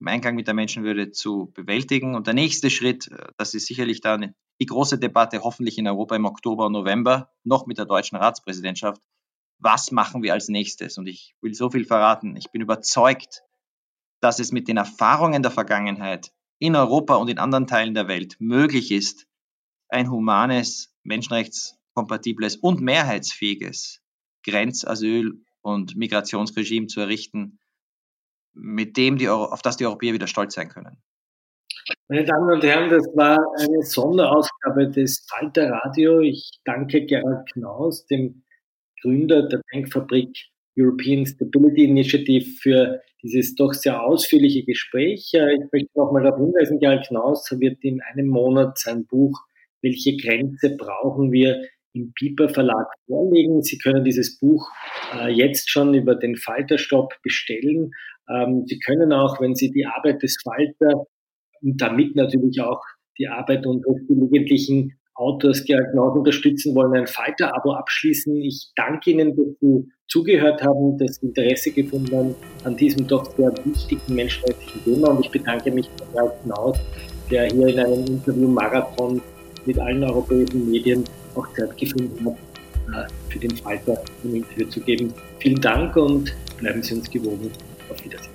im 0.00 0.08
Einklang 0.08 0.34
mit 0.34 0.46
der 0.46 0.54
Menschenwürde 0.54 1.10
zu 1.10 1.50
bewältigen. 1.54 2.14
Und 2.14 2.26
der 2.26 2.34
nächste 2.34 2.70
Schritt, 2.70 3.08
äh, 3.08 3.26
das 3.36 3.54
ist 3.54 3.66
sicherlich 3.66 4.00
dann 4.00 4.34
die 4.60 4.66
große 4.66 4.98
Debatte, 4.98 5.42
hoffentlich 5.42 5.78
in 5.78 5.88
Europa 5.88 6.16
im 6.16 6.24
Oktober 6.24 6.66
und 6.66 6.72
November, 6.72 7.30
noch 7.42 7.66
mit 7.66 7.78
der 7.78 7.86
deutschen 7.86 8.16
Ratspräsidentschaft. 8.16 9.00
Was 9.58 9.90
machen 9.90 10.22
wir 10.22 10.32
als 10.32 10.48
nächstes? 10.48 10.98
Und 10.98 11.06
ich 11.06 11.34
will 11.40 11.54
so 11.54 11.70
viel 11.70 11.84
verraten. 11.84 12.36
Ich 12.36 12.50
bin 12.50 12.60
überzeugt, 12.60 13.42
dass 14.20 14.38
es 14.38 14.52
mit 14.52 14.68
den 14.68 14.76
Erfahrungen 14.76 15.42
der 15.42 15.50
Vergangenheit 15.50 16.32
in 16.58 16.76
Europa 16.76 17.16
und 17.16 17.28
in 17.28 17.38
anderen 17.38 17.66
Teilen 17.66 17.94
der 17.94 18.08
Welt 18.08 18.36
möglich 18.38 18.90
ist, 18.90 19.26
ein 19.88 20.10
humanes, 20.10 20.94
menschenrechtskompatibles 21.02 22.56
und 22.56 22.80
mehrheitsfähiges 22.80 24.00
Grenz-, 24.42 24.86
Asyl- 24.86 25.44
und 25.62 25.96
Migrationsregime 25.96 26.86
zu 26.86 27.00
errichten, 27.00 27.58
mit 28.54 28.96
dem 28.96 29.18
die, 29.18 29.28
auf 29.28 29.62
das 29.62 29.76
die 29.76 29.86
Europäer 29.86 30.14
wieder 30.14 30.26
stolz 30.26 30.54
sein 30.54 30.68
können. 30.68 30.96
Meine 32.08 32.24
Damen 32.24 32.50
und 32.50 32.62
Herren, 32.62 32.88
das 32.88 33.06
war 33.14 33.38
eine 33.58 33.82
Sonderausgabe 33.82 34.90
des 34.90 35.26
Falter 35.28 35.70
Radio. 35.70 36.20
Ich 36.20 36.50
danke 36.64 37.04
Gerald 37.04 37.46
Knaus, 37.52 38.06
dem 38.06 38.44
Gründer 39.02 39.48
der 39.48 39.60
Denkfabrik 39.72 40.30
European 40.78 41.26
Stability 41.26 41.84
Initiative, 41.84 42.46
für 42.60 43.00
dieses 43.22 43.54
doch 43.54 43.72
sehr 43.72 44.02
ausführliche 44.02 44.64
Gespräch. 44.64 45.32
Äh, 45.34 45.54
ich 45.54 45.72
möchte 45.72 45.90
noch 45.94 46.12
mal 46.12 46.22
darauf 46.22 46.40
hinweisen, 46.40 46.78
Gerald 46.78 47.06
Knaus 47.06 47.50
wird 47.58 47.82
in 47.82 48.00
einem 48.02 48.28
Monat 48.28 48.78
sein 48.78 49.06
Buch 49.06 49.40
Welche 49.82 50.16
Grenze 50.16 50.76
brauchen 50.76 51.32
wir 51.32 51.62
im 51.94 52.12
Piper 52.14 52.48
Verlag 52.48 52.86
vorlegen. 53.06 53.62
Sie 53.62 53.78
können 53.78 54.04
dieses 54.04 54.38
Buch 54.38 54.68
äh, 55.14 55.30
jetzt 55.30 55.70
schon 55.70 55.94
über 55.94 56.14
den 56.16 56.36
Falterstopp 56.36 57.14
bestellen. 57.22 57.92
Ähm, 58.28 58.64
Sie 58.66 58.78
können 58.78 59.12
auch, 59.12 59.40
wenn 59.40 59.54
Sie 59.54 59.70
die 59.70 59.86
Arbeit 59.86 60.22
des 60.22 60.36
Falter 60.42 61.06
und 61.62 61.80
damit 61.80 62.16
natürlich 62.16 62.60
auch 62.60 62.80
die 63.18 63.28
Arbeit 63.28 63.66
unseres 63.66 64.06
gelegentlichen 64.08 64.92
Autors 65.14 65.64
Gerald 65.64 65.92
Knaus 65.92 66.16
unterstützen 66.16 66.74
wollen, 66.74 66.92
ein 66.94 67.06
Falter-Abo 67.06 67.72
abschließen. 67.72 68.34
Ich 68.42 68.72
danke 68.74 69.10
Ihnen, 69.10 69.36
dass 69.36 69.46
Sie 69.60 69.88
zugehört 70.08 70.62
haben, 70.62 70.98
das 70.98 71.18
Interesse 71.18 71.70
gefunden 71.70 72.16
haben 72.16 72.34
an 72.64 72.76
diesem 72.76 73.06
doch 73.06 73.24
sehr 73.36 73.52
wichtigen 73.64 74.14
menschenrechtlichen 74.14 74.84
Thema. 74.84 75.10
Und 75.10 75.24
ich 75.24 75.30
bedanke 75.30 75.70
mich 75.70 75.88
bei 75.90 76.04
Gerald 76.12 76.42
Knaus, 76.42 76.78
der 77.30 77.46
hier 77.46 77.68
in 77.68 77.78
einem 77.78 78.06
Interview-Marathon 78.06 79.22
mit 79.66 79.78
allen 79.78 80.02
europäischen 80.02 80.70
Medien 80.70 81.04
auch 81.36 81.46
Zeit 81.54 81.76
gefunden 81.76 82.26
hat, 82.26 83.08
äh, 83.08 83.32
für 83.32 83.38
den 83.38 83.56
Falter 83.56 84.02
ein 84.24 84.34
Interview 84.34 84.66
zu 84.66 84.80
geben. 84.80 85.14
Vielen 85.38 85.60
Dank 85.60 85.96
und 85.96 86.34
bleiben 86.58 86.82
Sie 86.82 86.94
uns 86.94 87.08
gewogen. 87.08 87.50
Auf 87.90 88.04
Wiedersehen. 88.04 88.34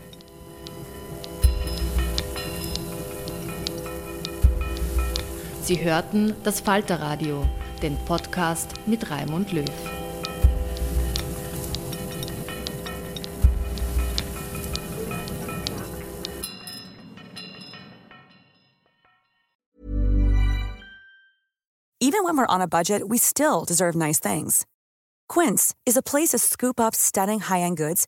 Sie 5.70 5.84
hörten 5.84 6.36
das 6.44 6.62
Falterradio, 6.62 7.46
den 7.82 7.96
Podcast 8.06 8.74
mit 8.88 9.12
Raimund 9.12 9.52
Löw. 9.52 9.66
Even 22.02 22.24
when 22.24 22.36
we're 22.36 22.48
on 22.48 22.62
a 22.62 22.68
budget, 22.68 23.08
we 23.08 23.20
still 23.20 23.64
deserve 23.64 23.96
nice 23.96 24.20
things. 24.20 24.66
Quince 25.28 25.76
is 25.86 25.96
a 25.96 26.02
place 26.02 26.30
to 26.30 26.40
scoop 26.40 26.80
up 26.80 26.96
stunning 26.96 27.42
high-end 27.42 27.78
goods 27.78 28.08